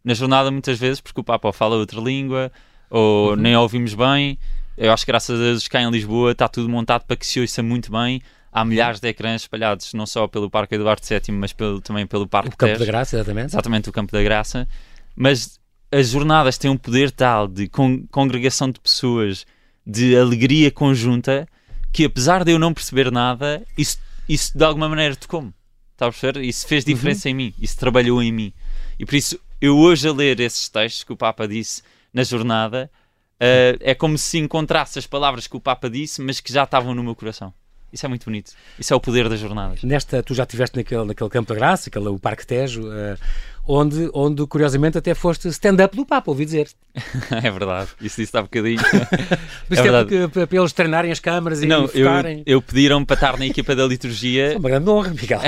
Na 0.04 0.14
jornada, 0.14 0.50
muitas 0.50 0.78
vezes, 0.78 1.00
porque 1.00 1.20
o 1.20 1.24
Papa 1.24 1.52
fala 1.52 1.74
outra 1.74 2.00
língua 2.00 2.52
ou 2.90 3.31
uhum. 3.31 3.37
nem 3.37 3.57
ouvimos 3.57 3.94
bem. 3.94 4.38
Eu 4.77 4.92
acho 4.92 5.05
que, 5.05 5.11
graças 5.11 5.38
a 5.38 5.42
Deus, 5.42 5.68
cá 5.68 5.81
em 5.81 5.90
Lisboa 5.90 6.33
está 6.33 6.49
tudo 6.49 6.68
montado 6.68 7.05
para 7.05 7.16
que 7.16 7.27
se 7.27 7.40
ouça 7.40 7.62
muito 7.62 7.90
bem. 7.90 8.20
Há 8.53 8.64
milhares 8.64 9.01
de 9.01 9.09
ecrãs 9.09 9.42
espalhados 9.42 9.92
não 9.92 10.07
só 10.07 10.27
pelo 10.27 10.51
Parque 10.51 10.75
Eduardo 10.75 11.03
VII, 11.07 11.35
mas 11.35 11.53
pelo, 11.53 11.81
também 11.81 12.07
pelo 12.07 12.27
Parque 12.27 12.49
O 12.49 12.57
Campo 12.57 12.72
Tejo. 12.72 12.81
da 12.81 12.87
Graça, 12.87 13.16
exatamente. 13.16 13.51
Exatamente, 13.51 13.88
o 13.88 13.92
Campo 13.92 14.12
da 14.12 14.22
Graça. 14.22 14.68
Mas 15.14 15.61
as 15.90 16.09
jornadas 16.09 16.59
têm 16.59 16.70
um 16.70 16.77
poder 16.77 17.11
tal 17.11 17.49
de 17.49 17.68
con 17.68 18.07
congregação 18.11 18.70
de 18.70 18.81
pessoas 18.81 19.46
de 19.87 20.16
alegria 20.16 20.70
conjunta 20.70 21.46
que, 21.92 22.05
apesar 22.05 22.44
de 22.44 22.53
eu 22.53 22.59
não 22.59 22.75
perceber 22.75 23.11
nada, 23.11 23.62
isso, 23.79 23.99
isso 24.29 24.57
de 24.57 24.64
alguma 24.64 24.88
maneira 24.88 25.16
tocou-me. 25.16 25.53
Está 25.92 26.07
a 26.07 26.11
perceber? 26.11 26.42
Isso 26.42 26.66
fez 26.66 26.85
diferença 26.85 27.29
uhum. 27.29 27.33
em 27.33 27.35
mim, 27.35 27.55
isso 27.61 27.79
trabalhou 27.79 28.22
em 28.22 28.33
mim. 28.33 28.53
E 28.99 29.07
por 29.07 29.14
isso, 29.14 29.38
eu 29.61 29.79
hoje 29.79 30.07
a 30.07 30.12
ler 30.12 30.38
esses 30.40 30.68
textos 30.68 31.05
que 31.05 31.12
o 31.12 31.16
Papa 31.16 31.46
disse 31.49 31.83
na 32.16 32.22
jornada, 32.22 32.90
uh, 33.35 33.76
é 33.81 33.94
como 33.94 34.16
se 34.16 34.38
encontrasse 34.38 34.98
as 34.98 35.07
palavras 35.07 35.46
que 35.46 35.55
o 35.55 35.61
Papa 35.61 35.90
disse, 35.90 36.22
mas 36.22 36.40
que 36.40 36.50
já 36.50 36.64
estavam 36.64 36.94
no 36.94 37.05
meu 37.05 37.14
coração. 37.14 37.52
Isso 37.92 38.07
é 38.07 38.09
muito 38.09 38.24
bonito. 38.24 38.52
Isso 38.79 38.92
é 38.92 38.96
o 38.96 39.00
poder 39.00 39.29
das 39.29 39.38
jornadas. 39.38 39.83
Nesta, 39.83 40.22
tu 40.22 40.35
já 40.35 40.44
estiveste 40.44 40.76
naquele, 40.76 41.05
naquele 41.05 41.29
Campo 41.29 41.50
da 41.50 41.55
Graça, 41.55 41.90
aquele, 41.90 42.09
o 42.09 42.18
Parque 42.18 42.46
Tejo, 42.46 42.88
uh, 42.88 43.18
onde, 43.66 44.09
onde 44.14 44.46
curiosamente 44.46 44.96
até 44.96 45.14
foste 45.14 45.48
stand-up 45.48 45.96
do 45.96 46.07
Papa, 46.07 46.31
ouvi 46.31 46.44
dizer. 46.44 46.68
é 47.31 47.50
verdade, 47.50 47.90
isso 48.00 48.20
disse 48.20 48.37
há 48.37 48.42
bocadinho. 48.42 48.81
Mas 49.68 49.79
é, 49.79 49.87
é 49.88 50.05
porque, 50.29 50.46
para 50.46 50.59
eles 50.59 50.72
treinarem 50.72 51.11
as 51.11 51.20
câmaras 51.20 51.62
e 51.62 51.66
Não, 51.66 51.88
focarem. 51.88 52.38
Eu, 52.46 52.59
eu 52.59 52.62
pediram 52.62 53.05
para 53.05 53.14
estar 53.14 53.38
na 53.38 53.46
equipa 53.46 53.74
da 53.74 53.87
liturgia. 53.87 54.52
É 54.52 54.57
uma 54.57 54.68
grande 54.68 54.88
honra, 54.88 55.11
Miguel. 55.11 55.40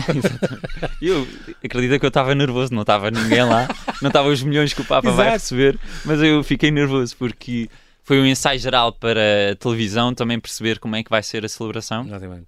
eu 1.00 1.26
acredito 1.64 1.98
que 1.98 2.04
eu 2.04 2.08
estava 2.08 2.34
nervoso, 2.34 2.74
não 2.74 2.82
estava 2.82 3.10
ninguém 3.10 3.44
lá, 3.44 3.68
não 4.02 4.08
estava 4.08 4.28
os 4.28 4.42
milhões 4.42 4.72
que 4.72 4.80
o 4.80 4.84
Papa 4.84 5.08
Exato. 5.08 5.16
vai 5.16 5.30
receber, 5.30 5.78
mas 6.04 6.20
eu 6.20 6.42
fiquei 6.42 6.70
nervoso 6.70 7.16
porque 7.16 7.68
foi 8.02 8.20
um 8.20 8.26
ensaio 8.26 8.58
geral 8.58 8.92
para 8.92 9.52
a 9.52 9.54
televisão 9.54 10.14
também 10.14 10.40
perceber 10.40 10.78
como 10.78 10.96
é 10.96 11.02
que 11.02 11.10
vai 11.10 11.22
ser 11.22 11.44
a 11.44 11.48
celebração. 11.48 12.04
Exatamente. 12.06 12.46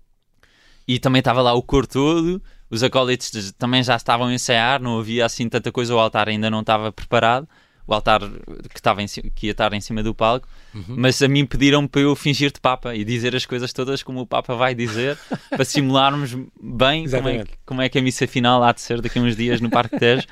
E 0.88 0.98
também 0.98 1.20
estava 1.20 1.42
lá 1.42 1.52
o 1.52 1.62
cor 1.62 1.86
todo, 1.86 2.42
os 2.70 2.82
acólitos 2.82 3.52
também 3.58 3.82
já 3.82 3.96
estavam 3.96 4.28
a 4.28 4.32
ensaiar, 4.32 4.80
não 4.80 4.98
havia 4.98 5.26
assim 5.26 5.48
tanta 5.48 5.72
coisa, 5.72 5.94
o 5.94 5.98
altar 5.98 6.28
ainda 6.28 6.48
não 6.48 6.60
estava 6.60 6.92
preparado, 6.92 7.48
o 7.86 7.92
altar 7.92 8.20
que, 8.20 8.76
estava 8.78 9.00
que 9.34 9.46
ia 9.46 9.50
estar 9.50 9.72
em 9.72 9.80
cima 9.80 10.02
do 10.02 10.14
palco, 10.14 10.48
uhum. 10.72 10.94
mas 10.96 11.20
a 11.20 11.26
mim 11.26 11.44
pediram 11.44 11.86
para 11.88 12.02
eu 12.02 12.14
fingir 12.14 12.52
de 12.52 12.60
Papa 12.60 12.94
e 12.94 13.04
dizer 13.04 13.34
as 13.34 13.44
coisas 13.44 13.72
todas 13.72 14.02
como 14.02 14.20
o 14.20 14.26
Papa 14.26 14.54
vai 14.54 14.74
dizer, 14.74 15.18
para 15.50 15.64
simularmos 15.64 16.36
bem 16.62 17.10
como 17.10 17.28
é, 17.28 17.44
como 17.66 17.82
é, 17.82 17.88
que 17.88 17.98
a 17.98 18.02
missa 18.02 18.26
final 18.28 18.62
há 18.62 18.72
de 18.72 18.80
ser 18.80 19.00
daqui 19.00 19.18
a 19.18 19.22
uns 19.22 19.34
dias 19.34 19.60
no 19.60 19.68
Parque 19.68 19.98
Tejo. 19.98 20.26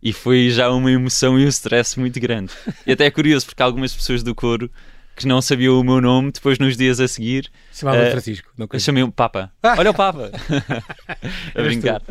E 0.00 0.12
foi 0.12 0.48
já 0.50 0.70
uma 0.70 0.92
emoção 0.92 1.36
e 1.36 1.44
um 1.44 1.48
stress 1.48 1.98
muito 1.98 2.20
grande. 2.20 2.52
E 2.86 2.92
até 2.92 3.06
é 3.06 3.10
curioso, 3.10 3.46
porque 3.46 3.60
algumas 3.60 3.92
pessoas 3.92 4.22
do 4.22 4.32
coro 4.32 4.70
que 5.18 5.26
não 5.26 5.42
sabiam 5.42 5.78
o 5.78 5.84
meu 5.84 6.00
nome, 6.00 6.32
depois 6.32 6.58
nos 6.58 6.76
dias 6.76 7.00
a 7.00 7.08
seguir. 7.08 7.50
Chamava 7.72 8.06
uh, 8.06 8.10
Francisco. 8.10 8.50
Não 8.56 8.68
chamei 8.78 9.02
o 9.02 9.12
Papa. 9.12 9.52
Ah. 9.62 9.74
Olha 9.76 9.90
o 9.90 9.94
Papa! 9.94 10.30
a 11.54 11.62
brincar. 11.62 12.02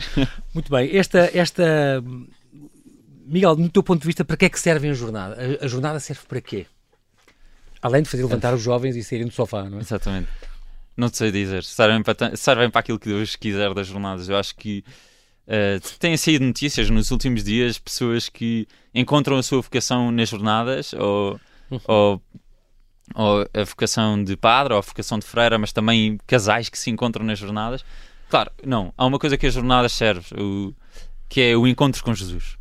Muito 0.53 0.69
bem. 0.69 0.95
Esta, 0.95 1.31
esta. 1.33 2.03
Miguel, 3.25 3.55
no 3.55 3.69
teu 3.69 3.81
ponto 3.81 4.01
de 4.01 4.07
vista, 4.07 4.23
para 4.23 4.37
que 4.37 4.45
é 4.45 4.49
que 4.49 4.59
serve 4.59 4.89
a 4.89 4.93
jornada? 4.93 5.37
A, 5.61 5.65
a 5.65 5.67
jornada 5.67 5.99
serve 5.99 6.21
para 6.27 6.41
quê? 6.41 6.65
Além 7.81 8.03
de 8.03 8.09
fazer 8.09 8.23
levantar 8.23 8.53
os 8.53 8.61
jovens 8.61 8.95
e 8.95 9.03
saírem 9.03 9.27
do 9.27 9.33
sofá, 9.33 9.63
não 9.69 9.77
é? 9.77 9.81
Exatamente. 9.81 10.29
Não 10.95 11.09
te 11.09 11.17
sei 11.17 11.31
dizer. 11.31 11.63
Servem 11.63 12.01
para, 12.01 12.35
servem 12.35 12.69
para 12.69 12.79
aquilo 12.79 12.99
que 12.99 13.09
Deus 13.09 13.35
quiser 13.35 13.73
das 13.73 13.87
jornadas. 13.87 14.27
Eu 14.27 14.37
acho 14.37 14.55
que 14.55 14.83
uh, 15.47 15.97
têm 15.99 16.17
saído 16.17 16.43
notícias 16.43 16.89
nos 16.89 17.11
últimos 17.11 17.43
dias, 17.43 17.77
pessoas 17.77 18.29
que 18.29 18.67
encontram 18.93 19.37
a 19.37 19.43
sua 19.43 19.61
vocação 19.61 20.11
nas 20.11 20.29
jornadas 20.29 20.93
ou, 20.93 21.39
uhum. 21.69 21.79
ou 21.85 22.21
ou 23.15 23.47
a 23.53 23.63
vocação 23.63 24.21
de 24.23 24.35
padre, 24.35 24.73
ou 24.73 24.79
a 24.79 24.81
vocação 24.81 25.19
de 25.19 25.25
freira, 25.25 25.57
mas 25.57 25.71
também 25.71 26.17
casais 26.27 26.69
que 26.69 26.77
se 26.77 26.89
encontram 26.89 27.25
nas 27.25 27.39
jornadas. 27.39 27.83
Claro, 28.29 28.51
não. 28.65 28.93
Há 28.97 29.05
uma 29.05 29.19
coisa 29.19 29.37
que 29.37 29.47
as 29.47 29.53
jornadas 29.53 29.93
serve, 29.93 30.25
o, 30.39 30.73
que 31.29 31.41
é 31.41 31.57
o 31.57 31.65
encontro 31.65 32.03
com 32.03 32.13
Jesus. 32.13 32.57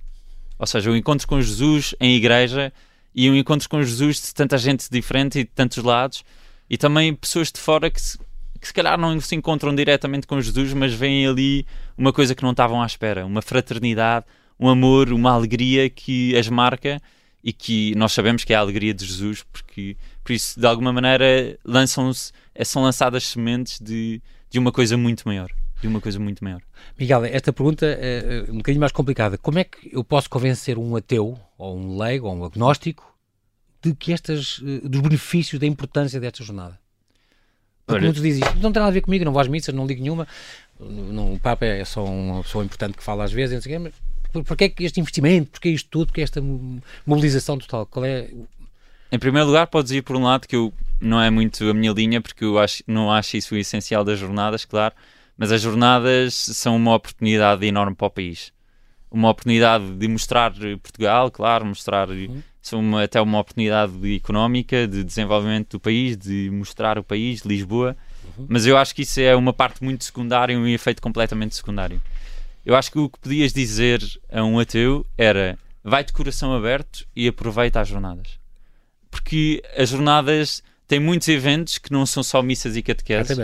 Ou 0.59 0.67
seja, 0.67 0.91
o 0.91 0.97
encontro 0.97 1.27
com 1.27 1.41
Jesus 1.41 1.95
em 2.01 2.15
igreja 2.15 2.73
e 3.15 3.29
o 3.29 3.37
encontro 3.37 3.69
com 3.69 3.83
Jesus 3.83 4.23
de 4.23 4.35
tanta 4.35 4.57
gente 4.57 4.89
diferente 4.91 5.41
e 5.41 5.45
de 5.45 5.51
tantos 5.51 5.83
lados 5.83 6.25
e 6.69 6.77
também 6.77 7.15
pessoas 7.15 7.51
de 7.53 7.61
fora 7.61 7.91
que 7.91 8.01
se, 8.01 8.19
que 8.61 8.67
se 8.67 8.73
calhar 8.73 8.99
não 8.99 9.19
se 9.21 9.35
encontram 9.35 9.75
diretamente 9.75 10.27
com 10.27 10.41
Jesus, 10.41 10.73
mas 10.73 10.93
veem 10.93 11.27
ali 11.27 11.67
uma 11.97 12.13
coisa 12.13 12.35
que 12.35 12.43
não 12.43 12.51
estavam 12.51 12.83
à 12.83 12.87
espera, 12.87 13.27
uma 13.27 13.43
fraternidade, 13.43 14.27
um 14.59 14.69
amor, 14.69 15.13
uma 15.13 15.33
alegria 15.33 15.89
que 15.91 16.37
as 16.37 16.49
marca 16.49 17.01
e 17.47 17.53
que 17.53 17.95
nós 17.95 18.11
sabemos 18.13 18.43
que 18.43 18.53
é 18.53 18.57
a 18.57 18.59
alegria 18.59 18.93
de 18.93 19.07
Jesus, 19.07 19.45
porque 19.45 19.97
por 20.25 20.33
isso, 20.33 20.59
de 20.59 20.67
alguma 20.67 20.93
maneira, 20.93 21.57
lançam-se, 21.65 22.33
eh, 22.53 22.65
são 22.65 22.83
lançadas 22.83 23.25
sementes 23.25 23.79
de, 23.81 24.21
de 24.51 24.59
uma 24.59 24.73
coisa 24.73 24.97
muito 24.97 25.23
maior. 25.25 25.49
De 25.81 25.87
uma 25.87 26.01
coisa 26.01 26.19
muito 26.19 26.43
maior. 26.43 26.61
Miguel, 26.99 27.25
esta 27.27 27.53
pergunta 27.53 27.87
é 27.87 28.47
um 28.49 28.57
bocadinho 28.57 28.81
mais 28.81 28.91
complicada. 28.91 29.39
Como 29.39 29.61
é 29.61 29.65
que 29.65 29.91
eu 29.93 30.03
posso 30.03 30.29
convencer 30.29 30.77
um 30.77 30.97
ateu, 30.97 31.39
ou 31.57 31.79
um 31.79 31.97
leigo, 31.97 32.27
ou 32.27 32.35
um 32.35 32.45
agnóstico, 32.45 33.17
de 33.81 33.95
que 33.95 34.13
estas, 34.13 34.61
eh, 34.67 34.81
dos 34.89 35.01
benefícios, 35.01 35.61
da 35.61 35.67
importância 35.69 36.19
desta 36.19 36.43
jornada? 36.43 36.77
Porque 37.87 37.99
Olha, 37.99 38.07
muitos 38.07 38.23
dizem 38.23 38.43
isto, 38.43 38.57
não 38.57 38.73
tem 38.73 38.81
nada 38.81 38.89
a 38.89 38.95
ver 38.95 39.03
comigo, 39.03 39.25
não 39.25 39.31
vou 39.31 39.41
às 39.41 39.47
missas, 39.47 39.73
não 39.73 39.87
ligo 39.87 40.03
nenhuma, 40.03 40.27
não, 40.81 41.35
o 41.35 41.39
Papa 41.39 41.65
é 41.65 41.85
só 41.85 42.05
uma 42.05 42.43
pessoa 42.43 42.65
importante 42.65 42.97
que 42.97 43.05
fala 43.05 43.23
às 43.23 43.33
vezes, 43.33 43.55
não 43.55 43.63
sei 43.63 43.77
o 43.77 43.79
quê, 43.79 43.79
mas 43.85 43.95
porquê 44.45 44.65
é 44.65 44.69
que 44.69 44.85
este 44.85 45.01
investimento, 45.01 45.53
porquê 45.53 45.71
isto 45.71 45.89
tudo, 45.89 46.07
porquê 46.07 46.23
esta 46.23 46.43
mobilização 47.07 47.59
total? 47.59 47.87
Qual 47.87 48.05
é 48.05 48.29
em 49.11 49.19
primeiro 49.19 49.47
lugar, 49.47 49.67
podes 49.69 49.93
ir 49.93 50.03
por 50.03 50.17
um 50.17 50.25
lado 50.25 50.49
que 50.49 50.57
eu, 50.57 50.73
não 51.01 51.21
é 51.21 51.31
muito 51.31 51.65
a 51.69 51.75
minha 51.75 51.93
linha, 51.93 52.21
porque 52.21 52.45
eu 52.45 52.59
acho, 52.59 52.83
não 52.87 53.11
acho 53.11 53.37
isso 53.37 53.55
o 53.55 53.59
essencial 53.59 54.05
das 54.05 54.19
jornadas, 54.19 54.65
claro, 54.65 54.95
mas 55.39 55.53
as 55.53 55.63
jornadas 55.63 56.35
são 56.35 56.77
uma 56.77 56.95
oportunidade 56.95 57.65
enorme 57.65 57.95
para 57.95 58.07
o 58.07 58.11
país. 58.11 58.53
Uma 59.11 59.31
oportunidade 59.31 59.95
de 59.95 60.09
mostrar 60.09 60.53
Portugal, 60.83 61.31
claro, 61.31 61.65
mostrar. 61.65 62.09
Uhum. 62.09 62.43
São 62.61 62.81
uma, 62.81 63.05
até 63.05 63.21
uma 63.21 63.39
oportunidade 63.39 64.17
económica, 64.17 64.89
de 64.89 65.05
desenvolvimento 65.05 65.73
do 65.73 65.81
país, 65.81 66.17
de 66.17 66.51
mostrar 66.51 66.99
o 66.99 67.05
país, 67.05 67.43
Lisboa. 67.43 67.97
Uhum. 68.37 68.47
Mas 68.49 68.67
eu 68.67 68.77
acho 68.77 68.95
que 68.95 69.03
isso 69.03 69.21
é 69.21 69.37
uma 69.37 69.53
parte 69.53 69.85
muito 69.85 70.03
secundária 70.03 70.53
e 70.53 70.57
um 70.57 70.67
efeito 70.67 71.01
completamente 71.01 71.55
secundário. 71.55 72.03
Eu 72.67 72.77
acho 72.77 72.93
que 72.93 72.99
o 72.99 73.09
que 73.09 73.19
podias 73.19 73.53
dizer 73.53 74.03
a 74.31 74.45
um 74.45 74.59
ateu 74.59 75.07
era 75.17 75.59
vai 75.83 76.05
de 76.05 76.13
coração 76.13 76.53
aberto 76.53 77.07
e 77.17 77.27
aproveita 77.27 77.81
as 77.81 77.89
jornadas 77.89 78.39
porque 79.17 79.63
as 79.77 79.89
jornadas 79.89 80.63
têm 80.87 81.01
muitos 81.01 81.27
eventos 81.29 81.79
que 81.79 81.91
não 81.91 82.05
são 82.05 82.23
só 82.23 82.43
missas 82.43 82.77
e 82.77 82.83
catequeses. 82.83 83.39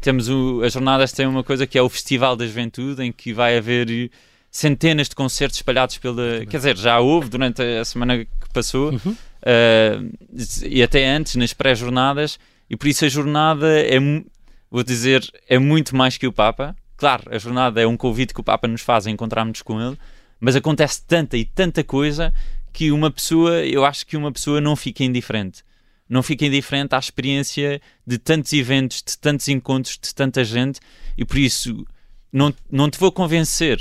Temos 0.00 0.28
o, 0.28 0.62
as 0.64 0.72
jornadas 0.72 1.12
têm 1.12 1.26
uma 1.26 1.44
coisa 1.44 1.66
que 1.66 1.76
é 1.76 1.82
o 1.82 1.88
Festival 1.88 2.34
da 2.34 2.46
Juventude, 2.46 3.02
em 3.02 3.12
que 3.12 3.32
vai 3.32 3.58
haver 3.58 4.10
centenas 4.50 5.08
de 5.08 5.14
concertos 5.14 5.58
espalhados 5.58 5.98
pela. 5.98 6.46
Quer 6.46 6.56
dizer, 6.56 6.76
já 6.76 6.98
houve 6.98 7.28
durante 7.28 7.60
a 7.62 7.84
semana 7.84 8.24
que 8.24 8.52
passou 8.52 8.92
uhum. 8.92 9.12
uh, 9.12 10.66
e 10.66 10.82
até 10.82 11.06
antes, 11.06 11.36
nas 11.36 11.52
pré-jornadas, 11.52 12.38
e 12.70 12.76
por 12.76 12.88
isso 12.88 13.04
a 13.04 13.08
jornada 13.08 13.66
é, 13.68 13.98
vou 14.70 14.82
dizer, 14.82 15.28
é 15.48 15.58
muito 15.58 15.94
mais 15.94 16.16
que 16.16 16.26
o 16.26 16.32
Papa. 16.32 16.74
Claro, 16.98 17.32
a 17.32 17.38
jornada 17.38 17.80
é 17.80 17.86
um 17.86 17.96
convite 17.96 18.34
que 18.34 18.40
o 18.40 18.44
Papa 18.44 18.66
nos 18.66 18.82
faz 18.82 19.06
a 19.06 19.10
encontrarmos 19.10 19.62
com 19.62 19.80
ele, 19.80 19.96
mas 20.40 20.56
acontece 20.56 21.00
tanta 21.06 21.36
e 21.36 21.44
tanta 21.44 21.84
coisa 21.84 22.34
que 22.72 22.90
uma 22.90 23.08
pessoa, 23.08 23.64
eu 23.64 23.84
acho 23.84 24.04
que 24.04 24.16
uma 24.16 24.32
pessoa 24.32 24.60
não 24.60 24.74
fica 24.74 25.04
indiferente. 25.04 25.62
Não 26.08 26.24
fica 26.24 26.44
indiferente 26.44 26.96
à 26.96 26.98
experiência 26.98 27.80
de 28.04 28.18
tantos 28.18 28.52
eventos, 28.52 29.00
de 29.00 29.16
tantos 29.16 29.46
encontros, 29.46 29.96
de 29.96 30.12
tanta 30.12 30.42
gente, 30.42 30.80
e 31.16 31.24
por 31.24 31.38
isso 31.38 31.86
não, 32.32 32.52
não 32.68 32.90
te 32.90 32.98
vou 32.98 33.12
convencer 33.12 33.78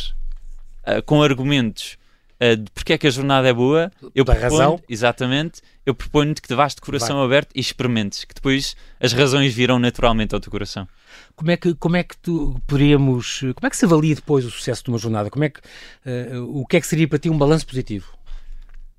uh, 0.84 1.02
com 1.04 1.24
argumentos 1.24 1.97
uh, 2.42 2.56
de 2.58 2.72
porque 2.72 2.94
é 2.94 2.98
que 2.98 3.08
a 3.08 3.10
jornada 3.10 3.48
é 3.48 3.54
boa. 3.54 3.92
Eu 4.14 4.24
da 4.24 4.34
razão. 4.34 4.82
Exatamente. 4.88 5.62
Eu 5.86 5.96
proponho-te 5.96 6.42
que 6.42 6.48
te 6.48 6.56
vás 6.56 6.76
de 6.76 6.82
coração 6.82 7.18
Vai. 7.18 7.26
aberto 7.26 7.52
e 7.56 7.60
experimentes, 7.60 8.26
que 8.26 8.36
depois 8.36 8.76
as 9.00 9.14
razões 9.14 9.54
virão 9.54 9.80
naturalmente 9.80 10.36
ao 10.36 10.42
teu 10.42 10.52
coração. 10.52 10.88
Como 11.36 11.52
é 11.52 11.58
que, 11.58 11.74
como 11.76 11.96
é 11.96 12.04
que 12.04 12.18
tu 12.18 12.62
poderíamos. 12.68 13.40
Como 13.40 13.66
é 13.68 13.70
que 13.70 13.78
se 13.78 13.86
avalia 13.86 14.16
depois 14.16 14.46
o 14.46 14.52
sucesso 14.52 14.84
de 14.84 14.90
uma 14.90 14.98
jornada? 14.98 15.30
Como 15.30 15.46
é 15.46 15.50
que, 15.50 15.60
uh, 15.60 16.60
o 16.60 16.66
que 16.66 16.78
é 16.78 16.82
que 16.82 16.88
seria 16.88 17.08
para 17.08 17.20
ti 17.20 17.30
um 17.30 17.38
balanço 17.38 17.66
positivo? 17.66 18.18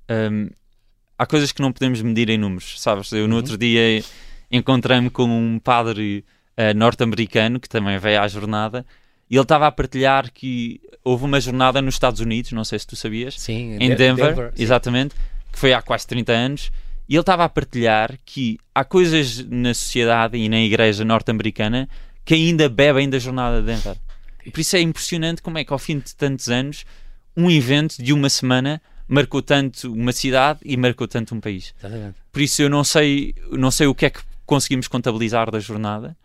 um, 0.09 0.49
há 1.17 1.25
coisas 1.25 1.51
que 1.51 1.61
não 1.61 1.71
podemos 1.71 2.01
medir 2.01 2.29
em 2.29 2.37
números, 2.37 2.81
sabes? 2.81 3.11
Eu 3.11 3.27
no 3.27 3.35
uhum. 3.35 3.37
outro 3.37 3.57
dia 3.57 4.03
encontrei-me 4.51 5.09
com 5.09 5.25
um 5.25 5.59
padre 5.59 6.25
uh, 6.57 6.75
norte-americano 6.75 7.59
que 7.59 7.69
também 7.69 7.97
veio 7.99 8.21
à 8.21 8.27
jornada 8.27 8.85
e 9.29 9.35
ele 9.35 9.43
estava 9.43 9.67
a 9.67 9.71
partilhar 9.71 10.31
que 10.31 10.81
houve 11.03 11.25
uma 11.25 11.39
jornada 11.39 11.81
nos 11.81 11.95
Estados 11.95 12.19
Unidos, 12.19 12.51
não 12.51 12.63
sei 12.63 12.79
se 12.79 12.87
tu 12.87 12.95
sabias, 12.95 13.39
sim, 13.39 13.77
em 13.79 13.95
Denver, 13.95 14.35
Denver 14.35 14.53
exatamente, 14.57 15.15
que 15.51 15.59
foi 15.59 15.73
há 15.73 15.81
quase 15.81 16.07
30 16.07 16.31
anos, 16.31 16.71
e 17.07 17.15
ele 17.15 17.21
estava 17.21 17.43
a 17.43 17.49
partilhar 17.49 18.17
que 18.25 18.59
há 18.73 18.83
coisas 18.83 19.43
na 19.45 19.73
sociedade 19.73 20.37
e 20.37 20.47
na 20.47 20.59
igreja 20.59 21.03
norte-americana 21.03 21.89
que 22.23 22.33
ainda 22.33 22.69
bebem 22.69 23.09
da 23.09 23.17
jornada 23.17 23.61
de 23.61 23.67
Denver. 23.67 23.97
E 24.45 24.51
por 24.51 24.59
isso 24.59 24.75
é 24.75 24.81
impressionante 24.81 25.41
como 25.41 25.57
é 25.57 25.63
que 25.63 25.73
ao 25.73 25.79
fim 25.79 25.99
de 25.99 26.15
tantos 26.15 26.49
anos 26.49 26.85
um 27.35 27.49
evento 27.49 28.01
de 28.01 28.13
uma 28.13 28.29
semana 28.29 28.81
marcou 29.07 29.41
tanto 29.41 29.91
uma 29.91 30.11
cidade 30.11 30.59
e 30.63 30.77
marcou 30.77 31.07
tanto 31.07 31.33
um 31.33 31.39
país. 31.39 31.73
Exatamente. 31.79 32.15
Por 32.31 32.41
isso 32.41 32.61
eu 32.61 32.69
não 32.69 32.83
sei, 32.83 33.33
não 33.51 33.71
sei 33.71 33.87
o 33.87 33.95
que 33.95 34.05
é 34.05 34.09
que 34.11 34.21
conseguimos 34.45 34.87
contabilizar 34.87 35.49
da 35.49 35.59
jornada, 35.59 36.15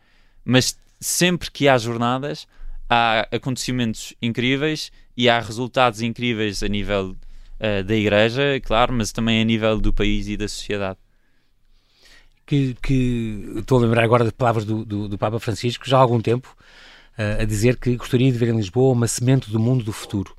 mas 0.45 0.77
sempre 1.01 1.51
que 1.51 1.67
há 1.67 1.79
jornadas 1.79 2.47
há 2.89 3.27
acontecimentos 3.31 4.15
incríveis 4.21 4.91
e 5.17 5.29
há 5.29 5.41
resultados 5.41 6.01
incríveis 6.01 6.63
a 6.63 6.69
nível 6.69 7.11
uh, 7.11 7.85
da 7.85 7.95
igreja, 7.95 8.61
claro, 8.63 8.93
mas 8.93 9.13
também 9.13 9.41
a 9.41 9.45
nível 9.45 9.81
do 9.81 9.93
país 9.93 10.29
e 10.29 10.37
da 10.37 10.49
sociedade. 10.49 10.99
Que, 12.47 12.75
que 12.83 13.55
estou 13.57 13.79
a 13.79 13.83
lembrar 13.83 14.05
agora 14.05 14.25
de 14.25 14.33
palavras 14.33 14.67
do, 14.67 14.85
do, 14.85 15.09
do 15.09 15.17
Papa 15.17 15.39
Francisco, 15.41 15.89
já 15.89 15.97
há 15.97 16.01
algum 16.01 16.21
tempo, 16.21 16.55
uh, 17.19 17.43
a 17.43 17.45
dizer 17.45 17.77
que 17.77 17.97
gostaria 17.97 18.31
de 18.31 18.37
ver 18.37 18.49
em 18.49 18.57
Lisboa 18.57 18.93
uma 18.93 19.09
semente 19.09 19.51
do 19.51 19.59
mundo 19.59 19.83
do 19.83 19.93
futuro, 19.93 20.37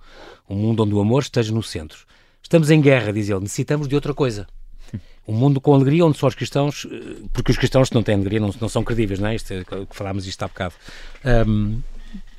um 0.47 0.55
mundo 0.55 0.83
onde 0.83 0.93
o 0.93 1.01
amor 1.01 1.23
esteja 1.23 1.53
no 1.53 1.63
centro. 1.63 2.05
Estamos 2.43 2.69
em 2.69 2.79
guerra, 2.79 3.11
diz 3.11 3.29
ele, 3.29 3.39
necessitamos 3.39 3.87
de 3.87 3.95
outra 3.95 4.13
coisa. 4.13 4.45
um 5.27 5.33
mundo 5.33 5.59
com 5.59 5.73
alegria 5.73 6.05
onde 6.05 6.17
só 6.17 6.27
os 6.27 6.35
cristãos, 6.35 6.85
uh, 6.85 7.29
porque 7.33 7.51
os 7.51 7.57
cristãos 7.57 7.89
não 7.89 8.03
têm 8.03 8.15
alegria 8.15 8.39
não, 8.39 8.53
não 8.61 8.69
são 8.69 8.83
credíveis, 8.83 9.19
não 9.19 9.29
é? 9.29 9.35
Isto 9.35 9.53
é 9.53 9.63
que 9.63 9.95
falámos 9.95 10.27
isto 10.27 10.43
há 10.43 10.47
bocado. 10.47 10.75
Um, 11.47 11.81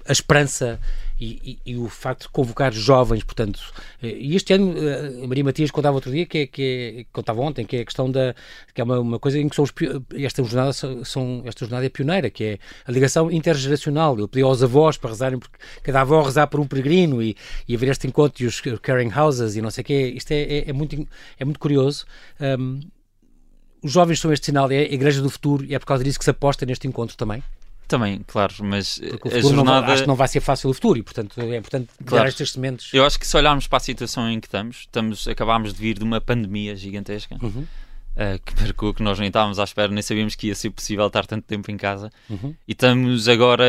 a 0.09 0.13
esperança 0.13 0.79
e, 1.19 1.59
e, 1.65 1.73
e, 1.73 1.77
o 1.77 1.89
facto 1.89 2.23
de 2.23 2.29
convocar 2.29 2.73
jovens, 2.73 3.25
portanto, 3.25 3.59
eh, 4.03 4.09
e 4.09 4.37
este 4.37 4.53
ano 4.53 4.75
eh, 4.77 5.25
a 5.25 5.27
Maria 5.27 5.45
Matias 5.45 5.71
contava 5.71 5.95
outro 5.95 6.11
dia 6.11 6.27
que 6.27 6.39
é, 6.39 6.47
que 6.47 6.63
é, 6.99 7.05
contava 7.11 7.41
ontem, 7.41 7.65
que 7.65 7.77
é 7.77 7.81
a 7.81 7.85
questão 7.85 8.11
da 8.11 8.35
que 8.75 8.81
é 8.81 8.85
uma, 8.85 9.01
uma 9.01 9.19
coisa 9.19 9.39
em 9.39 9.49
que 9.49 9.57
são 9.57 9.65
esta 10.15 10.45
jornada 10.45 10.73
são, 10.73 11.43
esta 11.47 11.65
jornada 11.65 11.87
é 11.87 11.89
pioneira, 11.89 12.29
que 12.29 12.45
é 12.45 12.59
a 12.85 12.93
ligação 12.93 13.31
intergeracional. 13.31 14.19
Ele 14.19 14.29
pediu 14.29 14.47
aos 14.47 14.63
avós 14.63 14.99
para 14.99 15.11
rezarem, 15.11 15.39
porque 15.39 15.57
cada 15.83 16.03
avó 16.03 16.21
rezar 16.23 16.47
por 16.49 16.61
um 16.61 16.67
peregrino 16.67 17.23
e, 17.23 17.35
e 17.67 17.75
haver 17.75 17.91
este 17.91 18.07
encontro 18.07 18.45
e 18.45 18.47
os 18.47 18.61
caring 18.83 19.11
houses 19.17 19.57
e 19.57 19.63
não 19.63 19.71
sei 19.71 19.83
o 19.83 19.85
quê. 19.85 20.13
Isto 20.15 20.33
é, 20.33 20.43
é, 20.43 20.71
é, 20.71 20.73
muito, 20.73 21.09
é 21.39 21.45
muito 21.45 21.59
curioso. 21.59 22.05
Um, 22.39 22.81
os 23.83 23.93
jovens 23.93 24.21
são 24.21 24.33
este 24.33 24.47
sinal, 24.47 24.71
é 24.71 24.79
a 24.79 24.83
igreja 24.83 25.23
do 25.23 25.31
futuro 25.31 25.65
e 25.65 25.75
é 25.75 25.79
por 25.79 25.87
causa 25.87 26.05
disso 26.05 26.19
que 26.19 26.25
se 26.25 26.31
aposta 26.31 26.67
neste 26.67 26.87
encontro 26.87 27.17
também. 27.17 27.43
Também, 27.89 28.21
claro, 28.27 28.53
mas 28.63 29.01
a 29.33 29.41
jornada... 29.41 29.87
Não, 29.87 29.93
acho 29.93 30.03
que 30.03 30.09
não 30.09 30.17
vai 30.17 30.27
ser 30.27 30.41
fácil 30.41 30.71
o 30.71 30.75
futuro 30.75 30.99
e, 30.99 31.03
portanto, 31.03 31.41
é 31.41 31.57
importante 31.57 31.89
claro. 32.05 32.25
dar 32.25 32.29
estas 32.29 32.51
sementes. 32.51 32.93
Eu 32.93 33.05
acho 33.05 33.19
que 33.19 33.27
se 33.27 33.37
olharmos 33.37 33.69
para 33.69 33.77
a 33.77 33.81
situação 33.81 34.29
em 34.29 34.41
que 34.41 34.49
estamos, 34.49 34.79
estamos 34.79 35.29
acabámos 35.29 35.73
de 35.73 35.81
vir 35.81 35.97
de 35.97 36.03
uma 36.03 36.21
pandemia 36.21 36.75
gigantesca 36.75 37.37
uhum. 37.41 37.61
uh, 37.61 38.41
que 38.45 38.61
marcou 38.61 38.93
que 38.93 39.05
nós 39.05 39.21
nem 39.21 39.29
estávamos 39.29 39.61
à 39.61 39.65
espera, 39.65 39.93
nem 39.93 40.03
sabíamos 40.03 40.35
que 40.35 40.49
ia 40.49 40.55
ser 40.57 40.71
possível 40.71 41.07
estar 41.07 41.27
tanto 41.27 41.45
tempo 41.45 41.71
em 41.71 41.77
casa. 41.77 42.11
Uhum. 42.29 42.57
E 42.67 42.73
estamos 42.73 43.29
agora, 43.29 43.65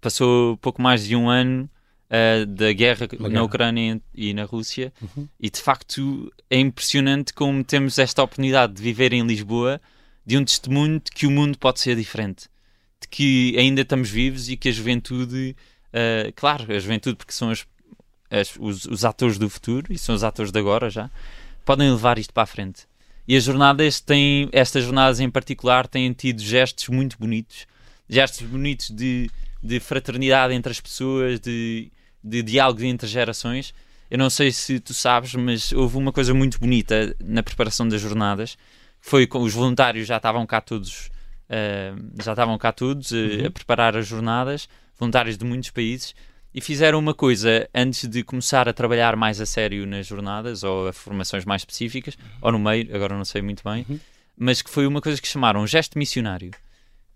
passou 0.00 0.56
pouco 0.58 0.80
mais 0.80 1.04
de 1.04 1.16
um 1.16 1.28
ano 1.28 1.68
uh, 2.08 2.46
da 2.46 2.72
guerra 2.72 3.08
uma 3.18 3.24
na 3.24 3.28
guerra. 3.28 3.44
Ucrânia 3.44 4.00
e 4.14 4.32
na 4.34 4.44
Rússia 4.44 4.92
uhum. 5.02 5.26
e, 5.40 5.50
de 5.50 5.60
facto, 5.60 6.32
é 6.48 6.60
impressionante 6.60 7.34
como 7.34 7.64
temos 7.64 7.98
esta 7.98 8.22
oportunidade 8.22 8.74
de 8.74 8.82
viver 8.82 9.12
em 9.12 9.26
Lisboa 9.26 9.80
de 10.24 10.38
um 10.38 10.44
testemunho 10.44 11.00
de 11.00 11.10
que 11.10 11.26
o 11.26 11.30
mundo 11.32 11.58
pode 11.58 11.80
ser 11.80 11.96
diferente 11.96 12.48
de 13.00 13.08
que 13.08 13.54
ainda 13.58 13.82
estamos 13.82 14.10
vivos 14.10 14.48
e 14.48 14.56
que 14.56 14.68
a 14.68 14.72
juventude, 14.72 15.56
uh, 15.88 16.32
claro, 16.34 16.72
a 16.72 16.78
juventude, 16.78 17.16
porque 17.16 17.32
são 17.32 17.50
as, 17.50 17.66
as, 18.30 18.54
os, 18.58 18.84
os, 18.84 19.04
atores 19.04 19.38
do 19.38 19.48
futuro 19.48 19.92
e 19.92 19.98
são 19.98 20.14
os 20.14 20.24
atores 20.24 20.50
de 20.50 20.58
agora 20.58 20.90
já, 20.90 21.10
podem 21.64 21.90
levar 21.90 22.18
isto 22.18 22.32
para 22.32 22.42
a 22.42 22.46
frente. 22.46 22.86
E 23.26 23.36
as 23.36 23.44
jornadas 23.44 24.00
têm, 24.00 24.48
estas 24.52 24.84
jornadas 24.84 25.20
em 25.20 25.30
particular, 25.30 25.86
têm 25.86 26.12
tido 26.12 26.40
gestos 26.40 26.88
muito 26.88 27.18
bonitos, 27.18 27.66
gestos 28.08 28.46
bonitos 28.46 28.90
de, 28.90 29.30
de 29.62 29.78
fraternidade 29.80 30.54
entre 30.54 30.72
as 30.72 30.80
pessoas, 30.80 31.38
de, 31.38 31.92
de 32.24 32.42
diálogo 32.42 32.82
entre 32.84 33.06
gerações. 33.06 33.74
Eu 34.10 34.16
não 34.16 34.30
sei 34.30 34.50
se 34.50 34.80
tu 34.80 34.94
sabes, 34.94 35.34
mas 35.34 35.72
houve 35.72 35.98
uma 35.98 36.10
coisa 36.10 36.32
muito 36.32 36.58
bonita 36.58 37.14
na 37.22 37.42
preparação 37.42 37.86
das 37.86 38.00
jornadas. 38.00 38.56
Foi 38.98 39.26
com 39.26 39.42
os 39.42 39.52
voluntários 39.52 40.08
já 40.08 40.16
estavam 40.16 40.46
cá 40.46 40.60
todos 40.62 41.10
uh, 41.48 42.22
já 42.22 42.32
estavam 42.32 42.56
cá 42.58 42.72
todos 42.72 43.10
uh, 43.10 43.16
uhum. 43.16 43.46
a 43.46 43.50
preparar 43.50 43.96
as 43.96 44.06
jornadas, 44.06 44.68
voluntários 44.98 45.36
de 45.36 45.44
muitos 45.44 45.70
países, 45.70 46.14
e 46.54 46.60
fizeram 46.60 46.98
uma 46.98 47.14
coisa 47.14 47.68
antes 47.74 48.08
de 48.08 48.22
começar 48.22 48.68
a 48.68 48.72
trabalhar 48.72 49.16
mais 49.16 49.40
a 49.40 49.46
sério 49.46 49.86
nas 49.86 50.06
jornadas 50.06 50.62
ou 50.62 50.88
a 50.88 50.92
formações 50.92 51.44
mais 51.44 51.62
específicas, 51.62 52.14
uhum. 52.14 52.38
ou 52.42 52.52
no 52.52 52.58
meio, 52.58 52.94
agora 52.94 53.16
não 53.16 53.24
sei 53.24 53.42
muito 53.42 53.62
bem, 53.62 53.84
uhum. 53.88 53.98
mas 54.36 54.62
que 54.62 54.70
foi 54.70 54.86
uma 54.86 55.00
coisa 55.00 55.20
que 55.20 55.28
chamaram 55.28 55.66
gesto 55.66 55.98
missionário. 55.98 56.50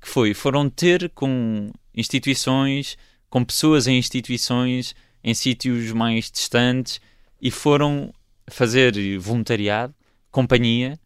Que 0.01 0.09
foi, 0.09 0.35
foram 0.35 0.69
ter 0.69 1.11
com 1.11 1.71
instituições, 1.95 2.99
com 3.31 3.45
pessoas 3.45 3.87
em 3.87 3.97
instituições, 3.97 4.95
em 5.23 5.33
sítios 5.33 5.93
mais 5.93 6.31
distantes, 6.31 7.01
e 7.41 7.51
foram 7.51 8.13
fazer 8.49 8.93
voluntariado, 9.19 9.95
companhia, 10.31 10.99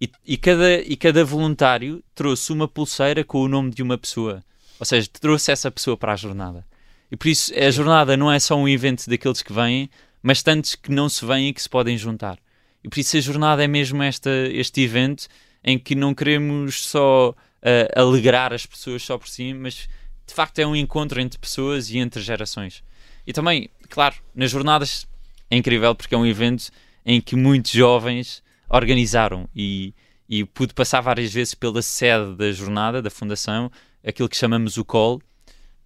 e, 0.00 0.10
e, 0.24 0.36
cada, 0.36 0.80
e 0.80 0.96
cada 0.96 1.24
voluntário 1.24 2.02
trouxe 2.14 2.52
uma 2.52 2.68
pulseira 2.68 3.24
com 3.24 3.40
o 3.40 3.48
nome 3.48 3.70
de 3.70 3.82
uma 3.82 3.98
pessoa. 3.98 4.44
Ou 4.78 4.86
seja, 4.86 5.08
trouxe 5.20 5.50
essa 5.50 5.70
pessoa 5.70 5.96
para 5.96 6.12
a 6.12 6.16
jornada. 6.16 6.64
E 7.10 7.16
por 7.16 7.28
isso 7.28 7.52
a 7.54 7.70
jornada 7.70 8.16
não 8.16 8.30
é 8.30 8.38
só 8.38 8.56
um 8.56 8.68
evento 8.68 9.08
daqueles 9.08 9.42
que 9.42 9.52
vêm, 9.52 9.90
mas 10.22 10.42
tantos 10.42 10.74
que 10.74 10.90
não 10.90 11.08
se 11.08 11.24
vêm 11.24 11.48
e 11.48 11.52
que 11.52 11.62
se 11.62 11.68
podem 11.68 11.96
juntar. 11.96 12.38
E 12.84 12.88
por 12.88 12.98
isso 12.98 13.16
a 13.16 13.20
jornada 13.20 13.64
é 13.64 13.66
mesmo 13.66 14.02
esta, 14.02 14.30
este 14.52 14.82
evento 14.82 15.26
em 15.64 15.78
que 15.78 15.94
não 15.94 16.14
queremos 16.14 16.86
só 16.86 17.30
uh, 17.30 18.00
alegrar 18.00 18.52
as 18.52 18.66
pessoas 18.66 19.02
só 19.02 19.18
por 19.18 19.28
si, 19.28 19.52
mas 19.52 19.88
de 20.26 20.34
facto 20.34 20.58
é 20.58 20.66
um 20.66 20.76
encontro 20.76 21.20
entre 21.20 21.38
pessoas 21.38 21.90
e 21.90 21.98
entre 21.98 22.22
gerações. 22.22 22.84
E 23.26 23.32
também, 23.32 23.68
claro, 23.88 24.16
nas 24.34 24.50
jornadas 24.50 25.06
é 25.50 25.56
incrível 25.56 25.94
porque 25.94 26.14
é 26.14 26.18
um 26.18 26.26
evento 26.26 26.70
em 27.04 27.20
que 27.20 27.34
muitos 27.34 27.72
jovens 27.72 28.42
organizaram. 28.68 29.48
E, 29.54 29.94
e 30.28 30.44
pude 30.44 30.74
passar 30.74 31.00
várias 31.00 31.32
vezes 31.32 31.54
pela 31.54 31.82
sede 31.82 32.34
da 32.36 32.50
jornada, 32.52 33.00
da 33.00 33.10
fundação, 33.10 33.70
aquilo 34.06 34.28
que 34.28 34.36
chamamos 34.36 34.76
o 34.76 34.84
call, 34.84 35.20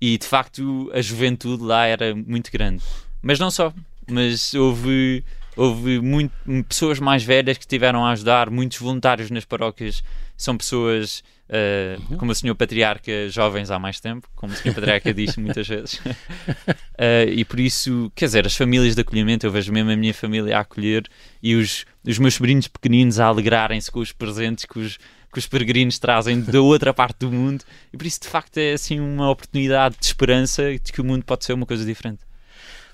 e 0.01 0.19
de 0.19 0.27
facto 0.27 0.91
a 0.93 1.01
juventude 1.01 1.63
lá 1.63 1.87
era 1.87 2.15
muito 2.15 2.51
grande. 2.51 2.83
Mas 3.23 3.39
não 3.39 3.51
só, 3.51 3.73
mas 4.11 4.53
houve, 4.55 5.25
houve 5.57 6.01
muito, 6.01 6.33
pessoas 6.69 6.99
mais 6.99 7.23
velhas 7.23 7.57
que 7.57 7.67
tiveram 7.67 8.05
a 8.05 8.11
ajudar, 8.11 8.51
muitos 8.51 8.79
voluntários 8.79 9.31
nas 9.31 9.45
paróquias 9.45 10.03
são 10.43 10.57
pessoas 10.57 11.23
Uh, 11.53 12.17
como 12.17 12.33
o 12.33 12.35
senhor 12.35 12.55
patriarca 12.55 13.29
jovens 13.29 13.71
há 13.71 13.79
mais 13.79 14.01
tempo, 14.01 14.27
como 14.35 14.55
o 14.55 14.57
senhor 14.57 14.75
patriarca 14.75 15.13
diz 15.13 15.37
muitas 15.37 15.69
vezes. 15.69 15.95
Uh, 15.97 17.29
e 17.37 17.45
por 17.45 17.61
isso, 17.61 18.11
quer 18.15 18.25
dizer, 18.25 18.47
as 18.47 18.57
famílias 18.57 18.95
de 18.95 19.03
acolhimento, 19.03 19.45
eu 19.45 19.51
vejo 19.51 19.71
mesmo 19.71 19.91
a 19.91 19.97
minha 19.97 20.15
família 20.15 20.57
a 20.57 20.61
acolher 20.61 21.07
e 21.43 21.55
os, 21.55 21.85
os 22.07 22.19
meus 22.19 22.35
sobrinhos 22.35 22.69
pequeninos 22.69 23.21
a 23.21 23.27
alegrarem-se 23.27 23.91
com 23.91 24.01
os 24.01 24.13
presentes 24.13 24.65
que 24.65 24.79
os, 24.79 24.97
que 25.31 25.39
os 25.39 25.47
peregrinos 25.47 25.99
trazem 25.99 26.41
da 26.41 26.63
outra 26.63 26.95
parte 26.95 27.19
do 27.19 27.31
mundo. 27.31 27.63
E 27.93 27.99
por 27.99 28.07
isso, 28.07 28.21
de 28.23 28.29
facto, 28.29 28.57
é 28.57 28.73
assim 28.73 28.99
uma 28.99 29.29
oportunidade 29.29 29.97
de 30.01 30.07
esperança 30.07 30.73
de 30.73 30.91
que 30.91 31.03
o 31.03 31.05
mundo 31.05 31.23
pode 31.23 31.45
ser 31.45 31.53
uma 31.53 31.67
coisa 31.67 31.85
diferente. 31.85 32.21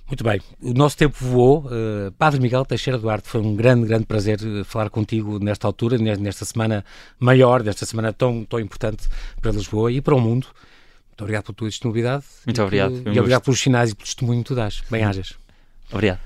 Muito 0.08 0.24
bem, 0.24 0.40
o 0.62 0.72
nosso 0.72 0.96
tempo 0.96 1.16
voou. 1.20 1.66
Uh, 1.66 2.10
Padre 2.12 2.40
Miguel 2.40 2.64
Teixeira 2.64 2.98
Duarte, 2.98 3.28
foi 3.28 3.42
um 3.42 3.54
grande, 3.54 3.86
grande 3.86 4.06
prazer 4.06 4.38
eh, 4.40 4.64
falar 4.64 4.88
contigo 4.88 5.38
nesta 5.38 5.66
altura, 5.66 5.98
nesta 5.98 6.46
semana 6.46 6.82
maior, 7.20 7.62
nesta 7.62 7.84
semana 7.84 8.10
tão, 8.10 8.42
tão 8.44 8.58
importante 8.58 9.06
para 9.42 9.52
Lisboa 9.52 9.92
e 9.92 10.00
para 10.00 10.14
o 10.14 10.20
mundo. 10.20 10.46
Muito 11.08 11.20
obrigado 11.20 11.44
pela 11.44 11.56
tua 11.56 11.68
disponibilidade. 11.68 12.24
Muito 12.46 12.62
obrigado. 12.62 12.94
e 12.94 13.18
obrigado 13.18 13.42
pelos 13.42 13.60
sinais 13.60 13.90
e 13.90 13.94
pelo 13.94 14.06
testemunho 14.06 14.42
que 14.42 14.48
tu 14.48 14.54
dás. 14.54 14.82
Bem-ajas. 14.90 15.34
Obrigado. 15.92 16.20